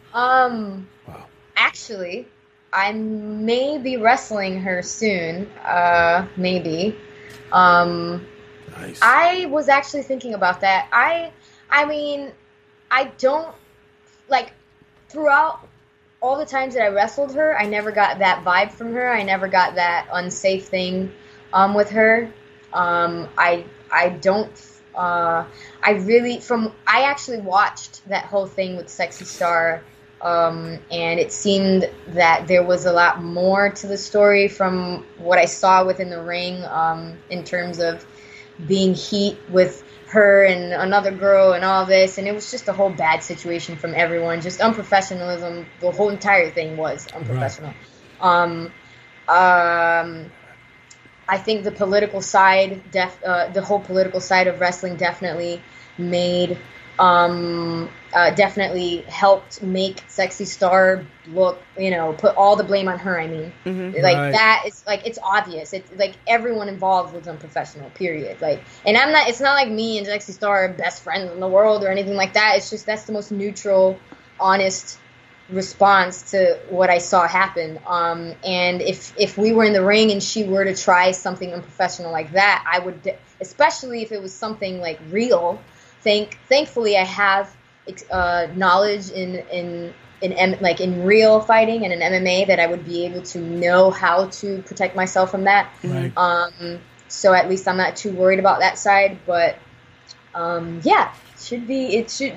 um, 0.12 0.88
Wow. 1.06 1.26
actually, 1.56 2.26
I 2.72 2.90
may 2.90 3.78
be 3.78 3.96
wrestling 3.96 4.60
her 4.62 4.82
soon. 4.82 5.48
Uh, 5.64 6.26
maybe. 6.36 6.96
Um, 7.52 8.26
Nice. 8.76 8.98
I 9.00 9.44
was 9.44 9.68
actually 9.68 10.02
thinking 10.02 10.34
about 10.34 10.62
that. 10.62 10.88
I, 10.90 11.30
I 11.70 11.84
mean, 11.84 12.32
I 12.90 13.04
don't 13.18 13.54
like 14.28 14.52
throughout 15.08 15.60
all 16.20 16.38
the 16.38 16.46
times 16.46 16.74
that 16.74 16.82
I 16.82 16.88
wrestled 16.88 17.36
her, 17.36 17.56
I 17.56 17.66
never 17.66 17.92
got 17.92 18.18
that 18.18 18.44
vibe 18.44 18.72
from 18.72 18.94
her. 18.94 19.12
I 19.12 19.22
never 19.22 19.46
got 19.46 19.76
that 19.76 20.08
unsafe 20.12 20.66
thing 20.66 21.12
um, 21.52 21.74
with 21.74 21.90
her. 21.90 22.32
Um, 22.72 23.28
I 23.36 23.64
I 23.90 24.10
don't. 24.10 24.50
Uh, 24.94 25.44
I 25.82 25.92
really 25.92 26.40
from 26.40 26.72
I 26.86 27.02
actually 27.02 27.40
watched 27.40 28.06
that 28.08 28.26
whole 28.26 28.46
thing 28.46 28.76
with 28.76 28.88
Sexy 28.88 29.24
Star, 29.24 29.82
um, 30.20 30.78
and 30.90 31.18
it 31.18 31.32
seemed 31.32 31.90
that 32.08 32.46
there 32.46 32.62
was 32.62 32.86
a 32.86 32.92
lot 32.92 33.22
more 33.22 33.70
to 33.70 33.86
the 33.86 33.98
story 33.98 34.48
from 34.48 35.06
what 35.18 35.38
I 35.38 35.46
saw 35.46 35.84
within 35.84 36.10
the 36.10 36.20
ring 36.22 36.62
um, 36.64 37.18
in 37.30 37.44
terms 37.44 37.78
of 37.78 38.04
being 38.66 38.94
heat 38.94 39.38
with 39.48 39.82
her 40.12 40.44
and 40.44 40.74
another 40.74 41.10
girl 41.10 41.54
and 41.54 41.64
all 41.64 41.86
this 41.86 42.18
and 42.18 42.28
it 42.28 42.34
was 42.34 42.50
just 42.50 42.68
a 42.68 42.72
whole 42.72 42.90
bad 42.90 43.22
situation 43.22 43.76
from 43.76 43.94
everyone 43.94 44.42
just 44.42 44.60
unprofessionalism 44.60 45.64
the 45.80 45.90
whole 45.90 46.10
entire 46.10 46.50
thing 46.50 46.76
was 46.76 47.06
unprofessional 47.14 47.72
um 48.20 48.70
um 49.26 50.30
I 51.32 51.38
think 51.38 51.64
the 51.64 51.72
political 51.72 52.20
side, 52.20 52.90
def, 52.90 53.18
uh, 53.24 53.48
the 53.48 53.62
whole 53.62 53.80
political 53.80 54.20
side 54.20 54.48
of 54.48 54.60
wrestling, 54.60 54.96
definitely 54.96 55.62
made, 55.96 56.58
um, 56.98 57.88
uh, 58.12 58.32
definitely 58.32 58.98
helped 59.08 59.62
make 59.62 60.04
Sexy 60.08 60.44
Star 60.44 61.06
look, 61.26 61.62
you 61.78 61.90
know, 61.90 62.12
put 62.12 62.36
all 62.36 62.56
the 62.56 62.64
blame 62.64 62.86
on 62.86 62.98
her. 62.98 63.18
I 63.18 63.28
mean, 63.28 63.50
like 63.64 64.18
Right. 64.18 64.32
that 64.32 64.64
is 64.66 64.84
like 64.86 65.06
it's 65.06 65.18
obvious. 65.22 65.72
It's 65.72 65.90
like 65.96 66.16
everyone 66.26 66.68
involved 66.68 67.14
was 67.14 67.26
unprofessional. 67.26 67.88
Period. 67.94 68.42
Like, 68.42 68.60
and 68.84 68.98
I'm 68.98 69.10
not. 69.10 69.26
It's 69.30 69.40
not 69.40 69.54
like 69.54 69.70
me 69.70 69.96
and 69.96 70.06
Sexy 70.06 70.34
Star 70.34 70.66
are 70.66 70.68
best 70.68 71.02
friends 71.02 71.32
in 71.32 71.40
the 71.40 71.48
world 71.48 71.82
or 71.82 71.88
anything 71.88 72.14
like 72.14 72.34
that. 72.34 72.56
It's 72.58 72.68
just 72.68 72.84
that's 72.84 73.04
the 73.04 73.14
most 73.14 73.32
neutral, 73.32 73.98
honest 74.38 74.98
response 75.48 76.30
to 76.30 76.58
what 76.68 76.90
I 76.90 76.98
saw 76.98 77.26
happen. 77.26 77.78
Um, 77.86 78.34
and 78.44 78.80
if 78.80 79.12
if 79.18 79.36
we 79.36 79.52
were 79.52 79.64
in 79.64 79.72
the 79.72 79.84
ring 79.84 80.10
and 80.10 80.22
she 80.22 80.44
were 80.44 80.64
to 80.64 80.74
try 80.74 81.12
something 81.12 81.52
unprofessional 81.52 82.12
like 82.12 82.32
that, 82.32 82.64
I 82.70 82.78
would, 82.78 83.02
de- 83.02 83.18
especially 83.40 84.02
if 84.02 84.12
it 84.12 84.22
was 84.22 84.32
something 84.32 84.80
like 84.80 85.00
real. 85.10 85.60
Thank 86.02 86.38
thankfully 86.48 86.96
I 86.96 87.04
have 87.04 87.54
uh, 88.10 88.48
knowledge 88.54 89.10
in 89.10 89.36
in 89.50 89.94
in 90.20 90.32
M- 90.32 90.60
like 90.60 90.80
in 90.80 91.04
real 91.04 91.40
fighting 91.40 91.84
and 91.84 91.92
in 91.92 92.00
MMA 92.00 92.46
that 92.46 92.60
I 92.60 92.66
would 92.66 92.84
be 92.84 93.04
able 93.06 93.22
to 93.22 93.38
know 93.38 93.90
how 93.90 94.26
to 94.26 94.62
protect 94.62 94.96
myself 94.96 95.30
from 95.30 95.44
that. 95.44 95.70
Right. 95.82 96.16
Um, 96.16 96.80
so 97.08 97.34
at 97.34 97.48
least 97.48 97.68
I'm 97.68 97.76
not 97.76 97.96
too 97.96 98.12
worried 98.12 98.38
about 98.38 98.60
that 98.60 98.78
side. 98.78 99.18
But 99.26 99.58
um, 100.34 100.80
yeah, 100.84 101.12
should 101.42 101.66
be 101.66 101.96
it 101.96 102.10
should. 102.10 102.34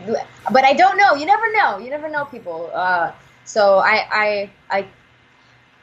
But 0.51 0.63
I 0.63 0.73
don't 0.73 0.97
know. 0.97 1.15
You 1.15 1.25
never 1.25 1.51
know. 1.53 1.77
You 1.77 1.89
never 1.89 2.09
know 2.09 2.25
people. 2.25 2.71
Uh, 2.73 3.11
so 3.45 3.77
I 3.77 4.07
I 4.11 4.49
I 4.69 4.87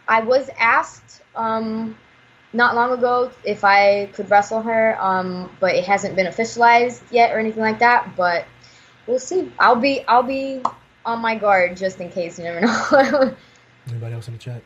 I 0.08 0.20
was 0.20 0.50
asked 0.58 1.22
um, 1.34 1.96
not 2.52 2.74
long 2.74 2.92
ago 2.92 3.30
if 3.44 3.64
I 3.64 4.06
could 4.12 4.30
wrestle 4.30 4.62
her, 4.62 5.00
um, 5.00 5.50
but 5.60 5.74
it 5.74 5.84
hasn't 5.84 6.16
been 6.16 6.26
officialized 6.26 7.02
yet 7.10 7.32
or 7.34 7.38
anything 7.38 7.62
like 7.62 7.78
that. 7.78 8.14
But 8.16 8.46
we'll 9.06 9.18
see. 9.18 9.50
I'll 9.58 9.76
be 9.76 10.04
I'll 10.06 10.22
be 10.22 10.60
on 11.04 11.20
my 11.20 11.34
guard 11.34 11.76
just 11.76 12.00
in 12.00 12.10
case. 12.10 12.38
You 12.38 12.44
never 12.44 12.60
know. 12.60 13.36
Anybody 13.88 14.14
else 14.14 14.28
in 14.28 14.34
the 14.34 14.38
chat? 14.38 14.62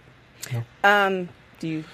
No. 0.52 0.64
Um, 0.84 1.28
do 1.59 1.68
you? 1.68 1.84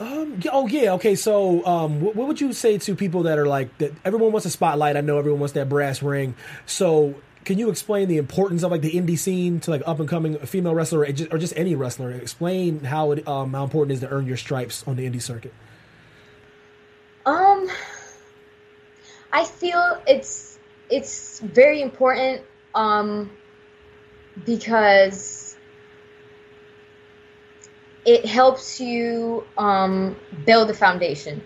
Um, 0.00 0.40
oh 0.52 0.66
yeah, 0.66 0.94
okay. 0.94 1.14
So, 1.14 1.64
um, 1.66 2.00
what, 2.00 2.16
what 2.16 2.28
would 2.28 2.40
you 2.40 2.52
say 2.52 2.78
to 2.78 2.96
people 2.96 3.24
that 3.24 3.38
are 3.38 3.46
like 3.46 3.76
that? 3.78 3.92
Everyone 4.04 4.32
wants 4.32 4.46
a 4.46 4.50
spotlight. 4.50 4.96
I 4.96 5.00
know 5.00 5.18
everyone 5.18 5.40
wants 5.40 5.52
that 5.54 5.68
brass 5.68 6.02
ring. 6.02 6.34
So, 6.66 7.14
can 7.44 7.58
you 7.58 7.70
explain 7.70 8.08
the 8.08 8.16
importance 8.16 8.62
of 8.62 8.70
like 8.72 8.80
the 8.80 8.90
indie 8.90 9.18
scene 9.18 9.60
to 9.60 9.70
like 9.70 9.82
up 9.86 10.00
and 10.00 10.08
coming 10.08 10.38
female 10.38 10.74
wrestler 10.74 11.00
or 11.00 11.12
just, 11.12 11.32
or 11.32 11.38
just 11.38 11.56
any 11.56 11.74
wrestler? 11.74 12.10
Explain 12.10 12.80
how 12.80 13.12
it 13.12 13.26
um 13.28 13.52
how 13.52 13.64
important 13.64 13.92
it 13.92 13.94
is 13.94 14.00
to 14.00 14.08
earn 14.08 14.26
your 14.26 14.36
stripes 14.36 14.82
on 14.86 14.96
the 14.96 15.08
indie 15.08 15.22
circuit. 15.22 15.54
Um, 17.26 17.70
I 19.32 19.44
feel 19.44 20.02
it's 20.06 20.58
it's 20.90 21.40
very 21.40 21.80
important 21.82 22.42
um, 22.74 23.30
because 24.44 25.43
it 28.04 28.26
helps 28.26 28.80
you 28.80 29.44
um, 29.56 30.16
build 30.44 30.70
a 30.70 30.74
foundation. 30.74 31.42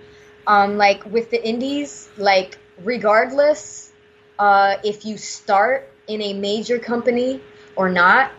Um, 0.47 0.77
like 0.77 1.05
with 1.05 1.31
the 1.31 1.47
indies, 1.47 2.09
like 2.17 2.59
regardless 2.83 3.93
uh, 4.39 4.77
if 4.85 5.05
you 5.05 5.19
start 5.19 5.91
in 6.07 6.23
a 6.23 6.33
major 6.33 6.79
company 6.79 7.41
or 7.77 7.91
not, 7.91 8.33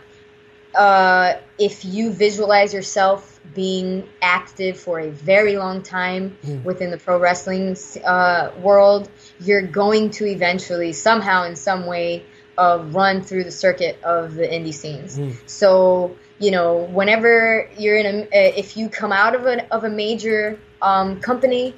uh, 0.74 1.34
if 1.58 1.84
you 1.84 2.10
visualize 2.10 2.72
yourself 2.72 3.40
being 3.54 4.08
active 4.22 4.78
for 4.78 5.00
a 5.00 5.10
very 5.10 5.56
long 5.56 5.82
time 5.82 6.36
within 6.64 6.90
the 6.90 6.96
pro 6.96 7.18
wrestling 7.18 7.76
uh, 8.04 8.50
world, 8.60 9.08
you're 9.40 9.62
going 9.62 10.10
to 10.10 10.26
eventually, 10.26 10.92
somehow, 10.92 11.44
in 11.44 11.56
some 11.56 11.86
way, 11.86 12.24
uh, 12.56 12.84
run 12.90 13.22
through 13.22 13.44
the 13.44 13.50
circuit 13.50 14.00
of 14.02 14.34
the 14.34 14.46
indie 14.46 14.74
scenes. 14.74 15.18
So, 15.46 16.16
you 16.40 16.50
know, 16.50 16.78
whenever 16.78 17.68
you're 17.78 17.98
in 17.98 18.06
a, 18.06 18.22
uh, 18.22 18.28
if 18.32 18.76
you 18.76 18.88
come 18.88 19.12
out 19.12 19.34
of 19.34 19.46
a 19.46 19.72
of 19.72 19.84
a 19.84 19.90
major 19.90 20.58
um, 20.82 21.20
company, 21.20 21.74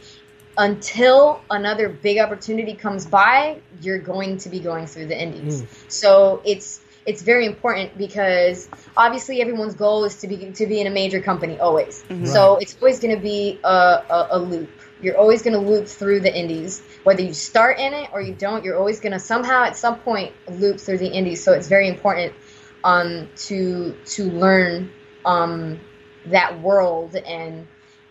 until 0.57 1.41
another 1.51 1.89
big 1.89 2.19
opportunity 2.19 2.75
comes 2.75 3.05
by, 3.05 3.61
you're 3.81 3.99
going 3.99 4.39
to 4.39 4.49
be 4.49 4.61
going 4.61 4.87
through 4.87 5.07
the 5.07 5.21
indies. 5.21 5.63
So 5.89 6.41
it's 6.45 6.81
it's 7.05 7.23
very 7.23 7.47
important 7.47 7.99
because 7.99 8.69
obviously 8.97 9.41
everyone's 9.41 9.75
goal 9.75 10.05
is 10.05 10.17
to 10.21 10.29
be 10.29 10.53
to 10.53 10.67
be 10.67 10.81
in 10.81 10.87
a 10.87 10.91
major 10.91 11.21
company 11.21 11.59
always. 11.59 12.05
So 12.27 12.57
it's 12.59 12.77
always 12.81 13.01
going 13.01 13.17
to 13.17 13.21
be 13.21 13.59
a, 13.65 13.69
a, 13.69 14.29
a 14.33 14.39
loop. 14.39 14.71
You're 15.03 15.19
always 15.19 15.43
going 15.43 15.55
to 15.55 15.59
loop 15.59 15.89
through 15.89 16.21
the 16.21 16.33
indies, 16.33 16.81
whether 17.03 17.23
you 17.23 17.35
start 17.35 17.81
in 17.81 17.93
it 17.93 18.11
or 18.13 18.21
you 18.21 18.35
don't. 18.35 18.65
You're 18.65 18.79
always 18.79 19.01
going 19.01 19.13
to 19.13 19.19
somehow 19.19 19.65
at 19.65 19.77
some 19.77 19.99
point 19.99 20.33
loop 20.49 20.79
through 20.79 20.99
the 20.99 21.11
indies. 21.11 21.43
So 21.43 21.53
it's 21.53 21.67
very 21.67 21.89
important 21.89 22.35
um, 22.85 23.29
to 23.37 23.97
to 24.05 24.25
learn 24.31 24.91
um, 25.25 25.81
that 26.27 26.61
world 26.61 27.17
and 27.17 27.67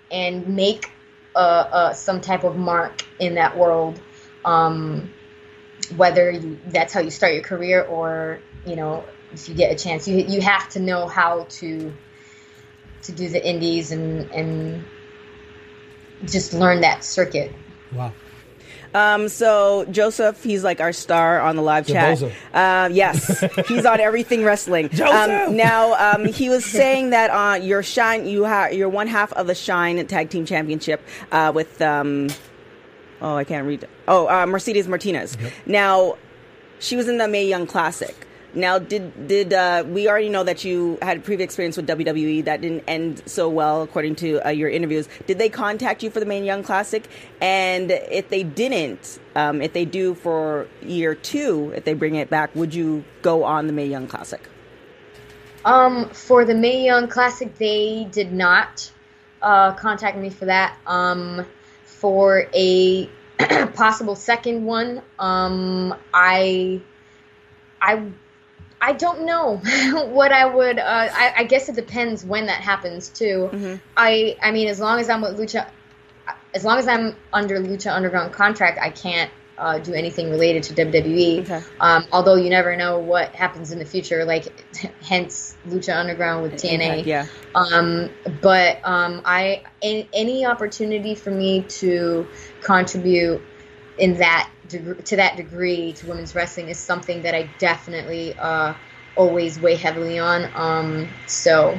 and 0.09 0.47
make 0.47 0.91
uh, 1.35 1.39
uh, 1.39 1.93
some 1.93 2.21
type 2.21 2.43
of 2.43 2.57
mark 2.57 3.03
in 3.19 3.35
that 3.35 3.57
world. 3.57 3.99
Um, 4.43 5.13
whether 5.95 6.31
you, 6.31 6.59
that's 6.67 6.93
how 6.93 6.99
you 6.99 7.11
start 7.11 7.33
your 7.33 7.43
career 7.43 7.83
or 7.83 8.39
you 8.65 8.75
know 8.75 9.03
if 9.33 9.47
you 9.47 9.55
get 9.55 9.71
a 9.71 9.81
chance, 9.81 10.07
you 10.07 10.17
you 10.17 10.41
have 10.41 10.69
to 10.69 10.79
know 10.79 11.07
how 11.07 11.45
to 11.49 11.93
to 13.03 13.11
do 13.11 13.29
the 13.29 13.45
indies 13.45 13.91
and 13.91 14.31
and 14.31 14.85
just 16.25 16.53
learn 16.53 16.81
that 16.81 17.03
circuit. 17.03 17.51
Wow. 17.91 18.13
Um, 18.93 19.29
so 19.29 19.85
Joseph, 19.91 20.43
he's 20.43 20.63
like 20.63 20.81
our 20.81 20.91
star 20.93 21.39
on 21.39 21.55
the 21.55 21.61
live 21.61 21.87
chat. 21.87 22.21
Uh, 22.53 22.89
yes, 22.91 23.43
he's 23.67 23.85
on 23.85 23.99
everything 23.99 24.43
wrestling. 24.43 24.89
Joseph! 24.89 25.49
Um, 25.49 25.55
now, 25.55 25.93
um, 26.13 26.25
he 26.25 26.49
was 26.49 26.65
saying 26.65 27.11
that 27.11 27.29
uh, 27.29 27.55
your 27.55 27.83
shine, 27.83 28.25
you 28.25 28.43
have 28.43 28.73
you're 28.73 28.89
one 28.89 29.07
half 29.07 29.31
of 29.33 29.47
the 29.47 29.55
Shine 29.55 30.05
Tag 30.07 30.29
Team 30.29 30.45
Championship 30.45 31.01
uh, 31.31 31.51
with. 31.53 31.81
Um, 31.81 32.29
oh, 33.21 33.35
I 33.35 33.43
can't 33.43 33.65
read. 33.65 33.87
Oh, 34.07 34.27
uh, 34.27 34.45
Mercedes 34.45 34.87
Martinez. 34.87 35.37
Now, 35.65 36.17
she 36.79 36.95
was 36.95 37.07
in 37.07 37.17
the 37.17 37.27
Mae 37.27 37.47
Young 37.47 37.67
Classic. 37.67 38.27
Now, 38.53 38.79
did 38.79 39.27
did 39.27 39.53
uh, 39.53 39.83
we 39.87 40.09
already 40.09 40.29
know 40.29 40.43
that 40.43 40.65
you 40.65 40.97
had 41.01 41.23
previous 41.23 41.45
experience 41.45 41.77
with 41.77 41.87
WWE 41.87 42.43
that 42.45 42.61
didn't 42.61 42.83
end 42.87 43.23
so 43.25 43.47
well, 43.49 43.81
according 43.81 44.15
to 44.15 44.45
uh, 44.45 44.49
your 44.49 44.69
interviews? 44.69 45.07
Did 45.25 45.37
they 45.37 45.49
contact 45.49 46.03
you 46.03 46.09
for 46.09 46.19
the 46.19 46.25
Mae 46.25 46.43
Young 46.43 46.61
Classic? 46.61 47.07
And 47.39 47.91
if 47.91 48.29
they 48.29 48.43
didn't, 48.43 49.19
um, 49.35 49.61
if 49.61 49.71
they 49.71 49.85
do 49.85 50.15
for 50.15 50.67
year 50.81 51.15
two, 51.15 51.71
if 51.75 51.85
they 51.85 51.93
bring 51.93 52.15
it 52.15 52.29
back, 52.29 52.53
would 52.55 52.73
you 52.73 53.05
go 53.21 53.43
on 53.45 53.67
the 53.67 53.73
Mae 53.73 53.87
Young 53.87 54.07
Classic? 54.07 54.41
Um, 55.63 56.09
for 56.09 56.43
the 56.43 56.55
Mae 56.55 56.83
Young 56.83 57.07
Classic, 57.07 57.55
they 57.57 58.07
did 58.11 58.33
not 58.33 58.91
uh, 59.41 59.73
contact 59.73 60.17
me 60.17 60.29
for 60.29 60.45
that. 60.45 60.75
Um, 60.85 61.45
for 61.85 62.47
a 62.53 63.07
possible 63.75 64.15
second 64.15 64.65
one, 64.65 65.01
um, 65.19 65.93
I, 66.13 66.81
I, 67.79 68.07
I 68.81 68.93
don't 68.93 69.25
know 69.25 69.57
what 70.11 70.31
I 70.31 70.45
would. 70.45 70.79
Uh, 70.79 71.09
I, 71.11 71.33
I 71.37 71.43
guess 71.43 71.69
it 71.69 71.75
depends 71.75 72.25
when 72.25 72.47
that 72.47 72.61
happens 72.61 73.09
too. 73.09 73.79
I, 73.95 74.37
I 74.41 74.51
mean, 74.51 74.67
as 74.67 74.79
long 74.79 74.99
as 74.99 75.09
I'm 75.09 75.21
with 75.21 75.37
Lucha, 75.37 75.69
as 76.53 76.65
long 76.65 76.79
as 76.79 76.87
I'm 76.87 77.15
under 77.31 77.59
Lucha 77.59 77.93
Underground 77.93 78.33
contract, 78.33 78.79
I 78.81 78.89
can't 78.89 79.31
uh, 79.61 79.77
do 79.77 79.93
anything 79.93 80.31
related 80.31 80.63
to 80.63 80.73
WWE. 80.73 81.41
Okay. 81.43 81.61
Um, 81.79 82.07
although 82.11 82.35
you 82.35 82.49
never 82.49 82.75
know 82.75 82.97
what 82.97 83.35
happens 83.35 83.71
in 83.71 83.77
the 83.77 83.85
future, 83.85 84.25
like 84.25 84.47
hence 85.03 85.55
Lucha 85.67 85.95
Underground 85.95 86.41
with 86.41 86.53
TNA. 86.53 87.05
Yeah. 87.05 87.27
Um, 87.53 88.09
but 88.41 88.79
um, 88.83 89.21
I 89.23 89.63
any, 89.81 90.09
any 90.13 90.45
opportunity 90.45 91.13
for 91.13 91.29
me 91.29 91.61
to 91.63 92.27
contribute 92.61 93.41
in 93.99 94.17
that 94.17 94.49
deg- 94.71 95.05
to 95.05 95.15
that 95.17 95.37
degree 95.37 95.93
to 95.93 96.07
women's 96.07 96.35
wrestling 96.35 96.69
is 96.69 96.77
something 96.77 97.23
that 97.23 97.35
I 97.35 97.49
definitely 97.59 98.35
uh, 98.37 98.73
always 99.15 99.59
weigh 99.59 99.75
heavily 99.75 100.19
on. 100.19 100.49
Um, 100.53 101.09
so 101.27 101.77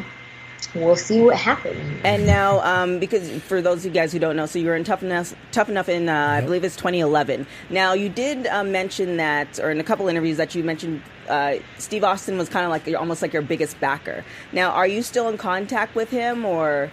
we'll 0.74 0.96
see 0.96 1.20
what 1.20 1.36
happens. 1.36 2.00
And 2.04 2.26
now, 2.26 2.60
um, 2.60 2.98
because 2.98 3.30
for 3.42 3.60
those 3.60 3.78
of 3.78 3.86
you 3.86 3.90
guys 3.90 4.12
who 4.12 4.18
don't 4.18 4.36
know, 4.36 4.46
so 4.46 4.58
you 4.58 4.66
were 4.66 4.76
in 4.76 4.84
Tough 4.84 5.02
Enough, 5.02 5.34
Tough 5.50 5.68
Enough 5.68 5.88
in, 5.88 6.08
uh, 6.08 6.36
I 6.38 6.40
believe 6.40 6.64
it's 6.64 6.76
2011. 6.76 7.46
Now, 7.70 7.92
you 7.92 8.08
did 8.08 8.46
uh, 8.46 8.64
mention 8.64 9.16
that, 9.16 9.58
or 9.58 9.70
in 9.70 9.80
a 9.80 9.84
couple 9.84 10.08
interviews 10.08 10.36
that 10.36 10.54
you 10.54 10.64
mentioned, 10.64 11.02
uh, 11.28 11.56
Steve 11.78 12.04
Austin 12.04 12.38
was 12.38 12.48
kind 12.48 12.64
of 12.64 12.70
like 12.70 12.88
almost 12.98 13.22
like 13.22 13.32
your 13.32 13.42
biggest 13.42 13.78
backer. 13.80 14.24
Now, 14.52 14.70
are 14.70 14.86
you 14.86 15.02
still 15.02 15.28
in 15.28 15.38
contact 15.38 15.94
with 15.94 16.10
him, 16.10 16.44
or 16.44 16.90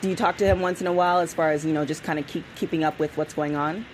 do 0.00 0.08
you 0.08 0.16
talk 0.16 0.36
to 0.38 0.46
him 0.46 0.60
once 0.60 0.80
in 0.80 0.86
a 0.86 0.92
while, 0.92 1.18
as 1.18 1.34
far 1.34 1.50
as 1.50 1.64
you 1.64 1.72
know, 1.72 1.84
just 1.84 2.02
kind 2.02 2.18
of 2.18 2.26
keep 2.26 2.44
keeping 2.56 2.84
up 2.84 2.98
with 2.98 3.16
what's 3.16 3.34
going 3.34 3.56
on? 3.56 3.84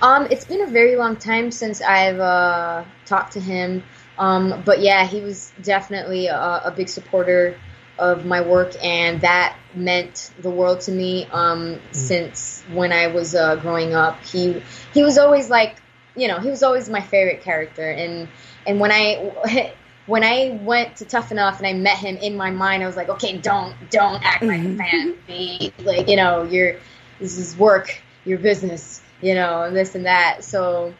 Um, 0.00 0.28
it's 0.30 0.44
been 0.44 0.62
a 0.62 0.66
very 0.66 0.96
long 0.96 1.16
time 1.16 1.50
since 1.50 1.82
I've 1.82 2.20
uh, 2.20 2.84
talked 3.06 3.32
to 3.32 3.40
him. 3.40 3.82
Um, 4.18 4.62
but 4.64 4.80
yeah, 4.80 5.06
he 5.06 5.20
was 5.20 5.52
definitely 5.62 6.26
a, 6.26 6.62
a 6.64 6.72
big 6.76 6.88
supporter 6.88 7.56
of 7.98 8.24
my 8.24 8.40
work, 8.40 8.72
and 8.82 9.20
that 9.22 9.56
meant 9.74 10.30
the 10.40 10.50
world 10.50 10.80
to 10.82 10.92
me. 10.92 11.26
Um, 11.32 11.80
Since 11.92 12.62
when 12.72 12.92
I 12.92 13.08
was 13.08 13.34
uh, 13.34 13.56
growing 13.56 13.94
up, 13.94 14.22
he 14.24 14.62
he 14.94 15.02
was 15.02 15.18
always 15.18 15.50
like, 15.50 15.80
you 16.16 16.28
know, 16.28 16.38
he 16.38 16.48
was 16.48 16.62
always 16.62 16.88
my 16.88 17.00
favorite 17.00 17.42
character, 17.42 17.90
and 17.90 18.28
and 18.66 18.80
when 18.80 18.92
I 18.92 19.72
when 20.06 20.24
I 20.24 20.58
went 20.62 20.96
to 20.96 21.04
Tough 21.04 21.32
Enough 21.32 21.58
and 21.58 21.66
I 21.66 21.74
met 21.74 21.98
him 21.98 22.16
in 22.16 22.36
my 22.36 22.50
mind, 22.50 22.82
I 22.82 22.86
was 22.86 22.96
like, 22.96 23.08
okay, 23.08 23.36
don't 23.38 23.74
don't 23.90 24.22
act 24.24 24.42
like 24.42 24.60
a 24.60 24.76
fan. 24.76 25.16
Be 25.26 25.72
like, 25.80 26.08
you 26.08 26.16
know, 26.16 26.44
you're 26.44 26.76
this 27.20 27.36
is 27.36 27.56
work, 27.56 28.00
your 28.24 28.38
business, 28.38 29.02
you 29.20 29.34
know, 29.34 29.62
and 29.62 29.76
this 29.76 29.94
and 29.94 30.06
that. 30.06 30.44
So 30.44 30.94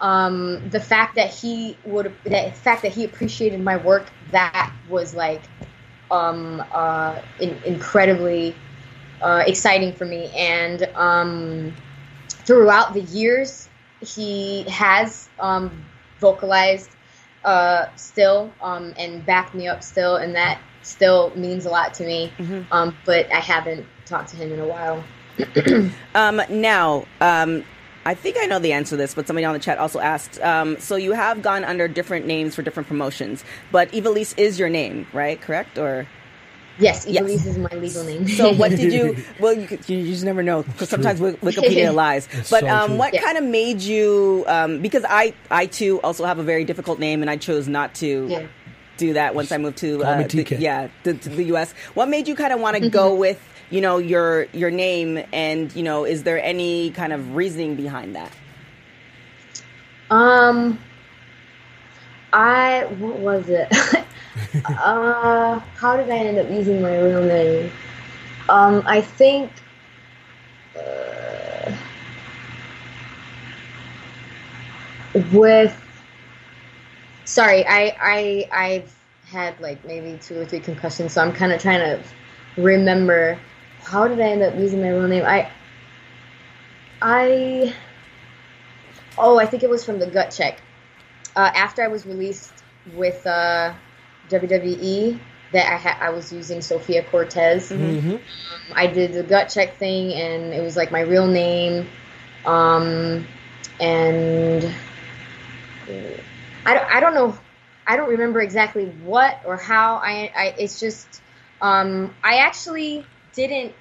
um, 0.00 0.68
the 0.70 0.80
fact 0.80 1.16
that 1.16 1.32
he 1.32 1.76
would 1.84 2.12
the 2.24 2.52
fact 2.52 2.82
that 2.82 2.92
he 2.92 3.04
appreciated 3.04 3.60
my 3.60 3.76
work 3.76 4.06
that 4.30 4.72
was 4.88 5.14
like 5.14 5.42
um, 6.10 6.62
uh, 6.72 7.20
in, 7.40 7.56
incredibly 7.64 8.54
uh, 9.22 9.42
exciting 9.46 9.92
for 9.92 10.04
me. 10.04 10.30
And 10.36 10.82
um, 10.94 11.74
throughout 12.28 12.92
the 12.94 13.02
years 13.02 13.68
he 14.00 14.62
has 14.64 15.28
um, 15.40 15.84
vocalized 16.20 16.90
uh, 17.44 17.86
still 17.96 18.52
um, 18.60 18.92
and 18.98 19.24
backed 19.24 19.54
me 19.54 19.68
up 19.68 19.82
still. 19.82 20.16
And 20.16 20.34
that 20.34 20.60
still 20.82 21.32
means 21.34 21.66
a 21.66 21.70
lot 21.70 21.94
to 21.94 22.04
me. 22.04 22.32
Um, 22.70 22.96
but 23.04 23.32
i 23.32 23.40
haven't 23.40 23.86
talked 24.04 24.28
to 24.30 24.36
him 24.36 24.52
in 24.52 24.60
a 24.60 24.66
while 24.66 25.02
Um, 26.14 26.40
now, 26.48 27.04
um, 27.20 27.62
I 28.06 28.14
think 28.14 28.36
I 28.40 28.46
know 28.46 28.58
the 28.58 28.72
answer 28.72 28.90
to 28.90 28.96
this, 28.96 29.14
but 29.14 29.26
somebody 29.26 29.44
on 29.44 29.52
the 29.52 29.58
chat 29.58 29.76
also 29.78 29.98
asked. 30.00 30.40
Um, 30.40 30.78
so 30.80 30.96
you 30.96 31.12
have 31.12 31.42
gone 31.42 31.62
under 31.64 31.88
different 31.88 32.24
names 32.26 32.54
for 32.54 32.62
different 32.62 32.88
promotions, 32.88 33.44
but 33.70 33.90
Ivelisse 33.92 34.32
is 34.38 34.58
your 34.58 34.68
name, 34.70 35.06
right? 35.12 35.38
Correct? 35.40 35.76
Or 35.76 36.06
yes 36.78 37.06
Yes. 37.06 37.22
Elise 37.22 37.46
is 37.46 37.56
my 37.58 37.70
legal 37.76 38.04
name 38.04 38.28
so 38.28 38.52
what 38.52 38.70
did 38.70 38.92
you? 38.92 39.16
Well, 39.40 39.54
you, 39.54 39.66
you 39.88 40.06
just 40.06 40.24
never 40.24 40.42
know 40.42 40.62
because 40.62 40.88
sometimes 40.88 41.20
Wik- 41.20 41.40
Wikipedia 41.40 41.92
lies. 42.04 42.28
It's 42.32 42.50
But 42.50 42.60
so 42.60 42.68
um, 42.68 42.96
what 42.96 43.12
Yeah. 43.12 43.22
kind 43.22 43.36
of 43.38 43.44
made 43.44 43.80
you? 43.82 44.44
Um, 44.46 44.80
because 44.80 45.04
I, 45.06 45.34
I 45.50 45.66
too 45.66 46.00
also 46.02 46.24
have 46.24 46.38
a 46.38 46.42
very 46.44 46.64
difficult 46.64 46.98
name, 46.98 47.20
and 47.22 47.30
I 47.30 47.36
chose 47.36 47.68
not 47.68 47.94
to. 47.96 48.26
Yeah. 48.30 48.46
Do 48.98 49.12
that 49.12 49.34
once 49.34 49.52
I 49.52 49.58
moved 49.58 49.76
to, 49.84 50.02
uh, 50.02 50.22
the, 50.26 50.56
yeah, 50.58 50.88
the, 51.02 51.12
to 51.12 51.28
the 51.28 51.44
U.S. 51.52 51.74
What 51.92 52.08
made 52.08 52.26
you 52.26 52.34
kind 52.34 52.50
of 52.50 52.60
want 52.60 52.78
to 52.78 52.88
go 52.88 53.14
with, 53.24 53.38
you 53.70 53.80
know, 53.80 53.98
your 53.98 54.44
your 54.52 54.70
name, 54.70 55.24
and 55.32 55.74
you 55.74 55.82
know, 55.82 56.04
is 56.04 56.22
there 56.22 56.42
any 56.42 56.90
kind 56.90 57.12
of 57.12 57.34
reasoning 57.34 57.74
behind 57.74 58.14
that? 58.14 58.32
Um, 60.10 60.78
I 62.32 62.84
what 62.98 63.18
was 63.18 63.48
it? 63.48 63.68
uh, 64.64 65.58
how 65.76 65.96
did 65.96 66.10
I 66.10 66.18
end 66.18 66.38
up 66.38 66.50
using 66.50 66.80
my 66.80 66.96
real 66.98 67.22
name? 67.22 67.70
Um, 68.48 68.82
I 68.86 69.00
think. 69.00 69.50
Uh, 70.76 71.74
with 75.32 75.74
sorry, 77.24 77.66
I 77.66 77.96
I 78.00 78.48
I've 78.52 78.94
had 79.26 79.58
like 79.60 79.84
maybe 79.84 80.18
two 80.22 80.40
or 80.40 80.44
three 80.44 80.60
concussions, 80.60 81.12
so 81.12 81.22
I'm 81.22 81.32
kind 81.32 81.52
of 81.52 81.60
trying 81.60 81.80
to 81.80 82.02
remember 82.56 83.38
how 83.86 84.08
did 84.08 84.20
I 84.20 84.30
end 84.30 84.42
up 84.42 84.58
using 84.58 84.80
my 84.82 84.88
real 84.88 85.08
name. 85.08 85.24
I 85.24 85.50
I 87.00 87.74
Oh, 89.18 89.38
I 89.38 89.46
think 89.46 89.62
it 89.62 89.70
was 89.70 89.84
from 89.84 89.98
the 89.98 90.06
gut 90.06 90.34
check. 90.36 90.60
Uh, 91.34 91.50
after 91.54 91.82
I 91.82 91.88
was 91.88 92.04
released 92.06 92.52
with 92.94 93.26
uh, 93.26 93.72
WWE, 94.28 95.18
that 95.52 95.72
I 95.72 95.76
had 95.76 95.96
I 96.00 96.10
was 96.10 96.32
using 96.32 96.60
Sofia 96.60 97.02
Cortez. 97.04 97.70
Mhm. 97.70 98.20
I 98.74 98.86
did 98.88 99.12
the 99.12 99.22
gut 99.22 99.48
check 99.48 99.76
thing, 99.76 100.12
and 100.12 100.52
it 100.52 100.62
was 100.62 100.76
like 100.76 100.90
my 100.90 101.00
real 101.00 101.26
name. 101.26 101.86
Um, 102.44 103.26
and 103.80 104.64
I 106.64 106.74
don't, 106.74 106.94
I 106.94 107.00
don't 107.00 107.14
know, 107.14 107.38
I 107.86 107.96
don't 107.96 108.10
remember 108.10 108.40
exactly 108.40 108.84
what 108.84 109.40
or 109.46 109.56
how. 109.56 109.96
I, 109.96 110.32
I 110.36 110.54
it's 110.58 110.80
just 110.80 111.22
um, 111.60 112.14
I 112.22 112.38
actually 112.38 113.06
didn't 113.36 113.72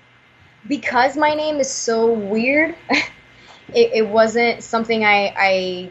because 0.67 1.17
my 1.17 1.33
name 1.33 1.59
is 1.59 1.69
so 1.71 2.11
weird. 2.13 2.75
it, 3.73 3.91
it 3.93 4.07
wasn't 4.07 4.61
something 4.63 5.03
I 5.03 5.33
I 5.35 5.89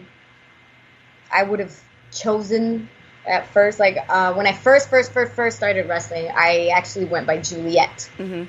I 1.32 1.42
would 1.42 1.58
have 1.58 1.74
chosen 2.12 2.88
at 3.26 3.46
first. 3.48 3.80
Like 3.80 3.96
uh, 4.08 4.34
when 4.34 4.46
I 4.46 4.52
first 4.52 4.88
first 4.90 5.12
first 5.12 5.32
first 5.32 5.56
started 5.56 5.88
wrestling, 5.88 6.30
I 6.34 6.68
actually 6.68 7.06
went 7.06 7.26
by 7.26 7.38
Juliet. 7.38 8.08
Mhm. 8.18 8.46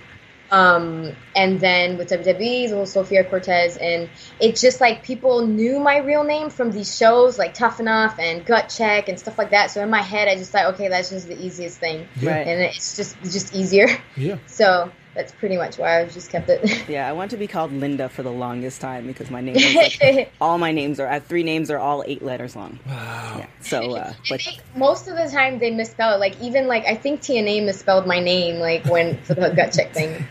Um, 0.51 1.15
and 1.35 1.59
then 1.59 1.97
with 1.97 2.09
WWE, 2.09 2.65
it 2.69 2.75
was 2.75 2.91
Sofia 2.93 3.23
Cortez, 3.23 3.77
and 3.77 4.07
it 4.39 4.55
just 4.55 4.79
like 4.79 5.03
people 5.03 5.47
knew 5.47 5.79
my 5.79 5.97
real 5.97 6.23
name 6.23 6.51
from 6.51 6.71
these 6.71 6.95
shows 6.95 7.39
like 7.39 7.55
Tough 7.55 7.79
Enough 7.79 8.19
and 8.19 8.45
Gut 8.45 8.69
Check 8.69 9.09
and 9.09 9.19
stuff 9.19 9.39
like 9.39 9.49
that. 9.49 9.71
So 9.71 9.81
in 9.81 9.89
my 9.89 10.03
head, 10.03 10.27
I 10.27 10.35
just 10.35 10.51
thought, 10.51 10.75
okay, 10.75 10.87
that's 10.87 11.09
just 11.09 11.27
the 11.27 11.43
easiest 11.43 11.79
thing, 11.79 12.07
Yeah. 12.21 12.31
Right. 12.31 12.47
and 12.47 12.61
it's 12.61 12.95
just 12.95 13.17
it's 13.23 13.33
just 13.33 13.55
easier. 13.55 13.87
Yeah. 14.15 14.37
So 14.47 14.91
that's 15.15 15.31
pretty 15.31 15.57
much 15.57 15.77
why 15.77 16.01
I've 16.01 16.13
just 16.13 16.29
kept 16.29 16.49
it. 16.49 16.83
Yeah, 16.89 17.09
I 17.09 17.13
want 17.13 17.31
to 17.31 17.37
be 17.37 17.47
called 17.47 17.71
Linda 17.71 18.09
for 18.09 18.21
the 18.21 18.31
longest 18.31 18.79
time 18.79 19.07
because 19.07 19.31
my 19.31 19.41
name 19.41 19.55
is 19.55 19.75
like, 19.75 20.31
all 20.41 20.57
my 20.57 20.71
names 20.71 20.99
are 20.99 21.07
I 21.07 21.15
have 21.15 21.25
three 21.25 21.41
names 21.41 21.71
are 21.71 21.79
all 21.79 22.03
eight 22.05 22.21
letters 22.21 22.55
long. 22.55 22.79
Wow. 22.85 23.37
Yeah. 23.39 23.47
So 23.61 23.95
uh 23.95 24.13
but 24.29 24.41
most 24.75 25.07
of 25.07 25.15
the 25.15 25.27
time 25.31 25.57
they 25.57 25.71
misspell 25.71 26.13
it. 26.15 26.19
Like 26.19 26.39
even 26.41 26.67
like 26.67 26.85
I 26.85 26.95
think 26.95 27.21
TNA 27.21 27.65
misspelled 27.65 28.05
my 28.05 28.19
name 28.19 28.59
like 28.59 28.85
when 28.85 29.17
for 29.23 29.33
the 29.33 29.49
gut 29.49 29.73
check 29.73 29.93
thing 29.93 30.25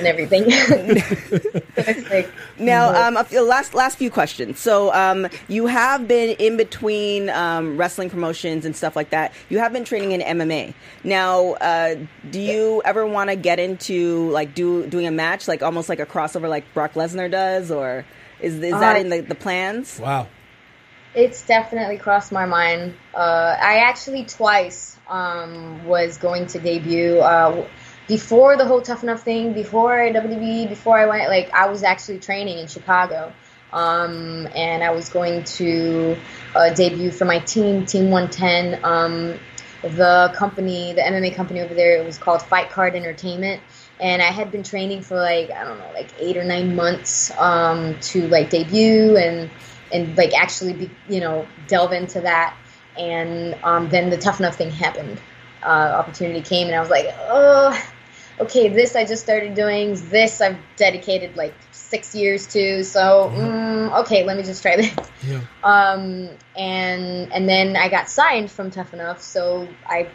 and 0.00 0.06
everything. 0.08 0.44
like 2.10 2.30
now 2.58 3.06
um 3.06 3.16
a 3.16 3.24
few- 3.24 3.42
last 3.42 3.74
last 3.74 3.96
few 3.98 4.10
questions. 4.10 4.58
So 4.58 4.92
um 4.92 5.28
you 5.48 5.66
have 5.66 6.08
been 6.08 6.30
in 6.38 6.56
between 6.56 7.30
um 7.30 7.76
wrestling 7.76 8.10
promotions 8.10 8.64
and 8.64 8.74
stuff 8.74 8.96
like 8.96 9.10
that. 9.10 9.32
You 9.48 9.58
have 9.58 9.72
been 9.72 9.84
training 9.84 10.12
in 10.12 10.20
MMA. 10.20 10.74
Now 11.04 11.52
uh 11.54 11.96
do 12.30 12.40
you 12.40 12.82
ever 12.84 13.06
want 13.06 13.30
to 13.30 13.36
get 13.36 13.58
into 13.58 14.28
like 14.30 14.54
do 14.54 14.86
doing 14.86 15.06
a 15.06 15.10
match 15.12 15.46
like 15.48 15.62
almost 15.62 15.88
like 15.88 16.00
a 16.00 16.06
crossover 16.06 16.48
like 16.48 16.64
Brock 16.74 16.94
Lesnar 16.94 17.30
does 17.30 17.70
or 17.70 18.04
is 18.40 18.54
is 18.54 18.72
that 18.72 18.96
Uh, 18.96 19.00
in 19.00 19.08
the, 19.10 19.20
the 19.20 19.34
plans? 19.34 19.98
Wow. 20.00 20.26
It's 21.14 21.42
definitely 21.42 21.98
crossed 21.98 22.30
my 22.30 22.46
mind. 22.46 22.94
Uh, 23.12 23.56
I 23.60 23.78
actually 23.78 24.24
twice 24.26 24.96
um, 25.08 25.84
was 25.84 26.18
going 26.18 26.46
to 26.46 26.60
debut 26.60 27.18
uh, 27.18 27.66
before 28.10 28.56
the 28.56 28.64
whole 28.66 28.82
Tough 28.82 29.04
Enough 29.04 29.22
thing, 29.22 29.52
before 29.52 29.96
WWE, 29.96 30.68
before 30.68 30.98
I 30.98 31.06
went. 31.06 31.28
Like 31.28 31.48
I 31.54 31.68
was 31.68 31.84
actually 31.84 32.18
training 32.18 32.58
in 32.58 32.66
Chicago, 32.66 33.32
um, 33.72 34.48
and 34.54 34.82
I 34.82 34.90
was 34.90 35.08
going 35.08 35.44
to 35.44 36.16
uh, 36.56 36.74
debut 36.74 37.12
for 37.12 37.24
my 37.24 37.38
team, 37.38 37.86
Team 37.86 38.10
110. 38.10 38.84
Um, 38.84 39.38
the 39.82 40.30
company, 40.34 40.92
the 40.92 41.02
MMA 41.02 41.34
company 41.36 41.60
over 41.60 41.72
there, 41.72 41.96
it 41.96 42.04
was 42.04 42.18
called 42.18 42.42
Fight 42.42 42.70
Card 42.70 42.96
Entertainment. 42.96 43.62
And 44.00 44.20
I 44.20 44.26
had 44.26 44.50
been 44.50 44.64
training 44.64 45.02
for 45.02 45.16
like 45.16 45.50
I 45.52 45.62
don't 45.64 45.78
know, 45.78 45.90
like 45.94 46.10
eight 46.18 46.36
or 46.36 46.44
nine 46.44 46.74
months 46.74 47.30
um, 47.38 47.98
to 48.00 48.26
like 48.26 48.50
debut 48.50 49.16
and 49.16 49.50
and 49.92 50.16
like 50.16 50.34
actually 50.34 50.72
be 50.72 50.90
you 51.08 51.20
know 51.20 51.46
delve 51.68 51.92
into 51.92 52.20
that 52.22 52.56
and 52.98 53.56
um, 53.62 53.88
then 53.88 54.10
the 54.10 54.16
tough 54.16 54.40
enough 54.40 54.56
thing 54.56 54.70
happened 54.70 55.20
uh, 55.62 55.94
opportunity 55.98 56.40
came 56.40 56.66
and 56.66 56.76
i 56.76 56.80
was 56.80 56.90
like 56.90 57.06
oh 57.28 57.76
okay 58.40 58.68
this 58.68 58.96
i 58.96 59.04
just 59.04 59.22
started 59.22 59.54
doing 59.54 59.96
this 60.08 60.40
i've 60.40 60.58
dedicated 60.76 61.36
like 61.36 61.54
six 61.72 62.14
years 62.14 62.46
to 62.46 62.82
so 62.82 63.30
mm, 63.34 64.00
okay 64.00 64.24
let 64.24 64.36
me 64.36 64.42
just 64.42 64.62
try 64.62 64.76
this. 64.76 64.94
Yeah. 65.26 65.40
um, 65.62 66.30
and 66.56 67.32
and 67.32 67.48
then 67.48 67.76
I 67.76 67.88
got 67.88 68.08
signed 68.08 68.50
from 68.50 68.70
Tough 68.70 68.94
Enough, 68.94 69.20
so 69.20 69.68
I, 69.86 70.08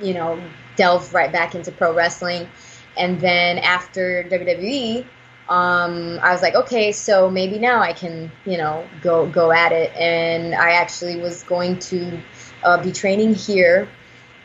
you 0.00 0.14
know, 0.14 0.42
delved 0.76 1.12
right 1.12 1.30
back 1.30 1.54
into 1.54 1.72
pro 1.72 1.94
wrestling, 1.94 2.48
and 2.96 3.20
then 3.20 3.58
after 3.58 4.24
WWE, 4.24 5.04
um, 5.48 6.18
I 6.22 6.32
was 6.32 6.42
like, 6.42 6.54
okay, 6.54 6.92
so 6.92 7.30
maybe 7.30 7.58
now 7.58 7.80
I 7.80 7.92
can, 7.92 8.30
you 8.44 8.58
know, 8.58 8.86
go 9.02 9.26
go 9.26 9.52
at 9.52 9.72
it, 9.72 9.94
and 9.96 10.54
I 10.54 10.72
actually 10.72 11.20
was 11.20 11.42
going 11.42 11.78
to 11.80 12.20
uh, 12.62 12.82
be 12.82 12.92
training 12.92 13.34
here, 13.34 13.88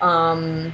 um, 0.01 0.73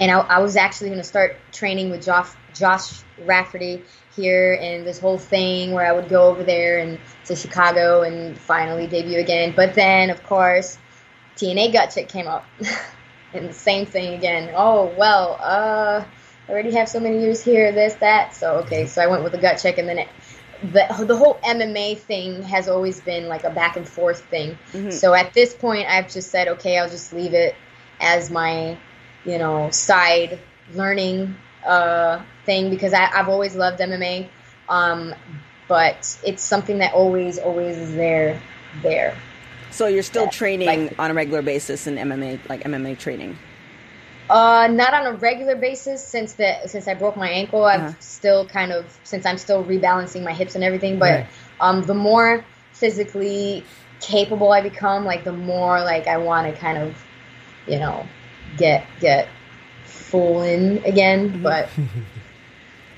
and 0.00 0.10
I, 0.10 0.18
I 0.20 0.38
was 0.38 0.56
actually 0.56 0.88
going 0.90 1.00
to 1.00 1.04
start 1.04 1.36
training 1.52 1.90
with 1.90 2.04
Josh 2.04 2.30
Josh 2.54 3.02
Rafferty 3.24 3.82
here 4.14 4.58
and 4.60 4.86
this 4.86 4.98
whole 4.98 5.18
thing 5.18 5.72
where 5.72 5.86
I 5.86 5.92
would 5.92 6.08
go 6.08 6.28
over 6.28 6.42
there 6.42 6.78
and 6.78 6.98
to 7.26 7.36
Chicago 7.36 8.02
and 8.02 8.36
finally 8.36 8.86
debut 8.86 9.18
again. 9.18 9.52
But 9.54 9.74
then, 9.74 10.10
of 10.10 10.22
course, 10.24 10.78
TNA 11.36 11.72
Gut 11.72 11.90
Check 11.94 12.08
came 12.08 12.26
up, 12.26 12.44
and 13.32 13.48
the 13.48 13.52
same 13.52 13.86
thing 13.86 14.14
again. 14.14 14.52
Oh 14.56 14.92
well, 14.96 15.38
uh, 15.40 16.04
I 16.48 16.52
already 16.52 16.72
have 16.72 16.88
so 16.88 17.00
many 17.00 17.20
years 17.20 17.42
here, 17.42 17.72
this 17.72 17.94
that. 17.96 18.34
So 18.34 18.56
okay, 18.58 18.86
so 18.86 19.02
I 19.02 19.06
went 19.06 19.22
with 19.22 19.32
the 19.32 19.38
Gut 19.38 19.58
Check, 19.58 19.78
and 19.78 19.88
then 19.88 19.98
it. 19.98 20.08
The, 20.60 21.04
the 21.06 21.16
whole 21.16 21.34
MMA 21.44 21.98
thing 21.98 22.42
has 22.42 22.68
always 22.68 23.00
been 23.00 23.28
like 23.28 23.44
a 23.44 23.50
back 23.50 23.76
and 23.76 23.88
forth 23.88 24.24
thing. 24.24 24.58
So 24.90 25.14
at 25.14 25.32
this 25.32 25.54
point, 25.54 25.88
I've 25.88 26.10
just 26.12 26.32
said, 26.32 26.48
okay, 26.48 26.78
I'll 26.78 26.88
just 26.88 27.12
leave 27.12 27.32
it 27.32 27.54
as 28.00 28.28
my 28.28 28.76
you 29.24 29.38
know, 29.38 29.70
side 29.70 30.38
learning 30.74 31.34
uh, 31.66 32.22
thing 32.44 32.70
because 32.70 32.92
I, 32.92 33.06
I've 33.12 33.28
always 33.28 33.54
loved 33.54 33.80
MMA. 33.80 34.28
Um, 34.68 35.14
but 35.66 36.18
it's 36.24 36.42
something 36.42 36.78
that 36.78 36.94
always, 36.94 37.38
always 37.38 37.76
is 37.76 37.94
there, 37.94 38.40
there. 38.82 39.16
So 39.70 39.86
you're 39.86 40.02
still 40.02 40.28
training 40.28 40.86
like- 40.86 40.98
on 40.98 41.10
a 41.10 41.14
regular 41.14 41.42
basis 41.42 41.86
in 41.86 41.96
MMA, 41.96 42.38
like 42.48 42.62
MMA 42.64 42.98
training. 42.98 43.38
Uh, 44.30 44.68
not 44.70 44.92
on 44.92 45.06
a 45.06 45.12
regular 45.12 45.56
basis 45.56 46.06
since 46.06 46.34
the 46.34 46.54
since 46.66 46.86
I 46.86 46.92
broke 46.94 47.16
my 47.16 47.30
ankle. 47.30 47.64
I've 47.64 47.80
Uh-huh. 47.80 47.92
still 48.00 48.46
kind 48.46 48.72
of 48.72 48.84
since 49.04 49.24
I'm 49.24 49.38
still 49.38 49.64
rebalancing 49.64 50.22
my 50.22 50.32
hips 50.34 50.54
and 50.54 50.62
everything. 50.62 50.98
But 50.98 51.12
Right. 51.12 51.26
um, 51.60 51.82
the 51.86 51.94
more 51.94 52.44
physically 52.72 53.64
capable 54.00 54.52
I 54.52 54.60
become, 54.60 55.04
like 55.06 55.24
the 55.24 55.32
more 55.32 55.80
like 55.80 56.06
I 56.06 56.18
want 56.18 56.52
to 56.52 56.60
kind 56.60 56.76
of, 56.78 57.02
you 57.66 57.78
know, 57.78 58.06
get 58.56 58.86
get 59.00 59.28
full 59.84 60.42
in 60.42 60.78
again. 60.84 61.42
But 61.42 61.68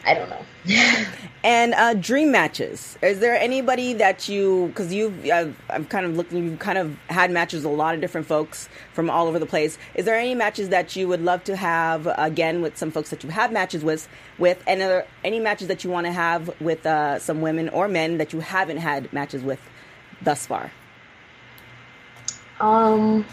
I 0.05 0.15
don't 0.15 0.29
know. 0.29 0.45
And 1.43 1.73
uh, 1.73 1.95
dream 1.95 2.31
matches. 2.31 2.99
Is 3.01 3.21
there 3.21 3.35
anybody 3.35 3.95
that 3.95 4.29
you? 4.29 4.67
Because 4.69 4.93
you've, 4.93 5.25
I've, 5.25 5.57
I'm 5.71 5.87
kind 5.87 6.05
of 6.05 6.15
looking. 6.15 6.45
You've 6.45 6.59
kind 6.59 6.77
of 6.77 6.95
had 7.09 7.31
matches 7.31 7.65
with 7.65 7.73
a 7.73 7.77
lot 7.77 7.95
of 7.95 8.03
different 8.03 8.27
folks 8.27 8.69
from 8.93 9.09
all 9.09 9.27
over 9.27 9.39
the 9.39 9.47
place. 9.47 9.79
Is 9.95 10.05
there 10.05 10.17
any 10.17 10.35
matches 10.35 10.69
that 10.69 10.95
you 10.97 11.09
would 11.09 11.23
love 11.23 11.43
to 11.45 11.57
have 11.57 12.07
again 12.19 12.61
with 12.61 12.77
some 12.77 12.91
folks 12.91 13.09
that 13.09 13.25
you 13.25 13.31
have 13.31 13.53
matches 13.53 13.83
with? 13.83 14.07
With 14.39 14.63
and 14.67 14.83
are 14.83 14.89
there 14.89 15.07
any 15.25 15.41
matches 15.41 15.69
that 15.69 15.83
you 15.83 15.89
want 15.89 16.07
to 16.07 16.13
have 16.13 16.51
with 16.61 16.85
uh, 16.85 17.19
some 17.19 17.41
women 17.41 17.71
or 17.71 17.89
men 17.89 18.19
that 18.19 18.35
you 18.35 18.41
haven't 18.41 18.77
had 18.79 19.11
matches 19.11 19.43
with 19.43 19.61
thus 20.21 20.47
far? 20.47 20.71
Um, 22.61 23.25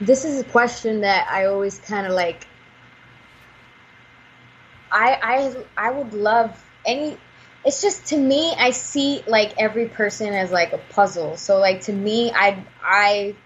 this 0.00 0.24
is 0.24 0.40
a 0.40 0.44
question 0.44 1.02
that 1.02 1.28
I 1.30 1.46
always 1.46 1.78
kind 1.78 2.06
of 2.06 2.12
like. 2.12 2.46
I 4.90 5.54
I 5.76 5.88
I 5.88 5.90
would 5.92 6.14
love 6.14 6.64
any. 6.84 7.16
It's 7.64 7.82
just 7.82 8.06
to 8.06 8.16
me, 8.16 8.54
I 8.58 8.70
see 8.70 9.22
like 9.26 9.54
every 9.58 9.88
person 9.88 10.32
as 10.32 10.50
like 10.50 10.72
a 10.72 10.78
puzzle. 10.78 11.36
So 11.36 11.58
like 11.58 11.82
to 11.82 11.92
me, 11.92 12.32
I 12.32 12.64
I 12.82 13.36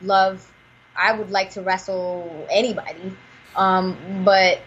love. 0.00 0.50
I 0.96 1.12
would 1.12 1.30
like 1.30 1.50
to 1.52 1.62
wrestle 1.62 2.48
anybody. 2.50 3.16
Um, 3.54 4.24
but 4.24 4.60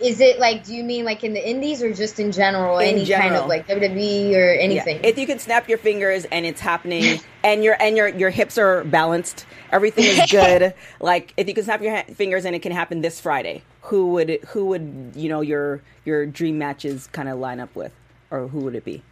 is 0.00 0.20
it 0.20 0.40
like? 0.40 0.64
Do 0.64 0.74
you 0.74 0.82
mean 0.82 1.04
like 1.04 1.22
in 1.22 1.34
the 1.34 1.48
indies 1.48 1.82
or 1.82 1.92
just 1.92 2.18
in 2.18 2.32
general? 2.32 2.78
In 2.78 2.96
any 2.96 3.06
kind 3.06 3.34
of 3.34 3.46
like 3.46 3.68
WWE 3.68 4.34
or 4.34 4.50
anything? 4.54 4.96
Yeah. 4.96 5.10
If 5.10 5.18
you 5.18 5.26
can 5.26 5.38
snap 5.38 5.68
your 5.68 5.78
fingers 5.78 6.24
and 6.24 6.44
it's 6.44 6.60
happening, 6.60 7.20
and 7.48 7.64
your 7.64 7.76
and 7.80 7.96
your 7.96 8.08
your 8.08 8.30
hips 8.30 8.58
are 8.58 8.84
balanced, 8.84 9.46
everything 9.72 10.04
is 10.04 10.20
good. 10.30 10.74
like 11.00 11.32
if 11.36 11.48
you 11.48 11.54
can 11.54 11.64
snap 11.64 11.82
your 11.82 11.96
ha- 11.96 12.12
fingers 12.14 12.44
and 12.44 12.54
it 12.54 12.60
can 12.60 12.72
happen 12.72 13.00
this 13.00 13.20
Friday, 13.20 13.62
who 13.82 14.08
would 14.12 14.38
who 14.48 14.66
would 14.66 15.12
you 15.14 15.28
know 15.28 15.40
your 15.40 15.82
your 16.04 16.26
dream 16.26 16.58
matches 16.58 17.06
kind 17.08 17.28
of 17.28 17.38
line 17.38 17.60
up 17.60 17.74
with, 17.74 17.92
or 18.30 18.48
who 18.48 18.60
would 18.60 18.74
it 18.74 18.84
be? 18.84 19.02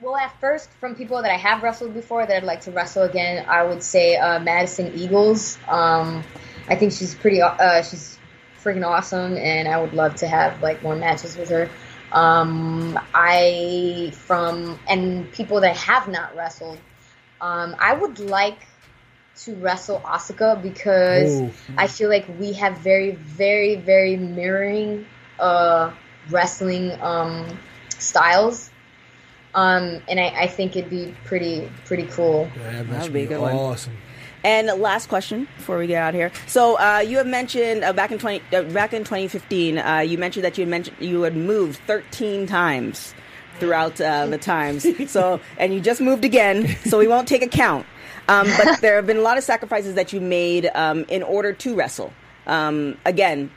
Well, 0.00 0.16
at 0.16 0.38
first, 0.40 0.70
from 0.80 0.94
people 0.94 1.20
that 1.20 1.30
I 1.30 1.36
have 1.36 1.62
wrestled 1.62 1.92
before 1.92 2.24
that 2.24 2.34
I'd 2.34 2.44
like 2.44 2.62
to 2.62 2.70
wrestle 2.70 3.02
again, 3.02 3.44
I 3.46 3.62
would 3.62 3.82
say 3.82 4.16
uh, 4.16 4.40
Madison 4.40 4.92
Eagles. 4.94 5.58
Um, 5.68 6.24
I 6.68 6.76
think 6.76 6.92
she's 6.92 7.14
pretty, 7.14 7.42
uh, 7.42 7.82
she's 7.82 8.18
freaking 8.64 8.86
awesome, 8.86 9.36
and 9.36 9.68
I 9.68 9.78
would 9.78 9.92
love 9.92 10.14
to 10.16 10.26
have 10.26 10.62
like 10.62 10.82
more 10.82 10.96
matches 10.96 11.36
with 11.36 11.50
her. 11.50 11.68
Um, 12.12 12.98
I 13.14 14.12
from 14.14 14.78
and 14.88 15.30
people 15.32 15.60
that 15.60 15.76
have 15.76 16.08
not 16.08 16.34
wrestled, 16.34 16.78
um, 17.40 17.76
I 17.78 17.94
would 17.94 18.18
like 18.18 18.66
to 19.44 19.54
wrestle 19.56 20.00
Asuka 20.00 20.60
because 20.60 21.40
Ooh. 21.40 21.50
I 21.76 21.86
feel 21.86 22.08
like 22.08 22.26
we 22.38 22.52
have 22.54 22.78
very, 22.78 23.12
very, 23.12 23.76
very 23.76 24.16
mirroring 24.16 25.06
uh, 25.38 25.92
wrestling 26.28 26.92
um, 27.00 27.58
styles. 27.98 28.70
Um, 29.54 30.00
and 30.08 30.20
I, 30.20 30.42
I 30.42 30.46
think 30.46 30.76
it'd 30.76 30.90
be 30.90 31.14
pretty 31.24 31.70
pretty 31.84 32.06
cool. 32.06 32.48
Yeah, 32.56 32.82
that 32.82 32.88
would 32.88 33.02
should 33.04 33.12
be 33.12 33.20
a 33.20 33.22
be 33.22 33.28
good 33.28 33.40
one. 33.40 33.54
awesome. 33.54 33.96
And 34.42 34.68
last 34.80 35.08
question 35.08 35.48
before 35.56 35.78
we 35.78 35.86
get 35.86 36.02
out 36.02 36.10
of 36.10 36.14
here. 36.14 36.32
So 36.46 36.78
uh, 36.78 37.00
you 37.00 37.18
have 37.18 37.26
mentioned 37.26 37.82
uh, 37.84 37.92
back 37.92 38.12
in 38.12 38.18
twenty 38.18 38.42
uh, 38.54 38.62
back 38.62 38.92
in 38.92 39.02
2015, 39.02 39.78
uh, 39.78 39.98
you 39.98 40.18
mentioned 40.18 40.44
that 40.44 40.56
you 40.56 40.62
had 40.62 40.70
mentioned 40.70 40.96
you 41.00 41.22
had 41.22 41.36
moved 41.36 41.80
13 41.86 42.46
times 42.46 43.14
throughout 43.60 44.00
uh, 44.00 44.26
the 44.26 44.38
times. 44.38 44.86
So 45.10 45.40
and 45.58 45.72
you 45.72 45.80
just 45.80 46.00
moved 46.00 46.24
again. 46.24 46.66
So 46.86 46.98
we 46.98 47.06
won't 47.06 47.28
take 47.28 47.42
a 47.42 47.48
count. 47.48 47.86
Um, 48.28 48.46
but 48.56 48.80
there 48.80 48.96
have 48.96 49.06
been 49.06 49.16
a 49.16 49.22
lot 49.22 49.38
of 49.38 49.44
sacrifices 49.44 49.94
that 49.94 50.12
you 50.12 50.20
made 50.20 50.70
um, 50.74 51.04
in 51.08 51.22
order 51.22 51.52
to 51.52 51.74
wrestle. 51.74 52.12
Um, 52.46 52.96
again, 53.04 53.50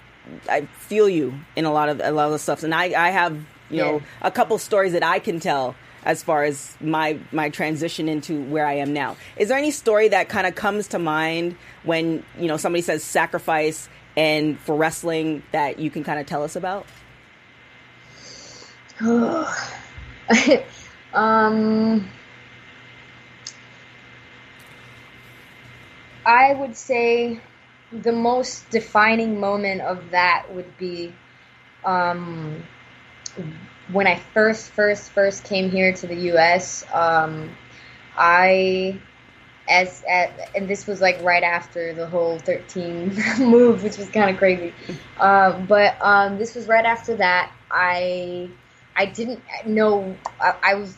I 0.50 0.62
feel 0.80 1.08
you 1.10 1.34
in 1.56 1.66
a 1.66 1.72
lot 1.72 1.90
of 1.90 2.00
a 2.04 2.12
lot 2.12 2.26
of 2.28 2.32
the 2.32 2.40
stuff, 2.40 2.64
and 2.64 2.74
I, 2.74 2.86
I 3.08 3.10
have 3.12 3.34
you 3.70 3.78
know 3.78 3.94
Yeah. 3.96 4.00
a 4.22 4.32
couple 4.32 4.58
stories 4.58 4.94
that 4.94 5.04
I 5.04 5.20
can 5.20 5.40
tell 5.40 5.76
as 6.06 6.22
far 6.24 6.44
as 6.44 6.76
my 6.82 7.18
my 7.32 7.50
transition 7.50 8.10
into 8.10 8.42
where 8.46 8.66
I 8.66 8.74
am 8.74 8.94
now. 8.94 9.16
Is 9.38 9.48
there 9.50 9.58
any 9.58 9.72
story 9.72 10.08
that 10.10 10.28
kind 10.30 10.48
of 10.48 10.56
comes 10.56 10.88
to 10.90 11.00
mind 11.00 11.56
when 11.84 12.24
you 12.40 12.48
know 12.48 12.58
somebody 12.58 12.82
says 12.82 13.04
sacrifice 13.04 13.90
and 14.18 14.60
for 14.60 14.76
wrestling 14.76 15.44
that 15.52 15.80
you 15.80 15.90
can 15.92 16.04
kind 16.04 16.20
of 16.20 16.26
tell 16.26 16.44
us 16.44 16.56
about? 16.56 16.86
um, 21.14 22.08
I 26.26 26.54
would 26.54 26.76
say 26.76 27.42
the 27.92 28.12
most 28.12 28.70
defining 28.70 29.40
moment 29.40 29.82
of 29.82 30.12
that 30.12 30.46
would 30.52 30.78
be 30.78 31.14
um, 31.86 32.64
when 33.92 34.08
I 34.08 34.18
first, 34.34 34.72
first, 34.72 35.12
first 35.12 35.44
came 35.44 35.70
here 35.70 35.94
to 35.94 36.08
the 36.08 36.16
U.S. 36.16 36.86
Um, 36.94 37.56
I, 38.18 39.00
as 39.68 40.04
at, 40.10 40.52
and 40.56 40.68
this 40.68 40.88
was 40.88 41.02
like 41.02 41.22
right 41.22 41.44
after 41.44 41.94
the 41.94 42.08
whole 42.08 42.40
13 42.40 43.16
move, 43.40 43.84
which 43.84 43.98
was 43.98 44.10
kind 44.10 44.30
of 44.30 44.38
crazy. 44.38 44.74
Um, 45.20 45.66
but 45.66 45.98
um, 46.02 46.38
this 46.38 46.56
was 46.56 46.68
right 46.68 46.86
after 46.86 47.16
that. 47.18 47.52
I, 47.70 48.50
I 48.96 49.06
didn't 49.06 49.42
know. 49.66 50.16
I, 50.40 50.56
I 50.64 50.76
was 50.76 50.96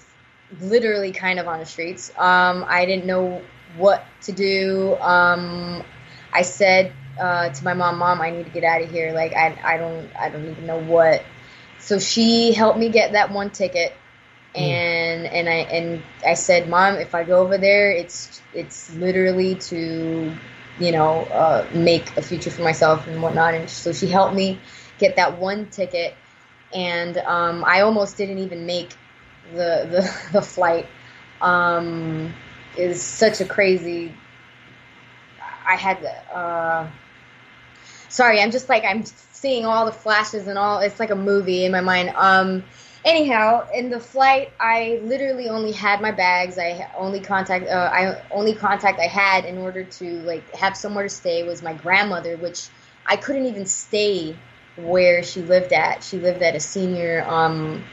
literally 0.60 1.12
kind 1.12 1.40
of 1.40 1.48
on 1.48 1.60
the 1.60 1.66
streets. 1.66 2.12
Um, 2.18 2.66
I 2.68 2.86
didn't 2.86 3.06
know 3.06 3.42
what 3.78 4.06
to 4.24 4.32
do. 4.32 4.96
Um, 5.00 5.84
I 6.34 6.42
said 6.44 6.94
uh, 7.20 7.50
to 7.50 7.64
my 7.64 7.74
mom, 7.74 7.98
"Mom, 8.00 8.22
I 8.22 8.32
need 8.32 8.46
to 8.46 8.52
get 8.52 8.64
out 8.64 8.82
of 8.82 8.92
here. 8.92 9.14
Like, 9.14 9.34
I, 9.34 9.58
I 9.64 9.78
don't, 9.78 10.10
I 10.20 10.30
don't 10.30 10.50
even 10.50 10.66
know 10.66 10.80
what." 10.80 11.24
So 11.80 12.00
she 12.00 12.54
helped 12.54 12.80
me 12.80 12.90
get 12.90 13.14
that 13.14 13.32
one 13.32 13.50
ticket, 13.52 13.94
and 14.56 15.26
and 15.26 15.48
I 15.50 15.54
and 15.72 16.04
I 16.26 16.34
said, 16.34 16.70
"Mom, 16.70 16.96
if 16.96 17.16
I 17.16 17.24
go 17.24 17.40
over 17.40 17.58
there, 17.58 17.92
it's 17.92 18.42
it's 18.54 18.94
literally 18.96 19.56
to, 19.56 20.34
you 20.80 20.92
know, 20.92 21.22
uh, 21.32 21.68
make 21.74 22.16
a 22.18 22.22
future 22.22 22.52
for 22.52 22.64
myself 22.64 23.08
and 23.08 23.22
whatnot." 23.22 23.54
And 23.54 23.70
so 23.70 23.94
she 23.94 24.08
helped 24.08 24.36
me 24.36 24.60
get 24.98 25.18
that 25.18 25.38
one 25.40 25.68
ticket, 25.68 26.16
and 26.76 27.18
um, 27.20 27.64
I 27.66 27.82
almost 27.82 28.18
didn't 28.18 28.40
even 28.40 28.66
make 28.66 28.94
the 29.52 29.88
the, 29.90 30.30
the 30.34 30.42
flight. 30.42 30.88
Um, 31.42 32.34
is 32.78 33.02
such 33.02 33.40
a 33.42 33.46
crazy. 33.46 34.14
I 35.68 35.76
had 35.76 36.06
uh, 36.34 36.88
sorry, 38.10 38.42
I'm 38.42 38.52
just 38.52 38.70
like 38.70 38.84
I'm 38.84 39.04
seeing 39.06 39.66
all 39.66 39.86
the 39.86 39.92
flashes 39.92 40.48
and 40.48 40.58
all. 40.58 40.80
It's 40.80 41.00
like 41.00 41.12
a 41.12 41.16
movie 41.16 41.66
in 41.66 41.72
my 41.72 41.82
mind. 41.82 42.12
Um, 42.16 42.64
anyhow, 43.06 43.68
in 43.74 43.90
the 43.90 44.00
flight, 44.00 44.52
I 44.60 45.00
literally 45.04 45.50
only 45.50 45.72
had 45.72 46.02
my 46.02 46.12
bags. 46.12 46.58
I 46.58 46.90
only 46.98 47.22
contact. 47.22 47.68
Uh, 47.68 47.90
I 47.94 48.22
only 48.32 48.54
contact 48.54 49.00
I 49.00 49.08
had 49.08 49.46
in 49.46 49.58
order 49.58 49.84
to 49.84 50.06
like 50.22 50.54
have 50.56 50.76
somewhere 50.76 51.06
to 51.06 51.10
stay 51.10 51.44
was 51.44 51.62
my 51.62 51.74
grandmother, 51.74 52.36
which 52.38 52.68
I 53.06 53.16
couldn't 53.16 53.46
even 53.46 53.66
stay 53.66 54.36
where 54.76 55.24
she 55.24 55.42
lived 55.42 55.74
at. 55.74 56.04
She 56.04 56.18
lived 56.18 56.42
at 56.42 56.56
a 56.56 56.60
senior 56.60 57.26
um, 57.28 57.84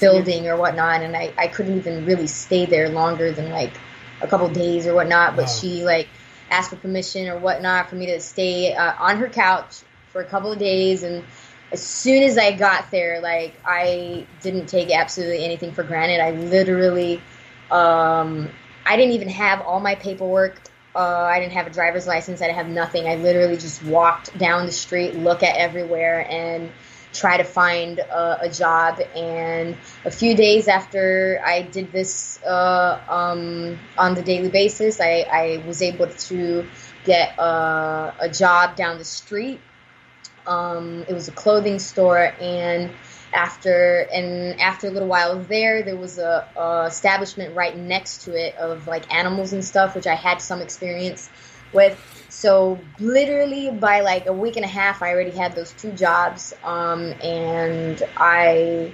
building 0.00 0.48
or 0.48 0.56
whatnot, 0.56 1.02
and 1.02 1.16
I, 1.16 1.32
I 1.38 1.48
couldn't 1.48 1.78
even 1.78 2.04
really 2.04 2.26
stay 2.26 2.66
there 2.66 2.88
longer 2.88 3.32
than 3.32 3.50
like 3.50 3.72
a 4.20 4.26
couple 4.26 4.48
days 4.48 4.86
or 4.86 4.94
whatnot. 4.94 5.36
But 5.36 5.46
Wow. 5.46 5.52
she 5.60 5.84
like 5.84 6.08
asked 6.50 6.70
for 6.70 6.76
permission 6.76 7.28
or 7.28 7.38
whatnot 7.38 7.88
for 7.90 7.96
me 7.96 8.06
to 8.06 8.20
stay 8.20 8.74
uh, 8.74 8.92
on 8.98 9.16
her 9.18 9.28
couch 9.28 9.82
for 10.12 10.20
a 10.20 10.24
couple 10.24 10.52
of 10.52 10.58
days, 10.58 11.02
and 11.02 11.24
as 11.72 11.84
soon 11.84 12.22
as 12.22 12.38
I 12.38 12.52
got 12.52 12.90
there, 12.90 13.20
like 13.20 13.54
I 13.64 14.26
didn't 14.42 14.66
take 14.66 14.90
absolutely 14.94 15.44
anything 15.44 15.72
for 15.72 15.82
granted. 15.82 16.20
I 16.20 16.30
literally, 16.32 17.20
um, 17.70 18.48
I 18.86 18.96
didn't 18.96 19.14
even 19.14 19.28
have 19.30 19.60
all 19.62 19.80
my 19.80 19.94
paperwork. 19.96 20.60
Uh, 20.96 21.28
I 21.30 21.40
didn't 21.40 21.52
have 21.52 21.66
a 21.66 21.70
driver's 21.70 22.06
license. 22.06 22.40
I 22.40 22.46
didn't 22.46 22.56
have 22.56 22.68
nothing. 22.70 23.06
I 23.06 23.16
literally 23.16 23.58
just 23.58 23.84
walked 23.84 24.36
down 24.38 24.64
the 24.64 24.72
street, 24.72 25.14
look 25.14 25.42
at 25.42 25.54
everywhere, 25.56 26.26
and 26.30 26.72
try 27.12 27.36
to 27.36 27.44
find 27.44 28.00
uh, 28.00 28.38
a 28.40 28.48
job. 28.48 29.00
And 29.14 29.76
a 30.06 30.10
few 30.10 30.34
days 30.34 30.68
after 30.68 31.42
I 31.44 31.62
did 31.62 31.92
this 31.92 32.42
uh, 32.44 32.98
um, 33.10 33.78
on 33.98 34.14
the 34.14 34.22
daily 34.22 34.48
basis, 34.48 34.98
I, 34.98 35.26
I 35.30 35.64
was 35.66 35.82
able 35.82 36.06
to 36.08 36.66
get 37.04 37.38
a, 37.38 38.14
a 38.20 38.28
job 38.30 38.74
down 38.74 38.96
the 38.96 39.04
street. 39.04 39.60
Um, 40.46 41.04
it 41.08 41.12
was 41.12 41.28
a 41.28 41.32
clothing 41.32 41.78
store, 41.78 42.32
and 42.40 42.90
after 43.36 44.08
and 44.12 44.60
after 44.60 44.88
a 44.88 44.90
little 44.90 45.08
while 45.08 45.38
there, 45.38 45.82
there 45.82 45.96
was 45.96 46.18
a, 46.18 46.48
a 46.56 46.86
establishment 46.86 47.54
right 47.54 47.76
next 47.76 48.22
to 48.24 48.34
it 48.34 48.56
of 48.56 48.86
like 48.86 49.12
animals 49.14 49.52
and 49.52 49.64
stuff, 49.64 49.94
which 49.94 50.06
I 50.06 50.14
had 50.14 50.40
some 50.40 50.60
experience 50.62 51.28
with. 51.72 51.98
So 52.28 52.78
literally 52.98 53.70
by 53.70 54.00
like 54.00 54.26
a 54.26 54.32
week 54.32 54.56
and 54.56 54.64
a 54.64 54.68
half, 54.68 55.02
I 55.02 55.12
already 55.12 55.30
had 55.30 55.54
those 55.54 55.72
two 55.72 55.92
jobs, 55.92 56.54
um, 56.64 57.14
and 57.22 58.02
I. 58.16 58.90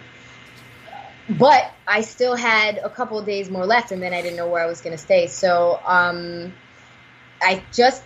But 1.29 1.73
I 1.87 2.03
still 2.03 2.35
had 2.35 2.79
a 2.79 2.91
couple 2.91 3.19
of 3.19 3.25
days 3.25 3.49
more 3.49 3.65
left, 3.65 3.93
and 3.93 4.03
then 4.03 4.13
I 4.13 4.21
didn't 4.23 4.37
know 4.37 4.49
where 4.49 4.63
I 4.63 4.67
was 4.67 4.81
going 4.83 4.97
to 4.97 5.03
stay. 5.03 5.29
So 5.29 5.81
um, 5.87 6.53
I 7.41 7.63
just 7.73 8.03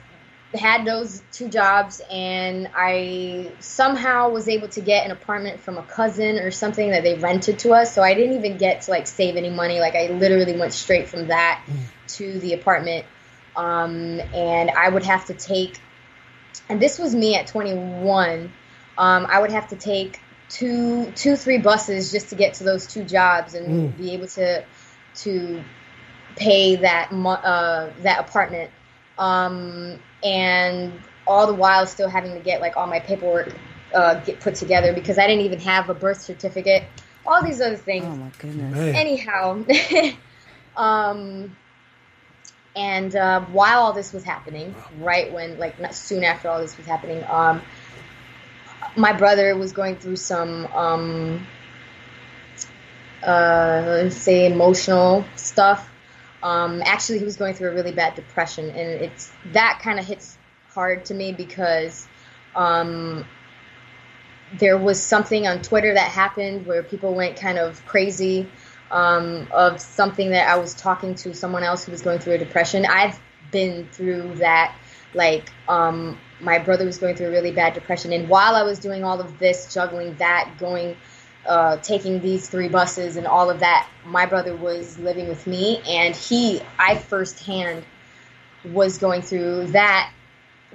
had 0.54 0.84
those 0.84 1.22
two 1.32 1.48
jobs 1.48 2.00
and 2.10 2.70
I 2.74 3.52
somehow 3.58 4.30
was 4.30 4.48
able 4.48 4.68
to 4.68 4.80
get 4.80 5.04
an 5.04 5.10
apartment 5.10 5.60
from 5.60 5.76
a 5.76 5.82
cousin 5.82 6.38
or 6.38 6.50
something 6.50 6.90
that 6.90 7.02
they 7.02 7.14
rented 7.14 7.58
to 7.60 7.72
us. 7.72 7.94
So 7.94 8.02
I 8.02 8.14
didn't 8.14 8.36
even 8.36 8.56
get 8.56 8.82
to 8.82 8.90
like 8.90 9.06
save 9.06 9.36
any 9.36 9.50
money. 9.50 9.80
Like 9.80 9.94
I 9.94 10.08
literally 10.08 10.56
went 10.56 10.72
straight 10.72 11.08
from 11.08 11.28
that 11.28 11.64
to 12.08 12.38
the 12.38 12.52
apartment. 12.52 13.06
Um, 13.56 14.20
and 14.34 14.70
I 14.70 14.88
would 14.88 15.04
have 15.04 15.26
to 15.26 15.34
take, 15.34 15.80
and 16.68 16.80
this 16.80 16.98
was 16.98 17.14
me 17.14 17.34
at 17.34 17.48
21. 17.48 18.52
Um, 18.98 19.26
I 19.28 19.40
would 19.40 19.50
have 19.50 19.68
to 19.68 19.76
take 19.76 20.20
two, 20.48 21.10
two, 21.12 21.36
three 21.36 21.58
buses 21.58 22.12
just 22.12 22.30
to 22.30 22.34
get 22.36 22.54
to 22.54 22.64
those 22.64 22.86
two 22.86 23.02
jobs 23.02 23.54
and 23.54 23.96
be 23.96 24.12
able 24.12 24.28
to, 24.28 24.64
to 25.16 25.64
pay 26.36 26.76
that, 26.76 27.10
uh, 27.12 27.90
that 28.02 28.20
apartment 28.20 28.70
um, 29.18 29.98
and 30.22 30.92
all 31.26 31.46
the 31.46 31.54
while 31.54 31.86
still 31.86 32.08
having 32.08 32.34
to 32.34 32.40
get 32.40 32.60
like 32.60 32.76
all 32.76 32.86
my 32.86 33.00
paperwork 33.00 33.54
uh, 33.94 34.14
get 34.20 34.40
put 34.40 34.54
together 34.54 34.92
because 34.92 35.18
I 35.18 35.26
didn't 35.26 35.44
even 35.44 35.60
have 35.60 35.88
a 35.88 35.94
birth 35.94 36.20
certificate. 36.20 36.84
All 37.24 37.42
these 37.42 37.60
other 37.60 37.76
things. 37.76 38.04
Oh 38.06 38.16
my 38.16 38.30
goodness. 38.38 38.72
Man. 38.72 38.94
Anyhow, 38.94 39.64
um, 40.76 41.56
and 42.76 43.16
uh, 43.16 43.40
while 43.46 43.80
all 43.80 43.92
this 43.92 44.12
was 44.12 44.22
happening, 44.22 44.74
right 44.98 45.32
when 45.32 45.58
like 45.58 45.80
not 45.80 45.94
soon 45.94 46.24
after 46.24 46.48
all 46.48 46.60
this 46.60 46.76
was 46.76 46.86
happening, 46.86 47.24
um, 47.28 47.62
my 48.96 49.12
brother 49.12 49.56
was 49.56 49.72
going 49.72 49.96
through 49.96 50.16
some 50.16 50.66
um, 50.66 51.46
uh, 53.22 53.82
let's 53.86 54.16
say 54.16 54.46
emotional 54.46 55.26
stuff. 55.36 55.90
Um, 56.42 56.82
actually, 56.84 57.18
he 57.18 57.24
was 57.24 57.36
going 57.36 57.54
through 57.54 57.70
a 57.70 57.74
really 57.74 57.92
bad 57.92 58.14
depression, 58.14 58.70
and 58.70 59.02
it's 59.02 59.32
that 59.52 59.80
kind 59.82 59.98
of 59.98 60.06
hits 60.06 60.36
hard 60.70 61.04
to 61.06 61.14
me 61.14 61.32
because 61.32 62.06
um, 62.54 63.24
there 64.58 64.78
was 64.78 65.02
something 65.02 65.46
on 65.46 65.62
Twitter 65.62 65.94
that 65.94 66.10
happened 66.10 66.66
where 66.66 66.82
people 66.82 67.14
went 67.14 67.36
kind 67.36 67.58
of 67.58 67.84
crazy 67.86 68.48
um, 68.90 69.48
of 69.52 69.80
something 69.80 70.30
that 70.30 70.48
I 70.48 70.56
was 70.56 70.74
talking 70.74 71.14
to 71.16 71.34
someone 71.34 71.62
else 71.62 71.84
who 71.84 71.92
was 71.92 72.02
going 72.02 72.18
through 72.18 72.34
a 72.34 72.38
depression. 72.38 72.86
I've 72.86 73.18
been 73.50 73.88
through 73.92 74.36
that. 74.36 74.74
Like, 75.14 75.50
um, 75.68 76.18
my 76.40 76.58
brother 76.58 76.84
was 76.84 76.98
going 76.98 77.16
through 77.16 77.28
a 77.28 77.30
really 77.30 77.52
bad 77.52 77.72
depression, 77.72 78.12
and 78.12 78.28
while 78.28 78.54
I 78.54 78.62
was 78.62 78.78
doing 78.78 79.02
all 79.02 79.20
of 79.20 79.38
this, 79.38 79.72
juggling 79.72 80.14
that, 80.16 80.56
going 80.58 80.96
uh, 81.46 81.76
taking 81.78 82.20
these 82.20 82.48
three 82.48 82.68
buses 82.68 83.16
and 83.16 83.26
all 83.26 83.50
of 83.50 83.60
that, 83.60 83.88
my 84.04 84.26
brother 84.26 84.54
was 84.54 84.98
living 84.98 85.28
with 85.28 85.46
me, 85.46 85.80
and 85.86 86.14
he, 86.14 86.60
I 86.78 86.96
firsthand, 86.96 87.84
was 88.64 88.98
going 88.98 89.22
through 89.22 89.68
that 89.68 90.10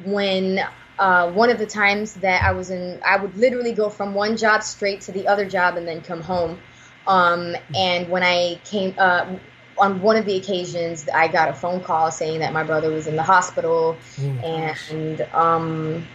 when 0.06 0.60
uh, 0.98 1.32
one 1.32 1.50
of 1.50 1.58
the 1.58 1.66
times 1.66 2.14
that 2.16 2.44
I 2.44 2.52
was 2.52 2.70
in, 2.70 3.02
I 3.06 3.18
would 3.18 3.36
literally 3.36 3.74
go 3.74 3.90
from 3.90 4.14
one 4.14 4.38
job 4.38 4.64
straight 4.64 5.02
to 5.02 5.12
the 5.12 5.28
other 5.28 5.46
job 5.46 5.76
and 5.76 5.88
then 5.88 6.02
come 6.02 6.22
home. 6.22 6.60
Um, 7.08 7.56
and 7.76 8.10
when 8.10 8.24
I 8.24 8.60
came, 8.66 8.94
uh, 8.98 9.36
on 9.78 10.02
one 10.02 10.16
of 10.16 10.26
the 10.26 10.36
occasions, 10.36 11.10
I 11.10 11.28
got 11.28 11.50
a 11.50 11.54
phone 11.54 11.82
call 11.82 12.12
saying 12.12 12.40
that 12.40 12.54
my 12.54 12.64
brother 12.64 12.92
was 12.92 13.08
in 13.08 13.16
the 13.16 13.24
hospital 13.24 13.98
and 14.20 15.22
um, 15.34 16.08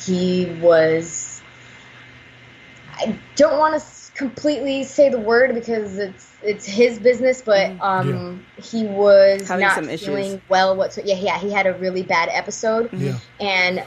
he 0.00 0.46
was 0.60 1.37
I 2.98 3.18
don't 3.36 3.58
want 3.58 3.80
to 3.80 3.86
completely 4.14 4.82
say 4.84 5.08
the 5.08 5.18
word 5.18 5.54
because 5.54 5.96
it's 5.98 6.26
it's 6.42 6.66
his 6.66 6.98
business, 6.98 7.42
but 7.42 7.72
um, 7.80 8.44
he 8.62 8.84
was 8.84 9.48
Having 9.48 9.66
not 9.66 9.74
some 9.74 9.88
issues. 9.88 10.06
feeling 10.06 10.42
well. 10.48 10.76
What? 10.76 10.96
Yeah, 11.04 11.16
yeah, 11.16 11.38
he 11.38 11.52
had 11.52 11.66
a 11.66 11.74
really 11.74 12.02
bad 12.02 12.28
episode, 12.32 12.92
Yeah. 12.92 13.18
and 13.40 13.84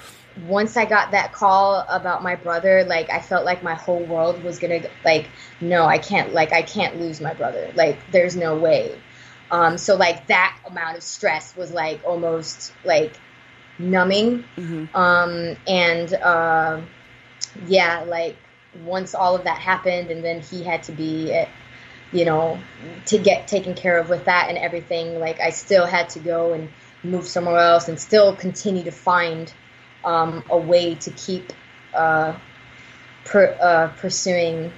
once 0.47 0.77
I 0.77 0.85
got 0.85 1.11
that 1.11 1.33
call 1.33 1.85
about 1.89 2.23
my 2.23 2.35
brother, 2.35 2.85
like 2.85 3.09
I 3.09 3.19
felt 3.19 3.43
like 3.45 3.63
my 3.63 3.75
whole 3.75 4.03
world 4.05 4.41
was 4.43 4.59
gonna 4.59 4.81
like, 5.03 5.27
no, 5.59 5.85
I 5.85 5.97
can't, 5.97 6.33
like 6.33 6.53
I 6.53 6.61
can't 6.61 6.99
lose 6.99 7.19
my 7.19 7.33
brother. 7.33 7.69
Like 7.75 7.99
there's 8.11 8.35
no 8.37 8.57
way. 8.57 8.97
Um, 9.51 9.77
so 9.77 9.95
like 9.97 10.27
that 10.27 10.57
amount 10.65 10.95
of 10.95 11.03
stress 11.03 11.53
was 11.57 11.71
like 11.71 11.99
almost 12.05 12.71
like 12.85 13.13
numbing. 13.77 14.45
Um, 14.93 15.57
and 15.67 16.13
uh, 16.13 16.79
yeah, 17.67 18.05
like 18.07 18.37
once 18.83 19.15
all 19.15 19.35
of 19.35 19.43
that 19.43 19.57
happened, 19.57 20.11
and 20.11 20.23
then 20.23 20.41
he 20.41 20.63
had 20.63 20.83
to 20.83 20.91
be, 20.91 21.33
uh, 21.33 21.45
you 22.11 22.25
know, 22.25 22.59
to 23.07 23.17
get 23.17 23.47
taken 23.47 23.73
care 23.73 23.97
of 23.97 24.09
with 24.09 24.25
that 24.25 24.49
and 24.49 24.57
everything. 24.57 25.19
Like 25.19 25.39
I 25.39 25.49
still 25.49 25.85
had 25.85 26.09
to 26.11 26.19
go 26.19 26.53
and 26.53 26.69
move 27.03 27.25
somewhere 27.27 27.57
else, 27.57 27.87
and 27.87 27.99
still 27.99 28.35
continue 28.35 28.83
to 28.83 28.91
find 28.91 29.51
um, 30.03 30.43
a 30.49 30.57
way 30.57 30.95
to 30.95 31.11
keep 31.11 31.51
uh, 31.93 32.35
per, 33.25 33.57
uh, 33.61 33.87
pursuing 33.97 34.71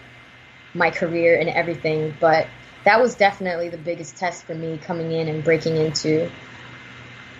my 0.73 0.89
career 0.89 1.39
and 1.39 1.49
everything. 1.49 2.13
But 2.19 2.47
that 2.85 2.99
was 2.99 3.15
definitely 3.15 3.69
the 3.69 3.77
biggest 3.77 4.17
test 4.17 4.45
for 4.45 4.55
me 4.55 4.77
coming 4.77 5.11
in 5.11 5.27
and 5.27 5.43
breaking 5.43 5.77
into 5.77 6.29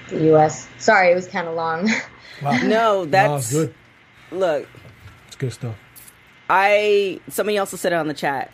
the 0.09 0.25
U.S. 0.25 0.67
Sorry, 0.77 1.11
it 1.11 1.15
was 1.15 1.27
kind 1.27 1.47
of 1.47 1.55
long. 1.55 1.89
Wow. 2.41 2.57
No, 2.63 2.99
Wow, 3.01 3.05
that's 3.05 3.51
good. 3.51 3.73
Look, 4.31 4.67
It's 5.27 5.35
good 5.35 5.53
stuff. 5.53 5.75
I 6.49 7.19
somebody 7.29 7.57
else 7.57 7.71
said 7.71 7.93
it 7.93 7.95
on 7.95 8.07
the 8.07 8.13
chat. 8.13 8.51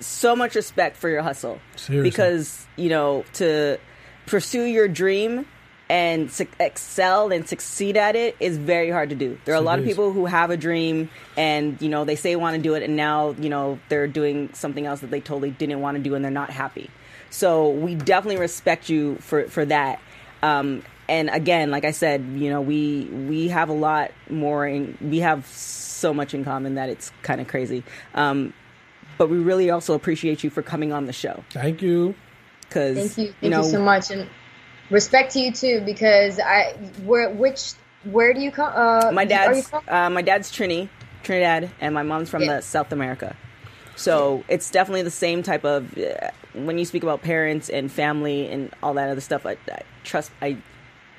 So 0.00 0.34
much 0.36 0.54
respect 0.54 0.96
for 0.96 1.08
your 1.08 1.22
hustle. 1.22 1.60
Seriously. 1.76 2.10
Because, 2.10 2.66
you 2.76 2.88
know, 2.88 3.24
to 3.34 3.78
pursue 4.26 4.64
your 4.64 4.88
dream 4.88 5.46
and 5.88 6.30
su- 6.30 6.46
excel 6.58 7.30
and 7.30 7.48
succeed 7.48 7.96
at 7.96 8.16
it 8.16 8.36
is 8.40 8.58
very 8.58 8.90
hard 8.90 9.10
to 9.10 9.14
do. 9.16 9.38
There 9.44 9.54
are 9.54 9.58
a 9.58 9.60
lot 9.60 9.78
of 9.78 9.84
people 9.84 10.12
who 10.12 10.26
have 10.26 10.50
a 10.50 10.56
dream 10.56 11.10
and, 11.36 11.80
you 11.80 11.88
know, 11.88 12.04
they 12.04 12.16
say 12.16 12.30
they 12.30 12.36
want 12.36 12.56
to 12.56 12.62
do 12.62 12.74
it 12.74 12.82
and 12.82 12.96
now, 12.96 13.30
you 13.38 13.48
know, 13.48 13.78
they're 13.88 14.08
doing 14.08 14.52
something 14.54 14.86
else 14.86 15.00
that 15.00 15.10
they 15.10 15.20
totally 15.20 15.50
didn't 15.50 15.80
want 15.80 15.96
to 15.96 16.02
do 16.02 16.14
and 16.14 16.24
they're 16.24 16.32
not 16.32 16.50
happy. 16.50 16.90
So 17.30 17.70
we 17.70 17.94
definitely 17.94 18.40
respect 18.40 18.88
you 18.88 19.16
for, 19.16 19.48
for 19.48 19.64
that. 19.66 20.00
Um, 20.42 20.82
and 21.08 21.28
again, 21.30 21.70
like 21.70 21.84
I 21.84 21.90
said, 21.90 22.22
you 22.36 22.50
know, 22.50 22.60
we 22.60 23.04
we 23.04 23.48
have 23.48 23.68
a 23.68 23.74
lot 23.74 24.10
more 24.30 24.66
in 24.66 24.96
we 25.00 25.18
have 25.20 25.46
so 25.46 26.12
much 26.14 26.34
in 26.34 26.44
common 26.44 26.74
that 26.76 26.88
it's 26.88 27.12
kind 27.22 27.40
of 27.40 27.48
crazy. 27.48 27.82
Um, 28.14 28.52
but 29.18 29.28
we 29.28 29.38
really 29.38 29.70
also 29.70 29.94
appreciate 29.94 30.42
you 30.42 30.50
for 30.50 30.62
coming 30.62 30.92
on 30.92 31.06
the 31.06 31.12
show 31.12 31.44
Thank 31.50 31.82
you. 31.82 32.14
because 32.68 32.96
Thank 32.96 33.18
you. 33.18 33.24
Thank 33.26 33.42
you 33.42 33.50
know 33.50 33.62
you 33.62 33.70
so 33.70 33.82
much. 33.82 34.10
And 34.10 34.28
respect 34.90 35.32
to 35.34 35.40
you 35.40 35.52
too, 35.52 35.82
because 35.84 36.40
I 36.40 36.72
where 37.04 37.30
which 37.30 37.74
where 38.04 38.34
do 38.34 38.40
you 38.40 38.50
come? 38.50 38.72
Uh, 38.74 39.12
my 39.12 39.24
dad's 39.24 39.68
from? 39.68 39.82
uh, 39.88 40.10
my 40.10 40.22
dad's 40.22 40.50
Trini, 40.50 40.88
Trinidad, 41.22 41.70
and 41.80 41.94
my 41.94 42.02
mom's 42.02 42.28
from 42.30 42.42
Yeah. 42.42 42.56
the 42.56 42.62
South 42.62 42.92
America. 42.92 43.36
So 43.96 44.42
it's 44.48 44.70
definitely 44.70 45.02
the 45.02 45.10
same 45.10 45.42
type 45.42 45.64
of 45.64 45.96
uh, 45.96 46.30
when 46.54 46.78
you 46.78 46.84
speak 46.84 47.02
about 47.04 47.22
parents 47.22 47.68
and 47.68 47.90
family 47.90 48.48
and 48.48 48.74
all 48.82 48.94
that 48.94 49.08
other 49.08 49.20
stuff. 49.20 49.46
I, 49.46 49.56
I 49.70 49.82
trust 50.02 50.32
I 50.42 50.56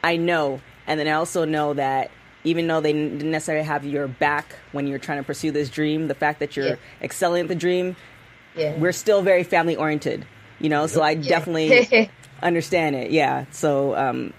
I 0.05 0.17
know, 0.17 0.61
and 0.87 0.99
then 0.99 1.07
I 1.07 1.13
also 1.13 1.45
know 1.45 1.73
that 1.73 2.11
even 2.43 2.67
though 2.67 2.79
they 2.79 2.93
didn't 2.93 3.31
necessarily 3.31 3.65
have 3.65 3.83
your 3.85 4.07
back 4.07 4.55
when 4.71 4.85
you're 4.85 4.99
trying 4.99 5.17
to 5.17 5.23
pursue 5.23 5.51
this 5.51 5.69
dream, 5.69 6.07
the 6.07 6.13
fact 6.13 6.39
that 6.39 6.55
you're 6.55 6.67
Yeah. 6.67 6.75
excelling 7.01 7.41
at 7.41 7.47
the 7.47 7.55
dream, 7.55 7.95
yeah. 8.55 8.77
we're 8.77 8.91
still 8.91 9.23
very 9.23 9.43
family 9.43 9.75
oriented. 9.75 10.25
You 10.59 10.69
know, 10.69 10.85
so 10.87 11.01
I 11.01 11.15
definitely 11.15 12.09
understand 12.43 12.95
it. 12.95 13.09
Yeah. 13.11 13.45
So 13.51 13.95
um, 13.95 14.31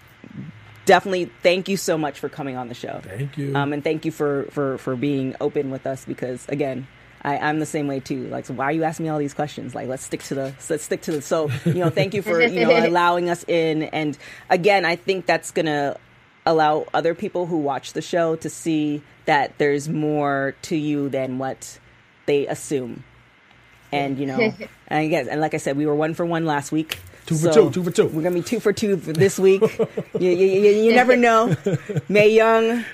definitely 0.84 1.30
thank 1.42 1.68
you 1.68 1.76
so 1.76 1.98
much 1.98 2.18
for 2.20 2.28
coming 2.28 2.56
on 2.56 2.68
the 2.68 2.74
show. 2.74 3.00
Thank 3.02 3.36
you. 3.36 3.54
Um, 3.54 3.72
and 3.72 3.82
thank 3.82 4.04
you 4.04 4.12
for, 4.12 4.44
for, 4.50 4.78
for 4.78 4.94
being 4.96 5.34
open 5.40 5.70
with 5.70 5.86
us 5.86 6.04
because 6.04 6.46
again, 6.48 6.86
I, 7.26 7.38
I'm 7.38 7.58
the 7.58 7.66
same 7.66 7.88
way 7.88 7.98
too. 7.98 8.28
Like, 8.28 8.46
so 8.46 8.54
why 8.54 8.66
are 8.66 8.72
you 8.72 8.84
asking 8.84 9.04
me 9.04 9.10
all 9.10 9.18
these 9.18 9.34
questions? 9.34 9.74
Like, 9.74 9.88
let's 9.88 10.04
stick 10.04 10.22
to 10.24 10.34
the, 10.36 10.54
let's 10.70 10.84
stick 10.84 11.02
to 11.02 11.12
the, 11.12 11.20
so, 11.20 11.50
you 11.64 11.74
know, 11.74 11.90
thank 11.90 12.14
you 12.14 12.22
for, 12.22 12.40
you 12.40 12.64
know, 12.64 12.86
allowing 12.86 13.28
us 13.28 13.44
in. 13.48 13.82
And 13.82 14.16
again, 14.48 14.84
I 14.84 14.94
think 14.94 15.26
that's 15.26 15.50
going 15.50 15.66
to 15.66 15.98
allow 16.46 16.86
other 16.94 17.16
people 17.16 17.46
who 17.46 17.58
watch 17.58 17.94
the 17.94 18.00
show 18.00 18.36
to 18.36 18.48
see 18.48 19.02
that 19.24 19.58
there's 19.58 19.88
more 19.88 20.54
to 20.62 20.76
you 20.76 21.08
than 21.08 21.38
what 21.38 21.80
they 22.26 22.46
assume. 22.46 23.02
And, 23.90 24.18
you 24.18 24.26
know, 24.26 24.38
and 24.86 25.04
again, 25.04 25.28
and 25.28 25.40
like 25.40 25.54
I 25.54 25.58
said, 25.58 25.76
we 25.76 25.84
were 25.84 25.96
one 25.96 26.14
for 26.14 26.24
one 26.24 26.46
last 26.46 26.70
week. 26.70 27.00
Two 27.26 27.36
for 27.36 27.52
two, 27.52 27.70
two 27.72 27.82
for 27.82 27.90
two. 27.90 28.06
We're 28.06 28.22
gonna 28.22 28.36
be 28.36 28.42
two 28.42 28.60
for 28.60 28.72
two 28.72 28.96
for 28.98 29.12
this 29.12 29.38
week. 29.38 29.60
you, 30.18 30.30
you, 30.30 30.46
you, 30.46 30.70
you 30.84 30.92
never 30.94 31.16
know. 31.16 31.56
Mae 32.08 32.28
Young, 32.28 32.84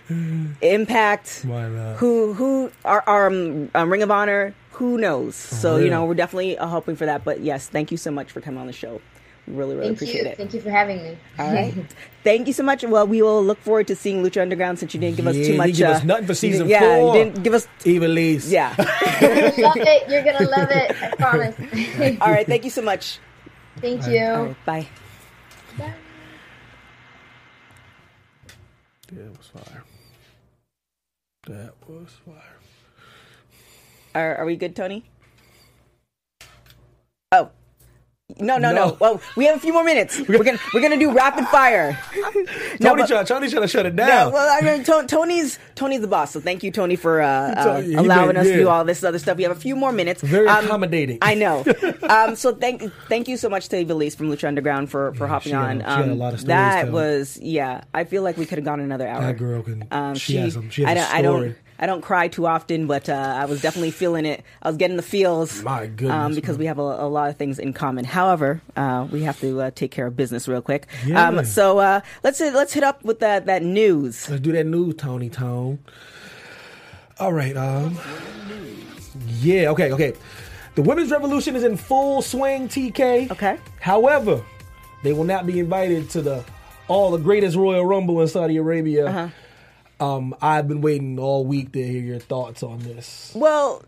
Impact, 0.63 1.43
Why 1.47 1.69
not? 1.69 1.97
who 1.97 2.33
who 2.33 2.73
our, 2.85 3.05
our 3.07 3.27
um, 3.27 3.71
um, 3.75 3.91
Ring 3.93 4.03
of 4.03 4.11
Honor. 4.11 4.55
Who 4.73 4.97
knows? 4.97 5.37
So 5.37 5.77
you 5.77 5.91
know 5.91 6.07
we're 6.07 6.15
definitely 6.15 6.57
uh, 6.57 6.67
hoping 6.67 6.97
for 6.97 7.05
that. 7.07 7.25
But 7.25 7.41
yes, 7.41 7.69
thank 7.69 7.91
you 7.91 7.99
so 7.99 8.11
much 8.11 8.33
for 8.33 8.41
coming 8.41 8.59
on 8.59 8.67
the 8.67 8.73
show. 8.73 9.01
Really 9.47 9.75
really 9.75 9.89
Thank 9.89 9.97
appreciate 9.99 10.23
you. 10.25 10.31
it. 10.31 10.37
Thank 10.39 10.55
you 10.55 10.61
for 10.61 10.71
having 10.71 11.03
me. 11.03 11.19
All 11.39 11.53
right. 11.53 11.75
Thank 12.25 12.47
you 12.47 12.53
so 12.53 12.63
much. 12.63 12.85
Well, 12.85 13.07
we 13.07 13.21
will 13.23 13.43
look 13.45 13.59
forward 13.59 13.89
to 13.89 13.97
seeing 13.97 14.23
Lucha 14.23 14.41
Underground 14.41 14.79
since 14.79 14.95
you 14.95 15.01
didn't 15.01 15.17
give 15.17 15.27
us 15.27 15.35
too 15.35 15.57
much. 15.57 15.67
didn't 15.73 15.79
give 15.79 15.89
uh, 15.89 15.93
us 15.93 16.05
nothing 16.05 16.27
for 16.27 16.35
season 16.35 16.69
didn't- 16.69 16.81
yeah, 16.81 16.99
four. 16.99 17.17
you 17.17 17.25
didn't 17.25 17.43
give 17.43 17.53
us. 17.53 17.67
Ivelisse. 17.81 18.51
Yeah. 18.51 18.75
love 18.79 19.77
it. 19.77 20.09
You're 20.09 20.23
gonna 20.23 20.49
love 20.49 20.69
it. 20.71 21.03
I 21.03 21.15
promise. 21.19 22.19
All 22.21 22.31
right. 22.31 22.47
Thank 22.47 22.65
you 22.65 22.71
so 22.71 22.83
much. 22.83 23.19
Thank 23.83 24.07
you. 24.07 24.55
Bye. 24.65 24.87
bye. 25.77 25.93
That 29.09 29.37
was 29.37 29.47
fire. 29.49 29.83
That 31.49 31.75
was 31.89 32.09
fire. 32.25 32.59
Are, 34.15 34.37
are 34.37 34.45
we 34.45 34.55
good, 34.55 34.77
Tony? 34.77 35.05
Oh. 37.33 37.51
No, 38.41 38.59
no, 38.59 38.73
no, 38.73 38.87
No. 38.89 38.97
Well, 39.01 39.21
we 39.37 39.45
have 39.47 39.57
a 39.57 39.61
few 39.61 39.73
more 39.73 39.85
minutes. 39.85 40.21
We're 40.29 40.43
gonna 40.45 40.59
we're 40.75 40.81
gonna 40.81 40.99
do 40.99 41.13
rapid 41.13 41.47
fire. 41.49 41.99
No, 42.81 42.95
Tony, 42.97 43.25
Tony's 43.25 43.51
trying 43.53 43.63
to 43.63 43.69
shut 43.69 43.87
it 43.87 43.95
Yeah, 43.97 44.07
down. 44.07 44.33
well, 44.33 44.49
I 44.51 44.61
mean, 44.65 44.85
To- 44.85 45.05
Tony's 45.07 45.59
Tony's 45.75 46.01
the 46.01 46.07
boss, 46.09 46.33
so 46.33 46.41
thank 46.41 46.63
you, 46.63 46.71
Tony, 46.71 46.97
for 46.97 47.21
uh, 47.23 47.27
uh, 47.29 47.83
allowing 47.97 48.37
us 48.37 48.47
to 48.47 48.55
do 48.55 48.69
all 48.69 48.85
this 48.85 49.03
other 49.05 49.19
stuff. 49.19 49.37
We 49.37 49.43
have 49.45 49.53
a 49.53 49.61
few 49.61 49.77
more 49.77 49.93
minutes. 49.93 50.23
Very 50.23 50.49
Um, 50.49 50.65
accommodating. 50.65 51.19
I 51.23 51.35
know. 51.35 51.65
um, 52.09 52.37
so 52.37 52.55
thank 52.55 52.83
thank 53.09 53.29
you 53.29 53.37
so 53.37 53.49
much 53.49 53.69
to 53.69 53.85
Ivelisse 53.85 54.17
from 54.17 54.29
Lucha 54.31 54.49
Underground 54.49 54.91
for 54.91 55.13
for 55.15 55.27
hopping 55.27 55.51
she 55.51 55.57
had- 55.57 55.63
on. 55.63 55.79
she 55.81 55.85
had 55.85 56.09
a 56.09 56.13
Um, 56.13 56.19
lot 56.19 56.35
of 56.35 56.41
stories 56.41 56.57
that 56.57 56.91
was 56.93 57.39
yeah. 57.41 57.83
I 57.95 58.05
feel 58.05 58.23
like 58.23 58.37
we 58.37 58.47
could 58.47 58.59
have 58.59 58.65
gone 58.65 58.81
another 58.81 59.07
hour. 59.09 59.21
That 59.23 59.39
girl 59.39 59.63
can- 59.63 59.85
Um, 59.91 60.15
she 60.15 60.37
has 60.37 60.55
some- 60.55 60.71
she 60.71 60.83
has 60.85 60.99
I 61.13 61.19
a 61.19 61.23
don't. 61.23 61.57
I 61.83 61.87
don't. 61.87 62.03
story. 62.03 62.03
I 62.03 62.03
don't 62.03 62.03
cry 62.03 62.29
too 62.29 62.47
often, 62.47 62.87
but 62.87 63.09
uh, 63.09 63.13
I 63.13 63.45
was 63.47 63.61
definitely 63.61 63.91
feeling 63.91 64.27
it. 64.27 64.45
I 64.63 64.69
was 64.69 64.77
getting 64.77 64.97
the 64.97 65.03
feels. 65.03 65.63
My 65.63 65.87
goodness, 65.87 66.13
um, 66.13 66.35
because 66.35 66.57
man. 66.57 66.61
we 66.61 66.67
have 66.67 66.79
a, 66.79 66.83
a 66.83 67.09
lot 67.09 67.31
of 67.31 67.37
things 67.37 67.59
in 67.59 67.73
common. 67.73 68.05
However, 68.05 68.63
uh, 68.77 69.07
we 69.11 69.23
have 69.23 69.41
to 69.41 69.63
uh, 69.63 69.71
take 69.75 69.91
care 69.91 70.07
of 70.07 70.17
business 70.17 70.49
real 70.49 70.63
quick. 70.63 70.87
Yeah. 71.07 71.29
Um, 71.29 71.45
so 71.45 71.79
uh, 71.79 72.01
let's 72.23 72.41
let's 72.41 72.73
hit 72.73 72.85
up 72.85 73.05
with 73.05 73.21
that 73.21 73.47
that 73.47 73.63
news. 73.63 74.29
Let's 74.29 74.43
do 74.43 74.53
that 74.53 74.67
news, 74.67 74.95
Tony 74.97 75.29
Tone. 75.29 75.79
All 77.19 77.33
right. 77.33 77.57
Um. 77.57 77.99
Yeah. 79.41 79.71
Okay. 79.71 79.93
Okay. 79.93 80.15
The 80.75 80.83
women's 80.83 81.11
revolution 81.11 81.55
is 81.57 81.65
in 81.65 81.77
full 81.77 82.23
swing. 82.23 82.69
TK. 82.69 83.31
Okay. 83.31 83.59
However, 83.81 84.43
they 85.03 85.13
will 85.13 85.25
not 85.25 85.47
be 85.47 85.59
invited 85.59 86.11
to 86.11 86.23
the 86.23 86.45
all 86.89 87.11
the 87.11 87.19
greatest 87.19 87.57
Royal 87.57 87.85
Rumble 87.85 88.21
in 88.21 88.29
Saudi 88.29 88.57
Arabia. 88.57 89.07
Uh-huh. 89.07 89.29
Um, 90.03 90.35
I've 90.43 90.67
been 90.67 90.81
waiting 90.81 91.19
all 91.21 91.45
week 91.47 91.73
to 91.73 91.87
hear 91.87 92.03
your 92.03 92.19
thoughts 92.19 92.65
on 92.65 92.81
this. 92.81 93.31
Well, 93.37 93.85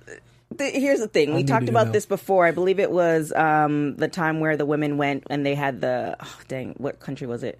th- 0.56 0.74
here's 0.74 1.00
the 1.00 1.08
thing. 1.08 1.34
We 1.34 1.42
talked 1.42 1.68
about 1.68 1.88
know. 1.88 1.92
this 1.92 2.06
before. 2.06 2.46
I 2.46 2.52
believe 2.52 2.78
it 2.78 2.92
was 2.92 3.32
um, 3.32 3.96
the 3.96 4.06
time 4.06 4.38
where 4.38 4.56
the 4.56 4.64
women 4.64 4.96
went 4.96 5.24
and 5.28 5.44
they 5.44 5.56
had 5.56 5.80
the 5.80 6.16
oh, 6.20 6.38
dang. 6.46 6.74
What 6.78 7.00
country 7.00 7.26
was 7.26 7.42
it? 7.42 7.58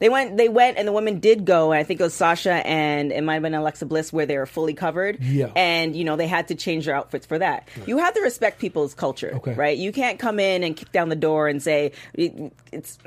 They 0.00 0.10
went. 0.10 0.36
They 0.36 0.50
went, 0.50 0.76
and 0.76 0.86
the 0.86 0.92
women 0.92 1.18
did 1.18 1.46
go. 1.46 1.72
And 1.72 1.78
I 1.78 1.84
think 1.84 2.00
it 2.00 2.02
was 2.02 2.12
Sasha 2.12 2.66
and 2.66 3.10
it 3.10 3.22
might 3.22 3.34
have 3.34 3.42
been 3.42 3.54
Alexa 3.54 3.86
Bliss, 3.86 4.12
where 4.12 4.26
they 4.26 4.36
were 4.36 4.44
fully 4.44 4.74
covered. 4.74 5.22
Yeah. 5.22 5.50
And 5.56 5.96
you 5.96 6.04
know 6.04 6.16
they 6.16 6.26
had 6.26 6.48
to 6.48 6.54
change 6.54 6.84
their 6.84 6.96
outfits 6.96 7.24
for 7.24 7.38
that. 7.38 7.68
You 7.86 7.98
have 7.98 8.12
to 8.14 8.20
respect 8.20 8.58
people's 8.58 8.92
culture, 8.92 9.32
Okay. 9.36 9.54
right? 9.54 9.78
You 9.78 9.92
can't 9.92 10.18
come 10.18 10.38
in 10.38 10.62
and 10.62 10.76
kick 10.76 10.92
down 10.92 11.08
the 11.08 11.16
door 11.16 11.48
and 11.48 11.62
say 11.62 11.92
it, 12.12 12.52
it's 12.70 12.98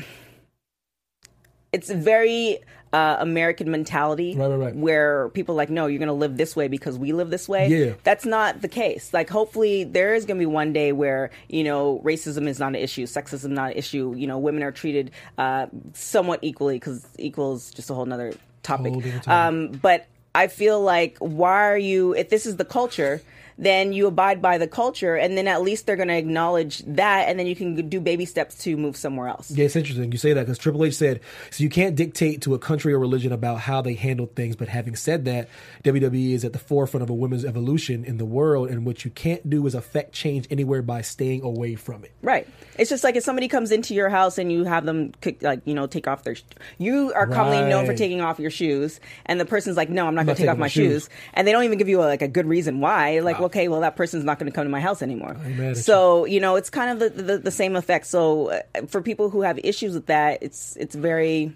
it's 1.73 1.91
very 1.91 2.59
uh, 2.93 3.17
American 3.19 3.69
mentality 3.69 4.35
Right, 4.35 4.47
right, 4.47 4.55
right. 4.57 4.75
where 4.75 5.29
people 5.29 5.55
are 5.55 5.57
like, 5.57 5.69
no, 5.69 5.87
you're 5.87 5.99
going 5.99 6.07
to 6.07 6.13
live 6.13 6.37
this 6.37 6.55
way 6.55 6.67
because 6.67 6.97
we 6.97 7.13
live 7.13 7.29
this 7.29 7.47
way. 7.49 7.67
Yeah. 7.67 7.93
That's 8.03 8.25
not 8.25 8.61
the 8.61 8.67
case. 8.67 9.13
Like, 9.13 9.29
hopefully, 9.29 9.83
there 9.83 10.15
is 10.15 10.25
going 10.25 10.37
to 10.37 10.41
be 10.41 10.45
one 10.45 10.73
day 10.73 10.91
where, 10.91 11.31
you 11.49 11.63
know, 11.63 12.01
racism 12.03 12.47
is 12.47 12.59
not 12.59 12.69
an 12.69 12.75
issue, 12.75 13.05
sexism 13.05 13.49
not 13.49 13.71
an 13.71 13.77
issue. 13.77 14.13
You 14.15 14.27
know, 14.27 14.37
women 14.37 14.63
are 14.63 14.71
treated 14.71 15.11
uh, 15.37 15.67
somewhat 15.93 16.39
equally 16.41 16.75
because 16.75 17.05
equal 17.19 17.55
is 17.55 17.71
just 17.71 17.89
a 17.89 17.93
whole 17.93 18.05
nother 18.05 18.33
topic. 18.63 18.93
Whole 18.93 19.01
topic. 19.01 19.27
Um, 19.27 19.67
but 19.71 20.07
I 20.33 20.47
feel 20.47 20.81
like, 20.81 21.17
why 21.19 21.65
are 21.69 21.77
you, 21.77 22.13
if 22.13 22.29
this 22.29 22.45
is 22.45 22.57
the 22.57 22.65
culture, 22.65 23.21
then 23.57 23.93
you 23.93 24.07
abide 24.07 24.41
by 24.41 24.57
the 24.57 24.67
culture, 24.67 25.15
and 25.15 25.37
then 25.37 25.47
at 25.47 25.61
least 25.61 25.85
they're 25.85 25.95
going 25.95 26.07
to 26.07 26.17
acknowledge 26.17 26.79
that, 26.85 27.27
and 27.27 27.39
then 27.39 27.47
you 27.47 27.55
can 27.55 27.89
do 27.89 27.99
baby 27.99 28.25
steps 28.25 28.55
to 28.63 28.77
move 28.77 28.95
somewhere 28.95 29.27
else. 29.27 29.51
Yeah, 29.51 29.65
it's 29.65 29.75
interesting 29.75 30.11
you 30.11 30.17
say 30.17 30.33
that 30.33 30.41
because 30.41 30.57
Triple 30.57 30.85
H 30.85 30.95
said, 30.95 31.21
so 31.49 31.63
you 31.63 31.69
can't 31.69 31.95
dictate 31.95 32.41
to 32.43 32.53
a 32.53 32.59
country 32.59 32.93
or 32.93 32.99
religion 32.99 33.31
about 33.31 33.59
how 33.59 33.81
they 33.81 33.93
handle 33.93 34.27
things. 34.27 34.55
But 34.55 34.67
having 34.67 34.95
said 34.95 35.25
that, 35.25 35.49
WWE 35.83 36.33
is 36.33 36.45
at 36.45 36.53
the 36.53 36.59
forefront 36.59 37.03
of 37.03 37.09
a 37.09 37.13
women's 37.13 37.45
evolution 37.45 38.05
in 38.05 38.17
the 38.17 38.25
world, 38.25 38.69
and 38.69 38.85
what 38.85 39.05
you 39.05 39.11
can't 39.11 39.49
do 39.49 39.65
is 39.65 39.75
affect 39.75 40.13
change 40.13 40.47
anywhere 40.49 40.81
by 40.81 41.01
staying 41.01 41.43
away 41.43 41.75
from 41.75 42.03
it. 42.03 42.11
Right. 42.21 42.47
It's 42.77 42.89
just 42.89 43.03
like 43.03 43.15
if 43.15 43.23
somebody 43.23 43.47
comes 43.47 43.71
into 43.71 43.95
your 43.95 44.09
house 44.09 44.37
and 44.37 44.51
you 44.51 44.63
have 44.65 44.85
them, 44.85 45.13
like 45.41 45.61
you 45.65 45.73
know, 45.73 45.87
take 45.87 46.07
off 46.07 46.23
their. 46.23 46.35
You 46.77 47.11
are 47.13 47.25
commonly 47.25 47.67
known 47.69 47.85
for 47.85 47.95
taking 47.95 48.21
off 48.21 48.39
your 48.39 48.51
shoes, 48.51 48.99
and 49.25 49.39
the 49.39 49.45
person's 49.45 49.77
like, 49.77 49.89
"No, 49.89 50.05
I'm 50.05 50.13
not 50.13 50.25
going 50.25 50.35
to 50.35 50.41
take 50.41 50.49
off 50.49 50.57
my 50.57 50.67
shoes. 50.67 51.03
shoes. 51.03 51.09
and 51.33 51.47
they 51.47 51.51
don't 51.51 51.63
even 51.63 51.77
give 51.77 51.89
you 51.89 52.01
a, 52.01 52.05
like 52.05 52.21
a 52.21 52.27
good 52.27 52.45
reason 52.45 52.79
why. 52.79 53.19
Like, 53.19 53.39
okay, 53.47 53.67
well, 53.67 53.81
that 53.81 53.95
person's 53.95 54.23
not 54.23 54.39
going 54.39 54.49
to 54.51 54.55
come 54.55 54.63
to 54.63 54.69
my 54.69 54.79
house 54.79 55.01
anymore. 55.01 55.35
ain't 55.45 55.57
mad 55.57 55.71
at 55.71 55.77
So 55.77 56.25
you 56.25 56.39
know, 56.39 56.55
it's 56.55 56.69
kind 56.69 56.91
of 56.91 56.99
the, 56.99 57.21
the 57.21 57.37
the 57.39 57.51
same 57.51 57.75
effect. 57.75 58.07
So 58.07 58.51
uh, 58.51 58.61
for 58.87 59.01
people 59.01 59.29
who 59.29 59.41
have 59.41 59.59
issues 59.63 59.93
with 59.93 60.05
that, 60.05 60.41
it's 60.41 60.75
it's 60.77 60.95
very 60.95 61.53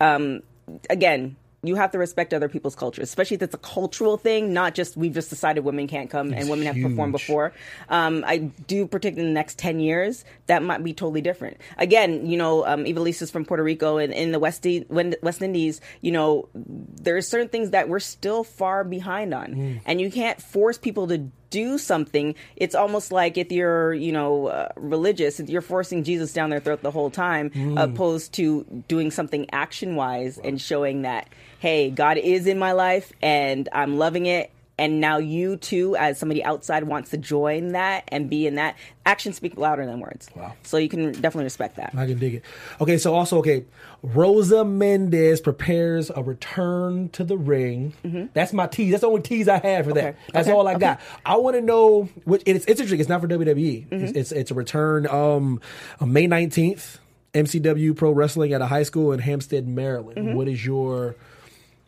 um, 0.00 0.42
again, 0.88 1.36
you 1.66 1.76
have 1.76 1.90
to 1.92 1.98
respect 1.98 2.34
other 2.34 2.48
people's 2.48 2.74
cultures, 2.74 3.04
especially 3.04 3.36
if 3.36 3.42
it's 3.42 3.54
a 3.54 3.58
cultural 3.58 4.16
thing, 4.16 4.52
not 4.52 4.74
just 4.74 4.96
we've 4.96 5.14
just 5.14 5.30
decided 5.30 5.64
women 5.64 5.86
can't 5.86 6.10
come 6.10 6.28
and 6.28 6.40
It's 6.40 6.48
women 6.48 6.66
have 6.66 6.76
performed 6.76 7.12
before. 7.12 7.52
Um, 7.88 8.24
I 8.26 8.38
do 8.38 8.86
predict 8.86 9.18
in 9.18 9.24
the 9.24 9.32
next 9.32 9.58
10 9.58 9.80
years 9.80 10.24
that 10.46 10.62
might 10.62 10.82
be 10.82 10.92
totally 10.92 11.20
different. 11.20 11.58
Again, 11.78 12.26
you 12.26 12.36
know, 12.36 12.66
um, 12.66 12.84
Ivelisse's 12.84 13.30
from 13.30 13.44
Puerto 13.44 13.62
Rico 13.62 13.98
and 13.98 14.12
in 14.12 14.32
the 14.32 14.38
West, 14.38 14.66
West 14.90 15.42
Indies, 15.42 15.80
you 16.00 16.12
know, 16.12 16.48
there 16.54 17.16
are 17.16 17.22
certain 17.22 17.48
things 17.48 17.70
that 17.70 17.88
we're 17.88 18.00
still 18.00 18.44
far 18.44 18.84
behind 18.84 19.34
on. 19.34 19.54
Mm. 19.54 19.80
And 19.86 20.00
you 20.00 20.10
can't 20.10 20.40
force 20.40 20.78
people 20.78 21.08
to 21.08 21.30
do 21.54 21.78
something. 21.78 22.34
It's 22.56 22.74
almost 22.74 23.12
like 23.12 23.38
if 23.38 23.52
you're, 23.52 23.94
you 23.94 24.10
know, 24.12 24.48
uh, 24.48 24.68
religious, 24.76 25.38
if 25.38 25.48
you're 25.48 25.62
forcing 25.74 26.02
Jesus 26.02 26.32
down 26.32 26.50
their 26.50 26.60
throat 26.60 26.82
the 26.82 26.90
whole 26.90 27.10
time, 27.10 27.50
Mm. 27.50 27.80
opposed 27.80 28.32
to 28.34 28.64
doing 28.88 29.10
something 29.12 29.46
action 29.52 29.94
wise 29.94 30.38
and 30.42 30.60
showing 30.60 31.02
that, 31.02 31.28
hey, 31.60 31.90
God 31.90 32.16
is 32.18 32.46
in 32.46 32.58
my 32.58 32.72
life 32.72 33.12
and 33.22 33.68
I'm 33.72 33.96
loving 33.98 34.26
it. 34.26 34.50
And 34.76 35.00
now 35.00 35.18
you 35.18 35.56
too, 35.56 35.94
as 35.96 36.18
somebody 36.18 36.42
outside, 36.42 36.84
wants 36.84 37.10
to 37.10 37.16
join 37.16 37.72
that 37.72 38.04
and 38.08 38.28
be 38.28 38.46
in 38.46 38.56
that. 38.56 38.76
Actions 39.06 39.36
speak 39.36 39.56
louder 39.56 39.86
than 39.86 40.00
words. 40.00 40.28
Wow. 40.34 40.54
So 40.64 40.78
you 40.78 40.88
can 40.88 41.12
definitely 41.12 41.44
respect 41.44 41.76
that. 41.76 41.94
I 41.96 42.06
can 42.06 42.18
dig 42.18 42.34
it. 42.34 42.44
Okay, 42.80 42.98
so 42.98 43.14
also, 43.14 43.38
okay, 43.38 43.64
Rosa 44.02 44.64
Mendez 44.64 45.40
prepares 45.40 46.10
a 46.10 46.22
return 46.22 47.08
to 47.10 47.22
the 47.22 47.36
ring. 47.36 47.92
That's 48.34 48.52
my 48.52 48.66
tease. 48.66 48.90
That's 48.90 49.02
the 49.02 49.08
only 49.08 49.22
tease 49.22 49.48
I 49.48 49.58
have 49.58 49.86
for 49.86 49.92
that. 49.92 50.14
Mm-hmm. 50.14 50.30
That's 50.32 50.48
okay, 50.48 50.56
all 50.56 50.66
I 50.66 50.72
okay. 50.72 50.80
got. 50.80 51.00
I 51.24 51.36
want 51.36 51.56
to 51.56 51.62
know 51.62 52.08
which. 52.24 52.42
It's, 52.44 52.64
it's 52.64 52.80
interesting. 52.80 53.00
It's 53.00 53.08
not 53.08 53.20
for 53.20 53.28
WWE. 53.28 53.88
Mm-hmm. 53.88 53.94
It's, 54.04 54.12
it's 54.12 54.32
it's 54.32 54.50
a 54.50 54.54
return. 54.54 55.06
Um, 55.06 55.60
on 56.00 56.12
May 56.12 56.26
nineteenth, 56.26 56.98
MCW 57.32 57.96
Pro 57.96 58.10
Wrestling 58.10 58.52
at 58.52 58.60
a 58.60 58.66
high 58.66 58.82
school 58.82 59.12
in 59.12 59.20
Hampstead, 59.20 59.68
Maryland. 59.68 60.18
Mm-hmm. 60.18 60.34
What 60.34 60.48
is 60.48 60.64
your? 60.64 61.14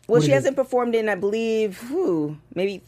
Well, 0.07 0.19
What 0.19 0.23
she 0.25 0.31
hasn't 0.31 0.55
performed 0.55 0.95
in, 0.95 1.09
I 1.09 1.15
believe, 1.15 1.79
whew, 1.89 2.37
maybe 2.55 2.81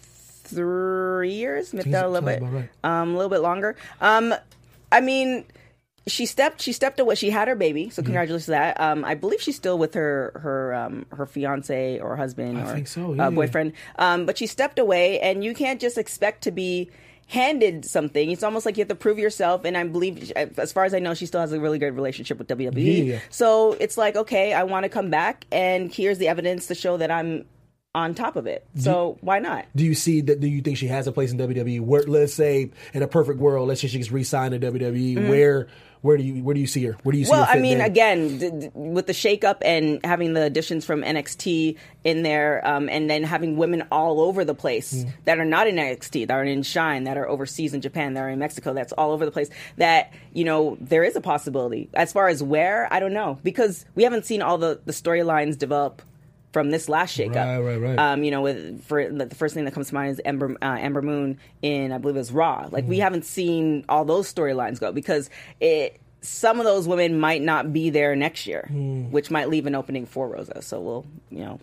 three 0.44 1.34
years, 1.34 1.74
maybe 1.74 1.94
a 1.94 2.08
little 2.08 2.26
bit, 2.28 2.42
right. 2.42 2.70
um, 2.84 3.10
a 3.10 3.14
little 3.18 3.30
bit 3.30 3.42
longer. 3.42 3.76
Um, 4.02 4.34
I 4.92 5.02
mean, 5.02 5.44
she 6.08 6.26
stepped, 6.26 6.62
she 6.62 6.72
stepped 6.74 7.00
away. 7.00 7.16
She 7.16 7.30
had 7.30 7.48
her 7.48 7.56
baby, 7.56 7.84
Mm-hmm. 7.86 7.92
so 7.92 8.02
congratulations 8.04 8.46
to 8.46 8.52
that. 8.52 8.80
Um, 8.80 9.06
I 9.06 9.14
believe 9.16 9.42
she's 9.42 9.56
still 9.58 9.78
with 9.78 9.94
her 9.94 10.32
her 10.42 10.74
um, 10.74 11.06
her 11.12 11.26
fiance 11.26 12.00
or 12.00 12.16
husband 12.16 12.58
I 12.58 12.62
or 12.72 12.74
think 12.74 12.88
so, 12.88 13.14
yeah. 13.14 13.28
uh, 13.28 13.32
boyfriend. 13.32 13.74
Um, 13.98 14.26
but 14.26 14.38
she 14.38 14.48
stepped 14.48 14.80
away, 14.80 15.20
and 15.20 15.44
you 15.44 15.54
can't 15.54 15.80
just 15.80 15.98
expect 15.98 16.44
to 16.46 16.52
be 16.52 16.90
handed 17.30 17.86
something. 17.86 18.32
It's 18.32 18.42
almost 18.42 18.66
like 18.66 18.76
you 18.76 18.82
have 18.82 18.90
to 18.90 18.96
prove 18.96 19.20
yourself. 19.20 19.64
And 19.64 19.78
I 19.78 19.84
believe, 19.84 20.32
as 20.32 20.74
far 20.74 20.84
as 20.84 20.96
I 20.96 21.00
know, 21.00 21.14
she 21.14 21.28
still 21.28 21.40
has 21.40 21.54
a 21.54 21.60
really 21.60 21.78
good 21.78 21.96
relationship 21.96 22.40
with 22.40 22.48
WWE. 22.48 23.06
Yeah. 23.06 23.20
So 23.30 23.74
it's 23.74 23.98
like, 23.98 24.16
okay, 24.16 24.52
I 24.52 24.64
want 24.64 24.86
to 24.86 24.90
come 24.90 25.12
back, 25.12 25.46
and 25.52 25.94
here's 25.94 26.18
the 26.18 26.28
evidence 26.28 26.66
to 26.68 26.76
show 26.76 26.98
that 26.98 27.12
I'm 27.12 27.46
on 27.94 28.16
top 28.16 28.36
of 28.36 28.48
it. 28.48 28.66
So 28.76 29.20
why 29.22 29.40
not? 29.40 29.66
Do 29.76 29.86
you 29.86 29.94
see 29.94 30.22
that? 30.22 30.40
Do 30.40 30.48
you 30.48 30.62
think 30.62 30.78
she 30.78 30.88
has 30.88 31.06
a 31.06 31.12
place 31.12 31.32
in 31.32 31.38
WWE? 31.38 31.82
Where, 31.82 32.04
let's 32.04 32.34
say, 32.34 32.72
in 32.94 33.04
a 33.04 33.08
perfect 33.08 33.40
world, 33.40 33.68
let's 33.68 33.82
say 33.82 33.88
she 33.88 34.00
gets 34.00 34.12
re-signed 34.12 34.60
to 34.60 34.72
WWE. 34.72 35.16
Mm-hmm. 35.16 35.30
Where, 35.30 35.68
where 36.02 36.16
do 36.18 36.24
you, 36.24 36.44
where 36.44 36.54
do 36.54 36.62
you 36.62 36.68
see 36.68 36.84
her? 36.86 36.94
Where 37.04 37.12
do 37.12 37.18
you 37.20 37.26
see. 37.26 37.32
Well, 37.32 37.44
her? 37.46 37.52
I 37.52 37.60
mean, 37.60 37.80
there? 37.80 37.88
again, 37.88 38.38
d- 38.38 38.50
d- 38.52 38.70
with 38.74 39.08
the 39.08 39.14
shakeup 39.14 39.58
and 39.64 40.00
having 40.06 40.34
the 40.34 40.44
additions 40.44 40.86
from 40.86 41.02
NXT 41.04 41.76
in 42.06 42.24
there, 42.24 42.66
um, 42.66 42.88
and 42.88 43.10
then 43.10 43.24
having 43.24 43.58
women 43.58 43.84
all 43.92 44.22
over 44.22 44.46
the 44.46 44.56
place 44.56 44.94
Mm. 45.04 45.12
that 45.26 45.40
are 45.40 45.46
not 45.46 45.68
in 45.68 45.76
NXT, 45.76 46.28
that 46.28 46.34
are 46.34 46.44
in 46.44 46.64
Shine, 46.64 47.04
that 47.04 47.18
are 47.18 47.28
overseas 47.28 47.74
in 47.74 47.82
Japan, 47.82 48.14
that 48.14 48.22
are 48.22 48.30
in 48.30 48.40
Mexico, 48.40 48.74
that's 48.74 48.94
all 48.94 49.12
over 49.12 49.26
the 49.26 49.32
place. 49.32 49.50
That 49.78 50.14
you 50.34 50.46
know, 50.46 50.78
there 50.80 51.04
is 51.04 51.16
a 51.16 51.22
possibility. 51.22 51.90
As 51.94 52.14
far 52.14 52.30
as 52.30 52.42
where, 52.42 52.88
I 52.92 53.00
don't 53.00 53.14
know 53.14 53.38
because 53.44 53.86
we 53.96 54.04
haven't 54.04 54.26
seen 54.26 54.42
all 54.42 54.58
the 54.58 54.80
the 54.86 54.94
storylines 54.94 55.58
develop. 55.58 56.02
From 56.52 56.72
this 56.72 56.90
last 56.90 57.16
shakeup, 57.16 57.36
Right, 57.36 57.60
right, 57.60 57.78
right. 57.80 58.00
Um, 58.00 58.24
you 58.24 58.32
know, 58.32 58.42
with 58.42 58.84
for 58.86 59.08
the 59.08 59.30
first 59.36 59.54
thing 59.54 59.66
that 59.66 59.74
comes 59.74 59.90
to 59.90 59.94
mind 59.94 60.12
is 60.12 60.22
Ember 60.26 60.56
uh, 60.62 60.78
Ember 60.80 61.02
Moon 61.04 61.38
in 61.62 61.92
I 61.92 62.00
believe 62.00 62.16
it 62.16 62.20
was 62.20 62.32
Raw. 62.32 62.68
Like 62.72 62.86
Mm-hmm. 62.86 62.90
we 62.90 63.00
haven't 63.00 63.26
seen 63.26 63.86
all 63.88 64.04
those 64.04 64.34
storylines 64.34 64.80
go 64.80 64.92
because 64.92 65.30
it 65.60 66.00
some 66.22 66.60
of 66.60 66.66
those 66.66 66.88
women 66.88 67.20
might 67.20 67.42
not 67.42 67.72
be 67.74 67.90
there 67.90 68.16
next 68.16 68.46
year, 68.48 68.66
Hmm. 68.70 69.12
which 69.12 69.32
might 69.32 69.50
leave 69.50 69.66
an 69.66 69.76
opening 69.76 70.06
for 70.06 70.28
Rosa. 70.28 70.62
So 70.62 70.80
we'll, 70.82 71.06
you 71.30 71.40
know, 71.40 71.60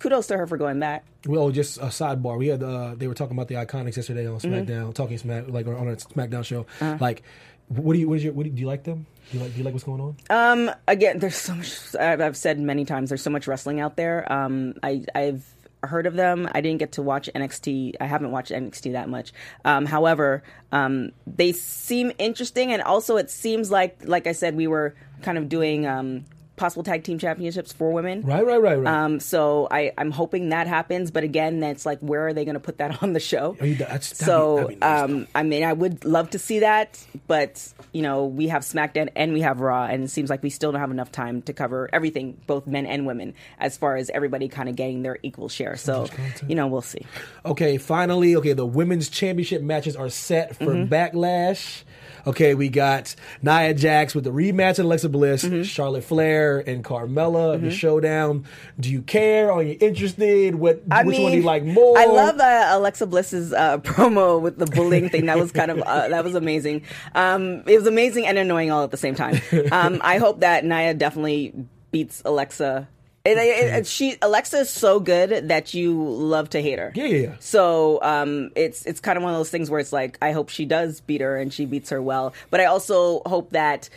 kudos 0.00 0.26
to 0.28 0.36
her 0.36 0.46
for 0.46 0.56
going 0.56 0.78
back. 0.80 1.04
Well, 1.26 1.50
just 1.50 1.78
a 1.78 1.86
sidebar. 1.86 2.38
We 2.38 2.48
had 2.48 2.62
uh, 2.62 2.94
they 2.96 3.08
were 3.08 3.14
talking 3.14 3.36
about 3.36 3.48
the 3.48 3.54
Iconics 3.56 3.96
yesterday 3.96 4.26
on 4.26 4.38
Mm-hmm. 4.38 4.54
SmackDown, 4.70 4.94
talking 4.94 5.18
Smack 5.18 5.48
like 5.48 5.66
on 5.66 5.88
a 5.88 5.96
SmackDown 5.96 6.44
show. 6.44 6.66
Uh-huh. 6.80 6.98
Like, 7.00 7.22
what 7.68 7.94
do 7.94 7.98
you? 7.98 8.08
What 8.08 8.18
is 8.18 8.24
your? 8.24 8.32
What 8.32 8.44
do, 8.44 8.50
you, 8.50 8.54
do 8.56 8.60
you 8.60 8.66
like 8.68 8.84
them? 8.84 9.06
Do 9.32 9.38
you 9.38 9.42
like? 9.44 9.52
Do 9.54 9.58
you 9.58 9.64
like 9.64 9.74
what's 9.74 9.84
going 9.84 10.00
on? 10.00 10.16
Um, 10.30 10.70
again, 10.86 11.18
there's 11.18 11.34
so 11.36 11.54
much. 11.54 11.96
I've 11.98 12.20
I've 12.20 12.36
said 12.36 12.60
many 12.60 12.84
times. 12.84 13.08
There's 13.10 13.22
so 13.22 13.30
much 13.30 13.48
wrestling 13.48 13.80
out 13.80 13.96
there. 13.96 14.30
Um, 14.32 14.74
I 14.84 15.04
I've 15.16 15.44
heard 15.86 16.06
of 16.06 16.14
them. 16.14 16.48
I 16.52 16.60
didn't 16.60 16.78
get 16.78 16.92
to 16.92 17.02
watch 17.02 17.30
NXT. 17.34 17.94
I 18.00 18.06
haven't 18.06 18.30
watched 18.30 18.50
NXT 18.50 18.92
that 18.92 19.08
much. 19.08 19.32
Um, 19.64 19.86
however, 19.86 20.42
um, 20.72 21.12
they 21.26 21.52
seem 21.52 22.12
interesting, 22.18 22.72
and 22.72 22.82
also 22.82 23.16
it 23.16 23.30
seems 23.30 23.70
like, 23.70 23.98
like 24.04 24.26
I 24.26 24.32
said, 24.32 24.56
we 24.56 24.66
were 24.66 24.94
kind 25.22 25.38
of 25.38 25.48
doing 25.48 25.86
um, 25.86 26.24
possible 26.56 26.82
tag 26.82 27.04
team 27.04 27.18
championships 27.18 27.72
for 27.72 27.90
women. 27.92 28.22
Right, 28.22 28.44
right, 28.44 28.60
right, 28.60 28.78
right. 28.78 28.86
Um, 29.04 29.20
so 29.20 29.68
I, 29.70 29.92
I'm 29.98 30.10
hoping 30.10 30.48
that 30.48 30.66
happens, 30.66 31.10
but 31.10 31.22
again, 31.24 31.60
that's 31.60 31.84
like 31.86 31.98
where 32.00 32.26
are 32.26 32.32
they 32.32 32.44
going 32.44 32.54
to 32.54 32.60
put 32.60 32.78
that 32.78 33.02
on 33.02 33.12
the 33.12 33.20
show? 33.20 33.56
Are 33.60 33.66
you- 33.66 33.74
that's- 33.76 34.10
be- 34.10 34.24
so 34.24 34.68
be 34.68 34.76
nice, 34.76 35.02
um, 35.04 35.26
I 35.34 35.42
mean, 35.42 35.64
I 35.64 35.72
would 35.72 36.04
love 36.04 36.30
to 36.30 36.38
see 36.38 36.60
that, 36.60 36.98
but 37.26 37.72
you 37.92 38.02
know, 38.02 38.24
we 38.26 38.48
have 38.48 38.62
SmackDown 38.62 39.10
and 39.16 39.32
we 39.32 39.40
have 39.42 39.60
Raw, 39.60 39.84
and 39.84 40.04
it 40.04 40.10
seems 40.10 40.30
like 40.30 40.42
we 40.42 40.50
still 40.50 40.72
don't 40.72 40.80
have 40.80 40.90
enough 40.90 41.12
time 41.12 41.42
to 41.42 41.52
cover 41.52 41.88
everything, 41.92 42.40
both 42.46 42.66
men 42.66 42.86
and 42.86 43.06
women, 43.06 43.34
as 43.58 43.76
far 43.76 43.96
as 43.96 44.10
everybody 44.10 44.48
kind 44.48 44.68
of 44.68 44.76
getting 44.76 45.02
their 45.02 45.18
equal 45.22 45.48
share. 45.48 45.76
So 45.76 46.06
you 46.48 46.54
know, 46.54 46.66
we'll 46.66 46.82
see. 46.82 47.06
Okay, 47.44 47.78
finally, 47.78 48.36
okay, 48.36 48.52
the 48.52 48.66
women's 48.66 49.08
championship 49.08 49.62
matches 49.62 49.96
are 49.96 50.08
set 50.10 50.56
for 50.56 50.66
Mm-hmm. 50.66 50.92
Backlash. 50.92 51.82
Okay, 52.26 52.54
we 52.54 52.68
got 52.68 53.14
Nia 53.40 53.72
Jax 53.72 54.14
with 54.14 54.24
the 54.24 54.32
rematch 54.32 54.78
of 54.80 54.84
Alexa 54.86 55.08
Bliss, 55.08 55.44
Mm-hmm. 55.44 55.62
Charlotte 55.62 56.02
Flair 56.04 56.45
and 56.54 56.84
Carmella, 56.84 57.60
the 57.60 57.70
showdown. 57.70 58.44
Do 58.78 58.90
you 58.90 59.02
care? 59.02 59.50
Are 59.52 59.62
you 59.62 59.76
interested? 59.80 60.54
What 60.54 60.82
I 60.90 61.02
which 61.04 61.14
mean, 61.16 61.22
one 61.22 61.32
do 61.32 61.38
you 61.38 61.44
like 61.44 61.64
more? 61.64 61.98
I 61.98 62.06
love 62.06 62.38
uh, 62.38 62.68
Alexa 62.70 63.06
Bliss's 63.06 63.52
uh, 63.52 63.78
promo 63.82 64.40
with 64.40 64.58
the 64.58 64.66
bullying 64.66 65.08
thing. 65.08 65.26
That 65.26 65.38
was 65.38 65.52
kind 65.52 65.70
of 65.70 65.78
uh, 65.80 66.08
that 66.08 66.24
was 66.24 66.34
amazing. 66.34 66.82
Um, 67.14 67.62
it 67.66 67.76
was 67.76 67.86
amazing 67.86 68.26
and 68.26 68.38
annoying 68.38 68.70
all 68.70 68.84
at 68.84 68.90
the 68.90 68.96
same 68.96 69.14
time. 69.14 69.40
Um, 69.72 70.00
I 70.02 70.18
hope 70.18 70.40
that 70.40 70.64
Nia 70.64 70.94
definitely 70.94 71.52
beats 71.90 72.22
Alexa. 72.24 72.88
It- 73.28 73.88
she 73.88 74.16
Alexa 74.22 74.58
is 74.58 74.70
so 74.70 75.00
good 75.00 75.48
that 75.48 75.74
you 75.74 76.00
love 76.00 76.50
to 76.50 76.62
hate 76.62 76.78
her. 76.78 76.92
Yeah, 76.94 77.04
yeah, 77.06 77.18
yeah. 77.28 77.34
So 77.40 77.98
um, 78.02 78.50
it's 78.54 78.86
it's 78.86 79.00
kind 79.00 79.16
of 79.16 79.24
one 79.24 79.32
of 79.32 79.38
those 79.40 79.50
things 79.50 79.68
where 79.68 79.80
it's 79.80 79.92
like 79.92 80.16
I 80.22 80.30
hope 80.30 80.48
she 80.48 80.64
does 80.64 81.00
beat 81.00 81.20
her 81.20 81.36
and 81.36 81.52
she 81.52 81.66
beats 81.66 81.90
her 81.90 82.00
well, 82.00 82.34
but 82.50 82.60
I 82.60 82.66
also 82.66 83.22
hope 83.26 83.50
that 83.50 83.88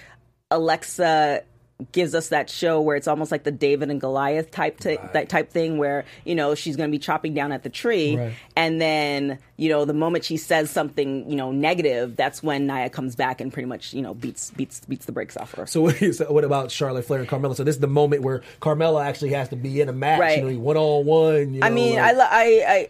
Alexa 0.50 1.43
gives 1.94 2.14
us 2.14 2.28
that 2.28 2.50
show 2.50 2.82
where 2.82 2.98
it's 2.98 3.08
almost 3.08 3.32
like 3.32 3.44
the 3.44 3.52
David 3.52 3.90
and 3.90 4.02
Goliath 4.02 4.52
type 4.52 4.80
t- 4.82 4.98
that 5.14 5.30
type 5.30 5.50
thing 5.50 5.78
where 5.78 6.04
you 6.26 6.36
know 6.36 6.54
she's 6.54 6.76
going 6.76 6.90
to 6.90 6.92
be 6.92 7.00
chopping 7.00 7.34
down 7.34 7.54
at 7.54 7.64
the 7.64 7.70
tree 7.70 8.18
Right. 8.18 8.34
and 8.58 8.82
then 8.82 9.40
you 9.56 9.70
know 9.70 9.86
the 9.86 9.94
moment 9.94 10.26
she 10.26 10.36
says 10.36 10.70
something 10.70 11.30
you 11.30 11.38
know 11.38 11.54
negative 11.54 12.18
that's 12.18 12.44
when 12.44 12.68
Nia 12.68 12.90
comes 12.90 13.16
back 13.16 13.40
and 13.40 13.54
pretty 13.54 13.68
much 13.68 13.94
you 13.94 14.02
know 14.02 14.14
beats 14.14 14.52
beats 14.52 14.82
beats 14.90 15.06
the 15.06 15.14
brakes 15.14 15.38
off 15.38 15.54
her. 15.54 15.66
So 15.66 15.82
what, 15.82 16.02
is, 16.02 16.22
what 16.28 16.44
about 16.44 16.70
Charlotte 16.70 17.06
Flair 17.06 17.22
and 17.22 17.30
Carmella? 17.30 17.56
So 17.56 17.64
this 17.64 17.76
is 17.76 17.82
the 17.82 17.88
moment 17.88 18.24
where 18.24 18.42
Carmella 18.62 19.06
actually 19.06 19.30
has 19.30 19.48
to 19.50 19.56
be 19.56 19.80
in 19.80 19.88
a 19.88 19.94
match, 19.94 20.20
Right. 20.20 20.44
you 20.44 20.52
know, 20.52 20.60
one 20.60 20.76
on 20.76 21.06
one. 21.06 21.60
I 21.64 21.70
mean, 21.70 21.98
I, 21.98 22.12
li- 22.12 22.20
I 22.22 22.64
I 22.68 22.90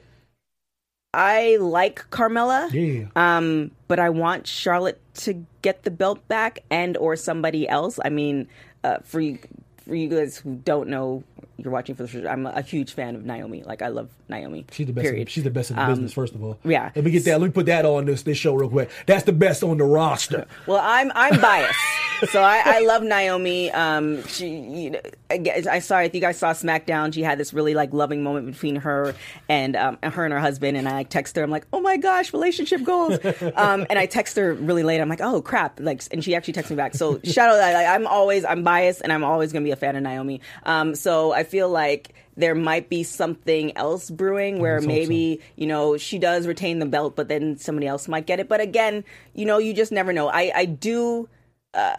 I 1.12 1.58
like 1.58 2.06
Carmella. 2.12 2.72
Yeah. 2.72 3.08
Um, 3.16 3.72
but 3.88 4.00
I 4.00 4.10
want 4.12 4.46
Charlotte 4.46 5.02
to 5.16 5.44
get 5.64 5.84
the 5.84 5.92
belt 5.92 6.28
back 6.28 6.60
and 6.70 6.96
or 6.98 7.16
somebody 7.16 7.68
else. 7.68 8.00
I 8.06 8.10
mean, 8.10 8.48
uh, 8.84 9.00
for 9.04 9.20
you 9.20 9.40
for 9.86 9.96
you 9.96 10.08
guys 10.08 10.38
who 10.38 10.56
don't 10.56 10.90
know, 10.90 11.24
you're 11.64 11.72
watching 11.74 11.96
for 11.96 12.04
the 12.04 12.10
first. 12.10 12.26
I'm 12.26 12.46
a 12.46 12.62
huge 12.62 12.94
fan 12.94 13.16
of 13.16 13.26
Naomi. 13.26 13.64
Like 13.64 13.82
I 13.82 13.88
love 13.90 14.10
Naomi. 14.28 14.66
She's 14.72 14.88
the 14.88 14.94
best. 14.94 15.06
In, 15.06 15.12
Period. 15.12 15.30
she's 15.30 15.44
the 15.44 15.50
best 15.50 15.70
in 15.72 15.76
the 15.76 15.84
Um, 15.84 15.90
business. 15.90 16.14
First 16.14 16.36
of 16.36 16.44
all, 16.44 16.58
yeah. 16.64 16.92
Let 16.96 17.06
me 17.06 17.12
get 17.12 17.26
that. 17.26 17.40
Let 17.40 17.48
me 17.48 17.52
put 17.52 17.66
that 17.68 17.86
on 17.86 18.06
this 18.06 18.24
this 18.24 18.38
show 18.38 18.54
real 18.56 18.70
quick. 18.70 18.90
That's 19.06 19.24
the 19.24 19.32
best 19.34 19.64
on 19.64 19.78
the 19.78 19.86
roster. 19.86 20.46
Well, 20.68 20.82
I'm 20.84 21.12
I'm 21.16 21.40
biased, 21.42 21.80
so 22.32 22.42
I, 22.42 22.62
I 22.66 22.80
love 22.82 23.02
Naomi. 23.02 23.72
Um, 23.72 24.24
she, 24.28 24.50
you 24.50 24.90
know, 24.92 25.00
I, 25.32 25.64
I 25.72 25.80
saw 25.80 26.00
if 26.00 26.14
you 26.14 26.22
guys 26.22 26.38
saw 26.38 26.52
SmackDown, 26.52 27.14
she 27.14 27.24
had 27.24 27.40
this 27.40 27.54
really 27.54 27.74
like 27.74 27.92
loving 27.94 28.22
moment 28.24 28.46
between 28.46 28.76
her 28.78 29.16
and 29.48 29.76
um, 29.76 29.98
her 30.04 30.26
and 30.26 30.34
her 30.34 30.40
husband, 30.40 30.78
and 30.78 30.88
I 30.88 30.92
like, 30.94 31.10
text 31.10 31.36
her. 31.38 31.44
I'm 31.44 31.50
like, 31.50 31.66
oh 31.74 31.82
my 31.82 31.98
gosh, 31.98 32.34
relationship 32.34 32.84
goals. 32.84 33.18
um, 33.56 33.86
and 33.90 33.98
I 33.98 34.06
text 34.06 34.36
her 34.38 34.54
really 34.54 34.84
late. 34.84 35.00
I'm 35.02 35.10
like, 35.10 35.22
oh 35.22 35.42
crap, 35.42 35.80
like, 35.80 36.04
and 36.12 36.24
she 36.24 36.36
actually 36.36 36.54
texts 36.54 36.70
me 36.70 36.76
back. 36.78 36.94
So 36.94 37.20
shout 37.24 37.50
out 37.50 37.56
that 37.58 37.74
like, 37.74 37.88
I'm 37.88 38.06
always 38.06 38.46
I'm 38.46 38.64
biased, 38.64 39.02
and 39.02 39.12
I'm 39.12 39.24
always 39.24 39.52
gonna 39.54 39.66
be 39.66 39.72
a 39.72 39.76
fan 39.76 39.96
of 39.96 40.04
Naomi. 40.04 40.42
Um, 40.64 40.94
so 40.96 41.32
I 41.32 41.44
feel 41.50 41.70
like 41.70 42.14
there 42.38 42.56
might 42.56 42.88
be 42.90 43.04
something 43.04 43.76
else 43.76 44.10
brewing 44.10 44.60
where 44.60 44.80
maybe 44.82 45.42
you 45.56 45.68
know 45.68 45.98
she 45.98 46.18
does 46.18 46.48
retain 46.48 46.80
the 46.80 46.86
belt 46.86 47.16
but 47.16 47.28
then 47.28 47.58
somebody 47.58 47.86
else 47.88 48.08
might 48.08 48.26
get 48.26 48.40
it 48.40 48.48
but 48.48 48.62
again 48.62 49.04
you 49.34 49.46
know 49.46 49.58
you 49.58 49.74
just 49.74 49.92
never 49.92 50.14
know 50.14 50.30
i 50.30 50.52
i 50.56 50.66
do 50.66 51.28
uh 51.74 51.96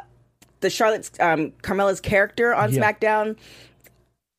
the 0.61 0.71
charlotte's 0.71 1.11
um 1.21 1.53
carmella's 1.63 2.01
character 2.01 2.55
on 2.55 2.73
Yeah. 2.73 2.81
smackdown 2.81 3.37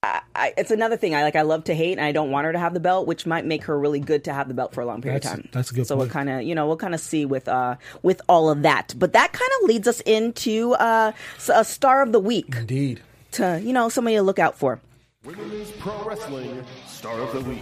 I, 0.04 0.22
I, 0.36 0.54
it's 0.58 0.72
another 0.72 0.98
thing 0.98 1.14
I 1.14 1.22
like. 1.22 1.36
I 1.36 1.44
love 1.44 1.66
to 1.66 1.76
hate, 1.76 1.92
and 2.00 2.02
I 2.02 2.12
don't 2.12 2.32
want 2.32 2.46
her 2.46 2.52
to 2.54 2.58
have 2.58 2.74
the 2.74 2.80
belt, 2.80 3.06
which 3.06 3.28
might 3.28 3.46
make 3.46 3.66
her 3.66 3.78
really 3.78 4.00
good 4.00 4.24
to 4.24 4.34
have 4.34 4.48
the 4.48 4.56
belt 4.56 4.74
for 4.74 4.82
a 4.82 4.86
long 4.88 5.00
period 5.00 5.22
That's- 5.22 5.38
of 5.38 5.44
time. 5.44 5.50
that's 5.54 5.70
a 5.70 5.76
good 5.76 5.86
So 5.86 5.94
point. 5.96 6.08
we'll 6.08 6.12
kind 6.12 6.30
of, 6.32 6.42
you 6.42 6.56
know, 6.56 6.66
we'll 6.66 6.76
kind 6.78 6.96
of 6.96 7.00
see 7.00 7.24
with 7.24 7.48
uh 7.48 7.76
with 8.02 8.20
all 8.28 8.50
of 8.50 8.64
that. 8.64 8.96
But 8.98 9.14
that 9.14 9.32
kind 9.32 9.52
of 9.62 9.68
leads 9.70 9.88
us 9.88 10.02
into 10.02 10.74
uh 10.74 11.12
a 11.54 11.64
star 11.64 12.02
of 12.02 12.14
the 12.14 12.20
week 12.20 12.48
Indeed. 12.58 13.02
to 13.34 13.62
you 13.64 13.74
know 13.74 13.90
somebody 13.90 14.16
to 14.16 14.24
look 14.24 14.40
out 14.40 14.58
for. 14.58 14.80
Women's 15.24 15.70
Pro 15.74 16.04
Wrestling 16.04 16.66
Star 16.88 17.22
of 17.22 17.32
the 17.32 17.42
Week. 17.42 17.62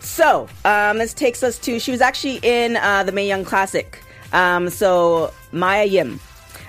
So 0.00 0.48
um, 0.64 0.98
this 0.98 1.14
takes 1.14 1.44
us 1.44 1.56
to 1.60 1.78
she 1.78 1.92
was 1.92 2.00
actually 2.00 2.40
in 2.42 2.76
uh, 2.78 3.04
the 3.04 3.12
Mae 3.12 3.28
Young 3.28 3.44
Classic. 3.44 4.02
Um, 4.32 4.68
so 4.70 5.32
Mia 5.52 5.84
Yim. 5.84 6.18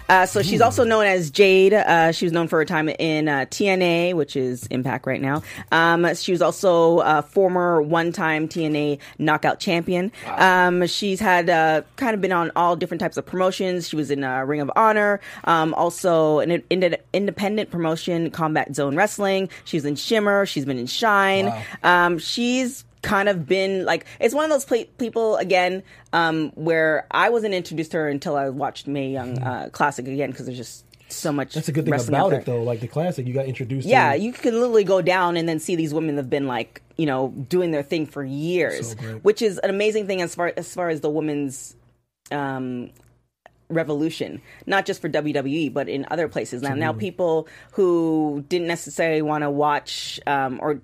Uh, 0.10 0.26
so 0.26 0.41
she's 0.41 0.62
also 0.62 0.84
known 0.84 1.06
as 1.06 1.32
Jade. 1.32 1.74
Uh, 1.74 2.12
she 2.12 2.26
was 2.26 2.32
known 2.34 2.47
for 2.47 2.60
her 2.60 2.66
time 2.66 2.89
in 2.89 3.28
uh, 3.28 3.45
TNA, 3.49 4.14
which 4.14 4.36
is 4.36 4.68
Impact 4.68 5.06
right 5.08 5.22
now. 5.22 5.41
Um, 5.72 6.14
she 6.16 6.32
was 6.32 6.41
also 6.41 6.99
a 6.99 7.22
former 7.22 7.82
one-time 7.82 8.47
TNA 8.47 8.99
Knockout 9.20 9.60
Champion. 9.60 10.12
Um, 10.28 10.86
she's 10.88 11.20
had 11.20 11.49
uh, 11.49 11.82
kind 11.95 12.14
of 12.14 12.22
been 12.22 12.32
on 12.32 12.52
all 12.56 12.76
different 12.76 12.99
types 13.02 13.18
of 13.18 13.26
promotions. 13.26 13.88
She 13.88 13.95
was 13.95 14.12
in 14.12 14.24
uh, 14.24 14.41
Ring 14.41 14.62
of 14.62 14.72
Honor, 14.76 15.22
um, 15.45 15.74
also 15.74 16.39
an 16.39 16.64
ind- 16.70 16.97
independent 17.14 17.72
promotion, 17.72 18.32
Combat 18.32 18.76
Zone 18.76 18.95
Wrestling. 18.95 19.49
She's 19.66 19.86
in 19.86 19.95
Shimmer. 19.95 20.45
She's 20.45 20.66
been 20.66 20.78
in 20.78 20.88
Shine. 20.88 21.52
Um, 21.84 22.20
she's 22.20 22.84
kind 23.02 23.30
of 23.30 23.47
been 23.47 23.86
like 23.86 24.06
it's 24.20 24.34
one 24.34 24.43
of 24.45 24.52
those 24.52 24.86
people 24.97 25.38
again 25.38 25.84
um, 26.14 26.52
where 26.56 27.08
I 27.12 27.30
wasn't 27.30 27.54
introduced 27.54 27.91
to 27.91 27.97
her 27.97 28.10
until 28.10 28.36
I 28.36 28.49
watched 28.49 28.88
Mae 28.88 29.12
Young 29.12 29.41
uh, 29.41 29.70
Classic 29.72 30.08
again 30.08 30.32
because 30.32 30.45
there's 30.45 30.58
just 30.58 30.86
so 31.14 31.32
much. 31.32 31.54
Hmm. 31.54 31.60
That's 31.60 31.70
a 31.70 31.72
good 31.72 31.86
thing 31.86 31.93
about 31.93 32.34
it, 32.34 32.45
though. 32.45 32.64
Like 32.64 32.80
the 32.80 32.88
classic, 32.88 33.28
you 33.28 33.34
got 33.34 33.45
introduced. 33.45 33.88
Yeah, 33.88 34.14
to 34.14 34.20
you 34.20 34.32
can 34.32 34.54
literally 34.54 34.84
go 34.84 35.02
down 35.02 35.38
and 35.38 35.47
then 35.47 35.60
see 35.60 35.76
these 35.76 35.93
women 35.93 36.16
that 36.16 36.24
have 36.24 36.30
been 36.30 36.47
like 36.47 36.82
you 36.97 37.06
know 37.06 37.30
doing 37.49 37.72
their 37.72 37.84
thing 37.84 38.06
for 38.06 38.24
years, 38.24 38.91
So 38.91 38.95
which 39.20 39.41
is 39.41 39.58
an 39.60 39.70
amazing 39.70 40.08
thing 40.08 40.22
as 40.22 40.36
far 40.36 40.54
as 40.56 40.74
far 40.74 40.89
as 40.89 41.02
the 41.02 41.10
women's 41.10 41.76
um, 42.32 42.91
revolution, 43.70 44.41
not 44.66 44.86
just 44.86 45.02
for 45.02 45.10
WWE 45.10 45.74
but 45.74 45.89
in 45.89 46.06
other 46.12 46.28
places. 46.28 46.62
Now, 46.62 46.76
now 46.76 46.93
people 46.93 47.47
who 47.74 48.45
didn't 48.49 48.68
necessarily 48.68 49.22
want 49.22 49.43
to 49.43 49.49
watch 49.49 50.20
um, 50.28 50.60
or 50.62 50.82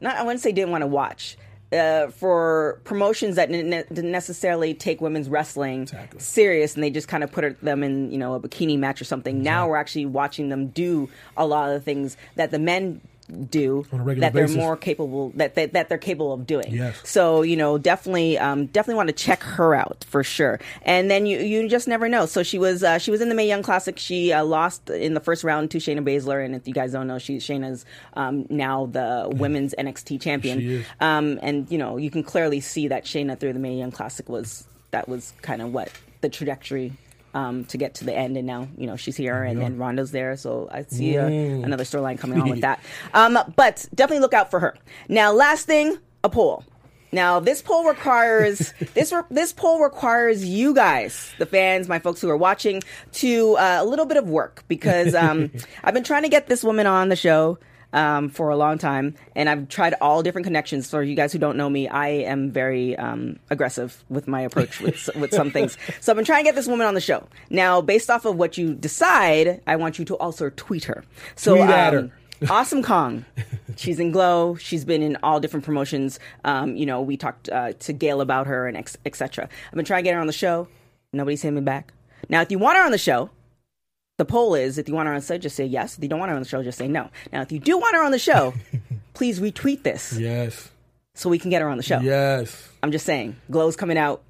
not, 0.00 0.16
I 0.16 0.22
wouldn't 0.22 0.40
say 0.42 0.52
didn't 0.52 0.70
want 0.70 0.82
to 0.82 0.86
watch. 0.88 1.36
Uh, 1.72 2.06
for 2.08 2.80
promotions 2.84 3.34
that 3.34 3.50
didn't, 3.50 3.68
ne- 3.70 3.82
didn't 3.92 4.12
necessarily 4.12 4.74
take 4.74 5.00
women's 5.00 5.28
wrestling 5.28 5.82
Exactly. 5.82 6.20
serious 6.20 6.74
and 6.74 6.84
they 6.84 6.90
just 6.90 7.08
kind 7.08 7.24
of 7.24 7.32
put 7.32 7.60
them 7.62 7.82
in 7.82 8.12
you 8.12 8.18
know 8.18 8.34
a 8.34 8.38
bikini 8.40 8.78
match 8.78 9.00
or 9.00 9.04
something 9.04 9.42
now 9.42 9.66
we're 9.66 9.76
actually 9.76 10.06
watching 10.06 10.50
them 10.50 10.68
do 10.68 11.08
a 11.36 11.44
lot 11.44 11.68
of 11.70 11.74
the 11.74 11.80
things 11.80 12.16
that 12.36 12.52
the 12.52 12.60
men 12.60 13.00
do 13.26 13.86
On 13.92 14.00
a 14.00 14.04
regular 14.04 14.26
that 14.26 14.32
they're 14.34 14.44
basis. 14.44 14.56
more 14.56 14.76
capable 14.76 15.30
that, 15.36 15.54
that 15.54 15.72
that 15.72 15.88
they're 15.88 15.98
capable 15.98 16.32
of 16.32 16.46
doing. 16.46 16.72
Yes. 16.72 16.96
So 17.04 17.42
you 17.42 17.56
know, 17.56 17.78
definitely, 17.78 18.38
um, 18.38 18.66
definitely 18.66 18.96
want 18.96 19.08
to 19.08 19.14
check 19.14 19.42
her 19.42 19.74
out 19.74 20.04
for 20.08 20.22
sure. 20.22 20.60
And 20.82 21.10
then 21.10 21.26
you 21.26 21.38
you 21.38 21.68
just 21.68 21.88
never 21.88 22.08
know. 22.08 22.26
So 22.26 22.42
she 22.42 22.58
was 22.58 22.82
uh, 22.82 22.98
she 22.98 23.10
was 23.10 23.20
in 23.20 23.28
the 23.28 23.34
Mae 23.34 23.48
Young 23.48 23.62
Classic. 23.62 23.98
She 23.98 24.32
uh, 24.32 24.44
lost 24.44 24.90
in 24.90 25.14
the 25.14 25.20
first 25.20 25.44
round 25.44 25.70
to 25.72 25.78
Shayna 25.78 26.04
Baszler, 26.04 26.44
and 26.44 26.54
if 26.54 26.68
you 26.68 26.74
guys 26.74 26.92
don't 26.92 27.06
know, 27.06 27.18
she 27.18 27.38
Shayna's 27.38 27.84
um, 28.14 28.46
now 28.50 28.86
the 28.86 29.28
women's 29.32 29.74
NXT 29.78 30.20
champion. 30.20 30.84
Um, 31.00 31.38
and 31.42 31.70
you 31.70 31.78
know, 31.78 31.96
you 31.96 32.10
can 32.10 32.22
clearly 32.22 32.60
see 32.60 32.88
that 32.88 33.04
Shayna 33.04 33.38
through 33.38 33.54
the 33.54 33.58
Mae 33.58 33.76
Young 33.76 33.90
Classic 33.92 34.28
was 34.28 34.66
that 34.90 35.08
was 35.08 35.32
kind 35.42 35.62
of 35.62 35.72
what 35.72 35.90
the 36.20 36.28
trajectory. 36.28 36.92
Um, 37.34 37.64
to 37.64 37.76
get 37.76 37.94
to 37.96 38.04
the 38.04 38.14
end, 38.14 38.36
and 38.36 38.46
now 38.46 38.68
you 38.78 38.86
know 38.86 38.94
she's 38.94 39.16
here, 39.16 39.42
and 39.42 39.60
then 39.60 39.76
Ronda's 39.76 40.12
there, 40.12 40.36
so 40.36 40.68
I 40.70 40.82
see 40.84 41.18
uh, 41.18 41.28
Mm. 41.28 41.64
another 41.64 41.82
storyline 41.82 42.16
coming 42.16 42.40
on 42.40 42.48
with 42.48 42.60
that. 42.68 42.78
Um, 43.12 43.36
but 43.56 43.86
definitely 43.92 44.20
look 44.20 44.34
out 44.34 44.52
for 44.52 44.60
her. 44.60 44.76
Now, 45.08 45.32
last 45.32 45.66
thing, 45.66 45.98
a 46.22 46.28
poll. 46.30 46.62
Now, 47.10 47.40
this 47.40 47.60
poll 47.60 47.86
requires 47.88 48.72
this 48.94 49.12
re- 49.12 49.22
this 49.30 49.52
poll 49.52 49.80
requires 49.80 50.44
you 50.44 50.74
guys, 50.74 51.32
the 51.38 51.46
fans, 51.46 51.88
my 51.88 51.98
folks 51.98 52.20
who 52.20 52.30
are 52.30 52.36
watching, 52.36 52.82
to 53.14 53.56
uh, 53.56 53.78
a 53.80 53.84
little 53.84 54.06
bit 54.06 54.16
of 54.16 54.28
work 54.28 54.62
because 54.68 55.14
um, 55.16 55.50
I've 55.84 55.94
been 55.94 56.04
trying 56.04 56.22
to 56.22 56.28
get 56.28 56.46
this 56.46 56.62
woman 56.62 56.86
on 56.86 57.08
the 57.08 57.16
show 57.16 57.58
um, 57.94 58.28
for 58.28 58.50
a 58.50 58.56
long 58.56 58.76
time, 58.76 59.14
and 59.34 59.48
I've 59.48 59.68
tried 59.68 59.94
all 60.00 60.22
different 60.22 60.44
connections. 60.44 60.90
For 60.90 61.02
you 61.02 61.14
guys 61.14 61.32
who 61.32 61.38
don't 61.38 61.56
know 61.56 61.70
me, 61.70 61.88
I 61.88 62.08
am 62.08 62.50
very 62.50 62.94
um, 62.96 63.38
aggressive 63.48 64.04
with 64.10 64.28
my 64.28 64.42
approach 64.42 64.80
with 64.80 65.08
with 65.16 65.32
some 65.32 65.50
things. 65.50 65.78
So 66.00 66.12
I've 66.12 66.16
been 66.16 66.24
trying 66.24 66.44
to 66.44 66.48
get 66.48 66.56
this 66.56 66.66
woman 66.66 66.86
on 66.86 66.94
the 66.94 67.00
show. 67.00 67.26
Now, 67.50 67.80
based 67.80 68.10
off 68.10 68.24
of 68.24 68.36
what 68.36 68.58
you 68.58 68.74
decide, 68.74 69.62
I 69.66 69.76
want 69.76 69.98
you 69.98 70.04
to 70.06 70.16
also 70.16 70.50
tweet 70.50 70.84
her. 70.84 71.04
So 71.36 71.54
Tweet 71.56 71.70
at 71.70 71.94
um, 71.94 72.10
Awesome 72.50 72.82
Kong. 72.82 73.24
She's 73.76 74.00
in 74.00 74.10
Glow. 74.10 74.56
She's 74.56 74.84
been 74.84 75.02
in 75.02 75.16
all 75.22 75.40
different 75.40 75.64
promotions. 75.64 76.18
Um, 76.44 76.76
you 76.76 76.84
know, 76.84 77.00
we 77.00 77.16
talked 77.16 77.48
uh, 77.48 77.74
to 77.74 77.92
Gail 77.92 78.20
about 78.20 78.46
her 78.46 78.66
and 78.66 78.76
etc. 78.76 79.48
I've 79.66 79.74
been 79.74 79.84
trying 79.84 80.02
to 80.02 80.08
get 80.08 80.14
her 80.14 80.20
on 80.20 80.26
the 80.26 80.32
show. 80.32 80.68
Nobody's 81.12 81.42
hitting 81.42 81.54
me 81.56 81.62
back. 81.62 81.92
Now, 82.28 82.40
if 82.40 82.50
you 82.50 82.58
want 82.58 82.76
her 82.76 82.84
on 82.84 82.90
the 82.90 82.98
show, 82.98 83.30
the 84.16 84.24
poll 84.24 84.54
is 84.54 84.78
if 84.78 84.88
you 84.88 84.94
want 84.94 85.06
her 85.08 85.14
on 85.14 85.20
the 85.20 85.26
show, 85.26 85.38
just 85.38 85.56
say 85.56 85.64
yes. 85.64 85.96
If 85.96 86.02
you 86.02 86.08
don't 86.08 86.18
want 86.20 86.30
her 86.30 86.36
on 86.36 86.42
the 86.42 86.48
show, 86.48 86.62
just 86.62 86.78
say 86.78 86.88
no. 86.88 87.10
Now, 87.32 87.42
if 87.42 87.50
you 87.52 87.58
do 87.58 87.78
want 87.78 87.96
her 87.96 88.04
on 88.04 88.12
the 88.12 88.18
show, 88.18 88.54
please 89.14 89.40
retweet 89.40 89.82
this 89.82 90.16
Yes. 90.18 90.70
so 91.14 91.28
we 91.28 91.38
can 91.38 91.50
get 91.50 91.62
her 91.62 91.68
on 91.68 91.76
the 91.76 91.82
show. 91.82 91.98
Yes. 92.00 92.68
I'm 92.82 92.92
just 92.92 93.06
saying, 93.06 93.36
Glow's 93.50 93.76
coming 93.76 93.98
out. 93.98 94.22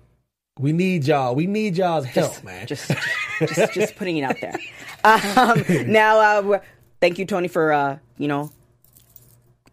We 0.58 0.72
need 0.72 1.04
y'all. 1.04 1.34
We 1.34 1.46
need 1.48 1.76
y'all's 1.76 2.06
help, 2.06 2.44
man. 2.44 2.66
Just, 2.66 2.88
just, 3.40 3.54
just, 3.56 3.72
just 3.74 3.96
putting 3.96 4.16
it 4.18 4.22
out 4.22 4.40
there. 4.40 4.58
Um, 5.04 5.62
now, 5.92 6.18
uh, 6.40 6.60
thank 6.98 7.18
you, 7.18 7.26
Tony, 7.26 7.46
for 7.46 7.74
uh, 7.74 7.98
you 8.16 8.26
know 8.26 8.50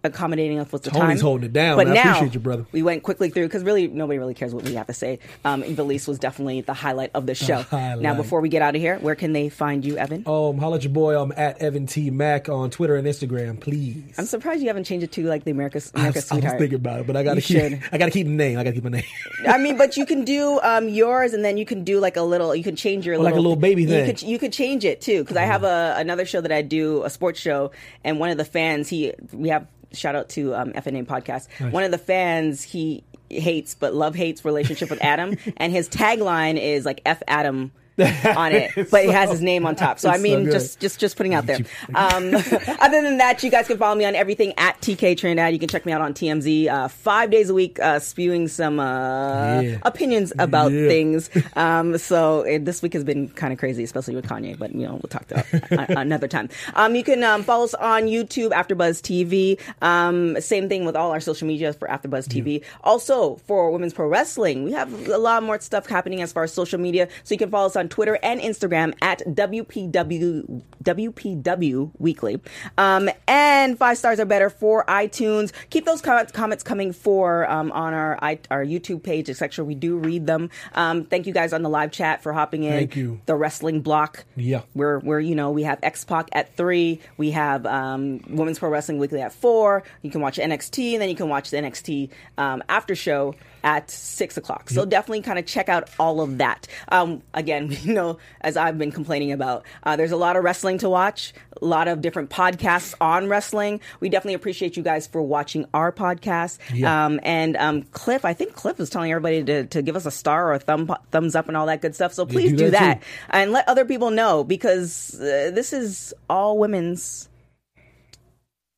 accommodating 0.04 0.60
us 0.60 0.72
with 0.72 0.84
the 0.84 0.90
time. 0.92 1.02
Tony's 1.02 1.22
holding 1.22 1.46
it 1.46 1.54
down, 1.54 1.78
But. 1.78 1.88
I 1.88 1.94
now 1.94 2.02
appreciate 2.12 2.34
you, 2.34 2.40
brother. 2.40 2.66
we 2.72 2.82
went 2.84 3.04
quickly 3.04 3.30
through 3.30 3.48
because 3.48 3.64
really 3.64 3.88
nobody 3.88 4.18
really 4.20 4.34
cares 4.34 4.54
what 4.54 4.64
we 4.64 4.74
have 4.76 4.88
to 4.88 4.94
say. 4.94 5.20
Um, 5.46 5.64
Ivelisse 5.64 6.08
was 6.08 6.20
definitely 6.20 6.62
the 6.62 6.74
highlight 6.74 7.12
of 7.14 7.26
the 7.26 7.36
show. 7.36 7.64
Now, 7.72 8.14
before 8.16 8.42
we 8.42 8.50
get 8.50 8.62
out 8.62 8.76
of 8.76 8.82
here, 8.82 8.98
where 9.00 9.16
can 9.16 9.34
they 9.34 9.50
find 9.50 9.86
you, 9.86 9.98
Evan? 9.98 10.24
Um, 10.26 10.58
holla 10.58 10.78
at 10.78 10.84
your 10.84 10.94
boy. 10.94 11.20
I'm 11.20 11.32
at 11.36 11.62
Evan 11.62 11.86
T 11.86 12.10
Mac 12.10 12.50
on 12.50 12.70
Twitter 12.70 12.96
and 12.96 13.08
Instagram, 13.08 13.60
please. 13.60 14.16
I'm 14.18 14.26
surprised 14.26 14.62
you 14.62 14.68
haven't 14.68 14.86
changed 14.86 15.04
it 15.04 15.12
to 15.14 15.24
like 15.26 15.44
the 15.44 15.52
America's 15.52 15.92
I 15.96 16.00
America's 16.00 16.32
was, 16.32 16.44
I 16.44 16.46
was 16.46 16.54
thinking 16.60 16.76
about 16.76 17.02
it, 17.02 17.08
but 17.08 17.16
I 17.16 17.24
gotta 17.24 17.38
You 17.38 17.42
keep. 17.42 17.58
should. 17.60 17.80
I 17.92 17.98
gotta 17.98 18.12
keep 18.12 18.28
the 18.28 18.34
name. 18.34 18.58
I 18.58 18.64
gotta 18.64 18.74
keep 18.76 18.84
my 18.84 18.90
name. 18.90 19.04
I 19.48 19.58
mean, 19.58 19.78
but 19.78 19.98
you 19.98 20.06
can 20.06 20.24
do 20.24 20.60
um, 20.62 20.90
yours, 20.90 21.34
and 21.34 21.44
then 21.46 21.58
you 21.58 21.66
can 21.66 21.84
do 21.84 22.00
like 22.00 22.18
a 22.18 22.22
little. 22.22 22.56
You 22.56 22.64
can 22.64 22.76
change 22.76 23.06
your 23.06 23.18
like 23.18 23.34
a 23.34 23.38
little 23.40 23.56
baby 23.56 23.84
you 23.84 23.88
thing. 23.88 24.06
Could, 24.06 24.22
you 24.22 24.40
could 24.40 24.54
change 24.54 24.86
it 24.86 25.02
too, 25.02 25.22
because 25.24 25.38
I 25.38 25.44
have 25.44 25.64
a 25.64 25.96
another 25.98 26.26
show 26.26 26.42
that 26.42 26.52
I 26.52 26.62
do, 26.62 27.04
a 27.04 27.10
sports 27.10 27.40
show, 27.40 27.72
and 28.04 28.20
one 28.20 28.30
of 28.30 28.38
the 28.38 28.46
fans, 28.46 28.90
he 28.90 29.14
we 29.32 29.50
have 29.50 29.68
shout 29.94 30.16
out 30.16 30.30
to 30.30 30.56
um, 30.56 30.72
FNA 30.74 31.06
podcast. 31.06 31.72
One 31.72 31.84
of 31.84 31.92
the 31.92 31.98
fans, 31.98 32.64
he 32.64 33.04
hates 33.30 33.76
but 33.76 33.94
love 33.94 34.16
hates 34.16 34.44
relationship 34.44 34.90
with 34.90 35.02
Adam, 35.04 35.38
and 35.58 35.72
his 35.72 35.90
tagline 35.90 36.60
is 36.60 36.86
like 36.86 37.02
F 37.06 37.22
Adam. 37.28 37.72
On 38.00 38.52
it, 38.54 38.72
but 38.92 39.06
it 39.06 39.12
has 39.12 39.30
his 39.30 39.42
name 39.42 39.66
on 39.66 39.76
top. 39.76 40.00
So 40.00 40.10
I 40.10 40.14
It's 40.16 40.22
so 40.24 40.24
mean, 40.24 40.46
just 40.52 40.80
just 40.80 41.00
just 41.00 41.18
putting 41.18 41.34
out 41.34 41.46
there. 41.46 41.58
Um, 41.94 42.34
other 42.80 43.02
than 43.02 43.18
that, 43.18 43.42
you 43.44 43.50
guys 43.52 43.68
can 43.68 43.78
follow 43.78 43.96
me 43.96 44.06
on 44.06 44.16
everything 44.16 44.54
at 44.58 44.80
TK 44.82 45.18
Trinidad. 45.18 45.54
You 45.54 45.60
can 45.60 45.70
check 45.70 45.86
me 45.86 45.92
out 45.92 46.02
on 46.02 46.14
TMZ 46.14 46.68
uh, 46.70 46.88
five 46.88 47.30
days 47.32 47.50
a 47.50 47.54
week, 47.54 47.80
uh, 47.80 48.00
spewing 48.00 48.48
some 48.48 48.80
uh, 48.80 49.62
Yeah. 49.62 49.78
opinions 49.84 50.34
about 50.40 50.72
Yeah. 50.72 50.88
things. 50.88 51.30
Um, 51.56 51.98
so 51.98 52.42
it, 52.42 52.66
this 52.66 52.82
week 52.82 52.94
has 52.94 53.04
been 53.04 53.30
kind 53.30 53.52
of 53.54 53.60
crazy, 53.60 53.84
especially 53.84 54.16
with 54.16 54.26
Kanye. 54.26 54.58
But 54.58 54.74
you 54.74 54.86
know, 54.86 54.94
we'll 54.94 55.10
talk 55.10 55.30
about 55.30 55.46
that 55.70 55.90
another 55.98 56.28
time. 56.28 56.50
Um, 56.76 56.96
you 56.96 57.04
can 57.04 57.24
um, 57.24 57.44
follow 57.44 57.66
us 57.66 57.74
on 57.76 58.04
YouTube, 58.04 58.52
AfterBuzz 58.52 59.02
TV. 59.02 59.60
Um, 59.82 60.40
same 60.42 60.70
thing 60.70 60.86
with 60.86 60.96
all 60.96 61.12
our 61.12 61.20
social 61.20 61.48
media 61.48 61.74
for 61.74 61.88
AfterBuzz 61.88 62.28
TV. 62.28 62.64
Also 62.84 63.36
for 63.48 63.72
Women's 63.72 63.94
Pro 63.94 64.08
Wrestling, 64.08 64.64
we 64.64 64.72
have 64.72 65.08
a 65.10 65.18
lot 65.18 65.44
more 65.44 65.60
stuff 65.60 65.86
happening 65.88 66.22
as 66.22 66.32
far 66.32 66.44
as 66.44 66.54
social 66.54 66.80
media. 66.80 67.08
So 67.24 67.34
you 67.34 67.40
can 67.40 67.50
follow 67.52 67.68
us 67.68 67.76
on 67.76 67.81
Twitter 67.90 68.18
and 68.22 68.40
Instagram 68.40 68.94
at 69.02 69.20
WPW 69.28 70.62
WPW 70.84 71.92
Weekly. 72.00 72.42
Um, 72.78 73.10
and 73.28 73.78
five 73.78 73.98
stars 73.98 74.20
are 74.20 74.26
better 74.26 74.50
for 74.50 74.86
iTunes. 74.86 75.52
Keep 75.70 75.86
those 75.86 76.02
com- 76.02 76.26
comments 76.28 76.64
coming 76.64 76.92
for 76.94 77.50
um, 77.50 77.72
on 77.72 77.94
our 77.94 78.18
I- 78.22 78.40
our 78.50 78.64
YouTube 78.66 79.04
page, 79.04 79.30
etc. 79.30 79.64
We 79.66 79.76
do 79.76 79.98
read 79.98 80.26
them. 80.28 80.50
Um, 80.74 81.06
thank 81.06 81.28
you 81.28 81.34
guys 81.34 81.54
on 81.54 81.62
the 81.62 81.70
live 81.70 81.92
chat 81.92 82.24
for 82.24 82.34
hopping 82.34 82.64
in. 82.64 82.72
Thank 82.74 82.96
you. 82.96 83.22
The 83.26 83.36
wrestling 83.36 83.82
block. 83.82 84.26
Yeah. 84.36 84.62
We're 84.74 85.00
we're 85.00 85.20
you 85.20 85.36
know 85.36 85.52
we 85.52 85.64
have 85.64 85.80
X 85.84 86.04
Pac 86.04 86.30
at 86.34 86.56
three. 86.56 87.00
We 87.18 87.32
have 87.32 87.66
um, 87.66 88.22
Women's 88.30 88.60
Pro 88.60 88.70
Wrestling 88.70 88.98
Weekly 89.00 89.22
at 89.22 89.34
four. 89.34 89.84
You 90.02 90.12
can 90.12 90.22
watch 90.22 90.38
NXT, 90.38 90.94
and 90.94 91.02
then 91.02 91.10
you 91.10 91.16
can 91.16 91.30
watch 91.30 91.50
the 91.52 91.58
NXT 91.58 92.10
um, 92.38 92.64
after 92.70 92.96
show 92.96 93.36
at 93.64 93.90
six 93.90 94.38
o'clock. 94.38 94.70
So 94.70 94.86
definitely 94.86 95.22
kind 95.22 95.40
of 95.40 95.46
check 95.46 95.70
out 95.70 95.90
all 96.00 96.22
of 96.22 96.38
that. 96.40 96.68
Um, 96.90 97.22
again, 97.34 97.76
you 97.82 97.94
know, 97.94 98.18
as 98.42 98.58
I've 98.58 98.78
been 98.78 98.92
complaining 98.92 99.32
about, 99.32 99.66
uh, 99.84 99.96
there's 99.96 100.12
a 100.12 100.18
lot 100.18 100.36
of 100.36 100.44
wrestling 100.44 100.78
to 100.80 100.90
watch, 100.90 101.34
a 101.62 101.66
lot 101.66 101.88
of 101.88 102.02
different 102.02 102.30
podcasts 102.30 102.94
on 103.00 103.30
wrestling. 103.30 103.80
We 104.00 104.10
definitely 104.10 104.36
appreciate 104.36 104.78
you 104.78 104.84
guys 104.84 105.08
for 105.08 105.22
watching 105.22 105.66
our 105.74 105.92
podcast. 105.92 106.60
Yeah. 106.74 107.06
Um, 107.06 107.20
and 107.24 107.56
um, 107.58 107.84
Cliff, 107.84 108.26
I 108.26 108.34
think 108.34 108.54
Cliff 108.54 108.78
was 108.78 108.90
telling 108.90 109.12
everybody 109.12 109.44
to, 109.44 109.66
to 109.68 109.82
give 109.82 109.96
us 109.96 110.06
a 110.06 110.12
star 110.12 110.50
or 110.50 110.54
a 110.54 110.60
thumb 110.60 110.94
thumbs 111.12 111.36
up 111.36 111.48
and 111.48 111.56
all 111.56 111.68
that 111.68 111.82
good 111.82 111.96
stuff. 111.96 112.14
So 112.14 112.26
please 112.26 112.52
do 112.52 112.58
do, 112.58 112.72
that 112.72 112.82
that, 112.82 113.04
and 113.30 113.52
let 113.52 113.68
other 113.68 113.86
people 113.86 114.12
know 114.12 114.44
because 114.44 115.16
uh, 115.20 115.52
this 115.54 115.74
is 115.74 116.14
all 116.30 116.58
women's 116.58 117.30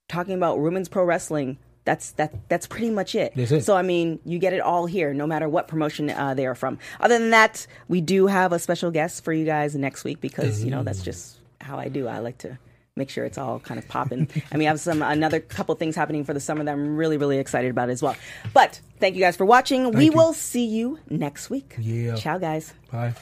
talking 0.07 0.35
about 0.35 0.59
women's 0.59 0.89
pro 0.89 1.03
wrestling. 1.03 1.57
That's 1.85 2.11
that. 2.11 2.33
That's 2.49 2.67
pretty 2.67 2.89
much 2.89 3.15
it. 3.15 3.33
That's 3.35 3.51
it. 3.51 3.61
So 3.65 3.75
I 3.75 3.81
mean, 3.81 4.19
you 4.25 4.39
get 4.39 4.53
it 4.53 4.61
all 4.61 4.85
here, 4.85 5.13
no 5.13 5.27
matter 5.27 5.49
what 5.49 5.67
promotion 5.67 6.09
uh, 6.09 6.33
they 6.33 6.45
are 6.45 6.55
from. 6.55 6.79
Other 6.99 7.17
than 7.19 7.31
that, 7.31 7.67
we 7.87 8.01
do 8.01 8.27
have 8.27 8.53
a 8.53 8.59
special 8.59 8.91
guest 8.91 9.23
for 9.23 9.33
you 9.33 9.45
guys 9.45 9.75
next 9.75 10.03
week 10.03 10.21
because 10.21 10.63
you 10.63 10.71
know 10.71 10.83
that's 10.83 11.03
just 11.03 11.37
how 11.59 11.77
I 11.77 11.89
do. 11.89 12.07
I 12.07 12.19
like 12.19 12.37
to 12.39 12.57
make 12.95 13.09
sure 13.09 13.25
it's 13.25 13.37
all 13.37 13.59
kind 13.59 13.79
of 13.79 13.87
popping. 13.87 14.29
and 14.51 14.59
we 14.59 14.65
have 14.65 14.79
some 14.79 15.01
another 15.01 15.39
couple 15.39 15.75
things 15.75 15.95
happening 15.95 16.23
for 16.23 16.33
the 16.33 16.39
summer 16.39 16.63
that 16.63 16.71
I'm 16.71 16.95
really 16.95 17.17
really 17.17 17.37
excited 17.37 17.71
about 17.71 17.89
as 17.89 18.01
well. 18.01 18.15
But 18.53 18.79
thank 18.99 19.15
you 19.15 19.21
guys 19.21 19.35
for 19.35 19.45
watching. 19.45 19.91
we 19.91 20.05
you. 20.05 20.11
will 20.13 20.33
see 20.33 20.65
you 20.65 20.99
next 21.09 21.49
week. 21.49 21.75
Yeah. 21.79 22.15
Ciao, 22.15 22.37
guys. 22.37 22.73
Bye. 22.91 23.13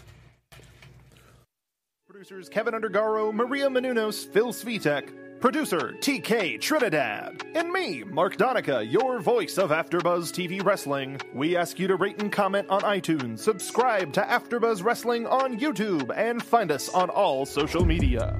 Producers 2.08 2.50
Kevin 2.50 2.76
Undergaro, 2.76 3.34
Maria 3.34 3.68
Menounos, 3.68 4.32
Phil 4.32 4.54
Svitek, 4.54 5.10
producer 5.42 5.96
TK 6.00 6.62
Trinidad, 6.62 7.44
and 7.56 7.72
me, 7.72 8.04
Mark 8.04 8.38
Donica, 8.38 8.86
your 8.86 9.20
voice 9.20 9.58
of 9.58 9.72
AfterBuzz 9.72 10.32
TV 10.32 10.64
Wrestling. 10.64 11.20
We 11.34 11.58
ask 11.58 11.80
you 11.80 11.88
to 11.88 11.96
rate 11.96 12.22
and 12.22 12.32
comment 12.32 12.70
on 12.70 12.82
iTunes, 12.82 13.40
subscribe 13.40 14.14
to 14.14 14.22
AfterBuzz 14.22 14.84
Wrestling 14.84 15.26
on 15.26 15.60
YouTube, 15.60 16.16
and 16.16 16.44
find 16.44 16.72
us 16.72 16.90
on 16.90 17.10
all 17.10 17.48
social 17.48 17.84
media. 17.84 18.38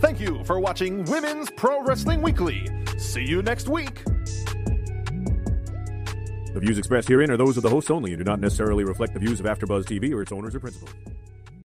Thank 0.00 0.20
you 0.20 0.42
for 0.44 0.58
watching 0.58 1.04
Women's 1.04 1.50
Pro 1.50 1.82
Wrestling 1.82 2.22
Weekly. 2.22 2.66
See 2.96 3.24
you 3.24 3.42
next 3.42 3.68
week. 3.68 4.02
The 6.54 6.60
views 6.60 6.78
expressed 6.78 7.08
herein 7.08 7.30
are 7.30 7.36
those 7.36 7.58
of 7.58 7.62
the 7.62 7.68
hosts 7.68 7.90
only 7.90 8.14
and 8.14 8.18
do 8.18 8.24
not 8.24 8.40
necessarily 8.40 8.84
reflect 8.84 9.12
the 9.12 9.20
views 9.20 9.38
of 9.38 9.44
AfterBuzz 9.44 9.84
TV 9.84 10.14
or 10.14 10.22
its 10.22 10.32
owners 10.32 10.54
or 10.54 10.60
principals. 10.60 10.94